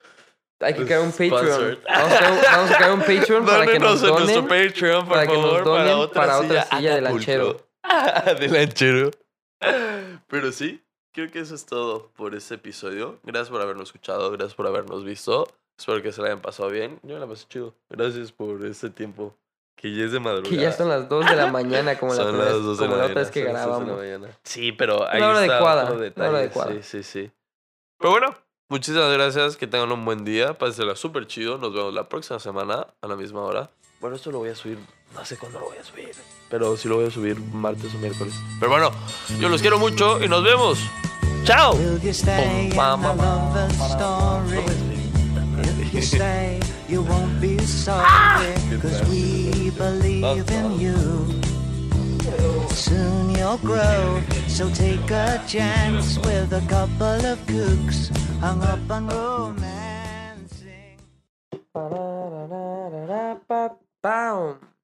Hay 0.61 0.73
que 0.73 0.77
pues, 0.77 0.87
crear 0.87 1.01
un 1.01 1.11
Patreon. 1.11 1.79
Vamos 1.89 2.13
a, 2.13 2.17
crear, 2.17 2.45
vamos 2.53 2.71
a 2.71 2.77
crear 2.77 2.93
un 2.93 2.99
Patreon 3.01 3.45
para 3.47 3.65
que 3.65 3.79
nos 3.79 4.01
Dónenos 4.01 4.03
en 4.03 4.25
nuestro 4.25 4.41
donen. 4.43 4.67
Patreon, 4.71 5.05
por 5.05 5.13
para 5.13 5.27
que 5.27 5.33
nos 5.33 5.45
favor, 5.45 5.63
donen 5.65 5.85
para 5.85 5.97
otra 5.97 6.21
para 6.21 6.37
silla, 6.37 6.61
otra 6.61 6.77
silla 6.77 6.89
de 6.91 6.99
Acapulco. 6.99 7.17
lanchero. 7.17 7.67
Ah, 7.83 8.33
de 8.39 8.47
lanchero. 8.47 9.11
Pero 10.27 10.51
sí, 10.53 10.84
creo 11.15 11.31
que 11.31 11.39
eso 11.39 11.55
es 11.55 11.65
todo 11.65 12.09
por 12.15 12.35
este 12.35 12.55
episodio. 12.55 13.17
Gracias 13.23 13.49
por 13.49 13.61
habernos 13.61 13.87
escuchado, 13.89 14.29
gracias 14.31 14.53
por 14.53 14.67
habernos 14.67 15.03
visto. 15.03 15.47
Espero 15.79 16.01
que 16.01 16.11
se 16.11 16.21
la 16.21 16.27
hayan 16.27 16.41
pasado 16.41 16.69
bien. 16.69 16.99
Yo 17.03 17.15
me 17.15 17.19
la 17.21 17.27
pasé 17.27 17.45
chido. 17.49 17.73
Gracias 17.89 18.31
por 18.31 18.63
este 18.65 18.89
tiempo. 18.89 19.33
Que 19.75 19.93
ya 19.93 20.05
es 20.05 20.11
de 20.11 20.19
madrugada. 20.19 20.49
Que 20.49 20.55
ya 20.61 20.71
son 20.71 20.87
las 20.89 21.09
2 21.09 21.25
de 21.29 21.35
la 21.35 21.47
mañana, 21.51 21.97
como 21.97 22.13
la, 22.13 22.17
Son 22.23 22.27
primera 22.27 22.45
las 22.49 22.53
vez- 22.55 22.63
dos 22.63 22.77
de 22.77 22.85
como 22.85 22.95
la 22.95 23.01
la 23.03 23.09
otra 23.09 23.21
vez 23.21 23.31
que 23.31 23.43
son 23.43 23.53
las 23.53 23.65
dos 23.65 23.79
de 23.79 23.85
la 23.87 24.03
grabamos. 24.07 24.35
Sí, 24.43 24.71
pero 24.71 25.09
ahí 25.09 25.21
hora 25.21 25.41
está 25.41 25.53
adecuada, 25.55 25.83
otro 25.91 25.95
una 26.15 26.29
hora 26.29 26.37
adecuada. 26.39 26.71
Sí, 26.73 26.79
sí, 26.83 27.03
sí. 27.03 27.31
Pero 27.97 28.11
bueno, 28.11 28.35
muchísimas 28.69 29.11
gracias. 29.11 29.57
Que 29.57 29.67
tengan 29.67 29.91
un 29.91 30.05
buen 30.05 30.23
día. 30.23 30.57
Pásensela 30.57 30.95
súper 30.95 31.27
chido. 31.27 31.57
Nos 31.57 31.73
vemos 31.73 31.93
la 31.93 32.07
próxima 32.07 32.39
semana 32.39 32.87
a 33.01 33.07
la 33.07 33.15
misma 33.17 33.41
hora. 33.41 33.69
Bueno, 34.05 34.17
esto 34.17 34.29
lo 34.29 34.37
voy 34.37 34.49
a 34.49 34.55
subir. 34.55 34.77
No 35.15 35.25
sé 35.25 35.35
cuándo 35.35 35.59
lo 35.59 35.65
voy 35.65 35.79
a 35.79 35.83
subir. 35.83 36.11
Pero 36.47 36.77
sí 36.77 36.87
lo 36.87 36.97
voy 36.97 37.07
a 37.07 37.09
subir 37.09 37.39
martes 37.39 37.91
o 37.95 37.97
miércoles. 37.97 38.35
Pero 38.59 38.71
bueno, 38.71 38.91
yo 39.39 39.49
los 39.49 39.61
quiero 39.61 39.79
mucho 39.79 40.23
y 40.23 40.27
nos 40.27 40.43
vemos. 40.43 40.77
¡Chao! 41.43 41.73
Will 41.73 41.99
you 41.99 42.11
stay 42.11 42.69
Pum, 42.69 42.77
pam, 42.77 43.03
and 43.03 43.19
pam, 43.19 43.51
love 43.51 43.67
the 43.67 43.73
story? 43.89 44.59
If 45.81 45.91
you 45.91 46.01
stay, 46.03 46.59
you 46.87 47.01
won't 47.01 47.41
be 47.41 47.57
sorry, 47.65 48.53
cause 48.79 49.01
we 49.09 49.71
believe 49.71 50.51
in 50.51 50.79
you. 50.79 50.95
Soon 52.69 53.31
you'll 53.31 53.57
grow, 53.57 54.21
so 54.47 54.69
take 54.69 55.09
a 55.09 55.41
chance 55.47 56.19
with 56.19 56.53
a 56.53 56.61
couple 56.69 57.25
of 57.25 57.39
kooks 57.47 58.15
hung 58.39 58.61
up 58.61 58.87
on 58.91 59.07
romancing. 59.07 59.65
Boom. 64.05 64.74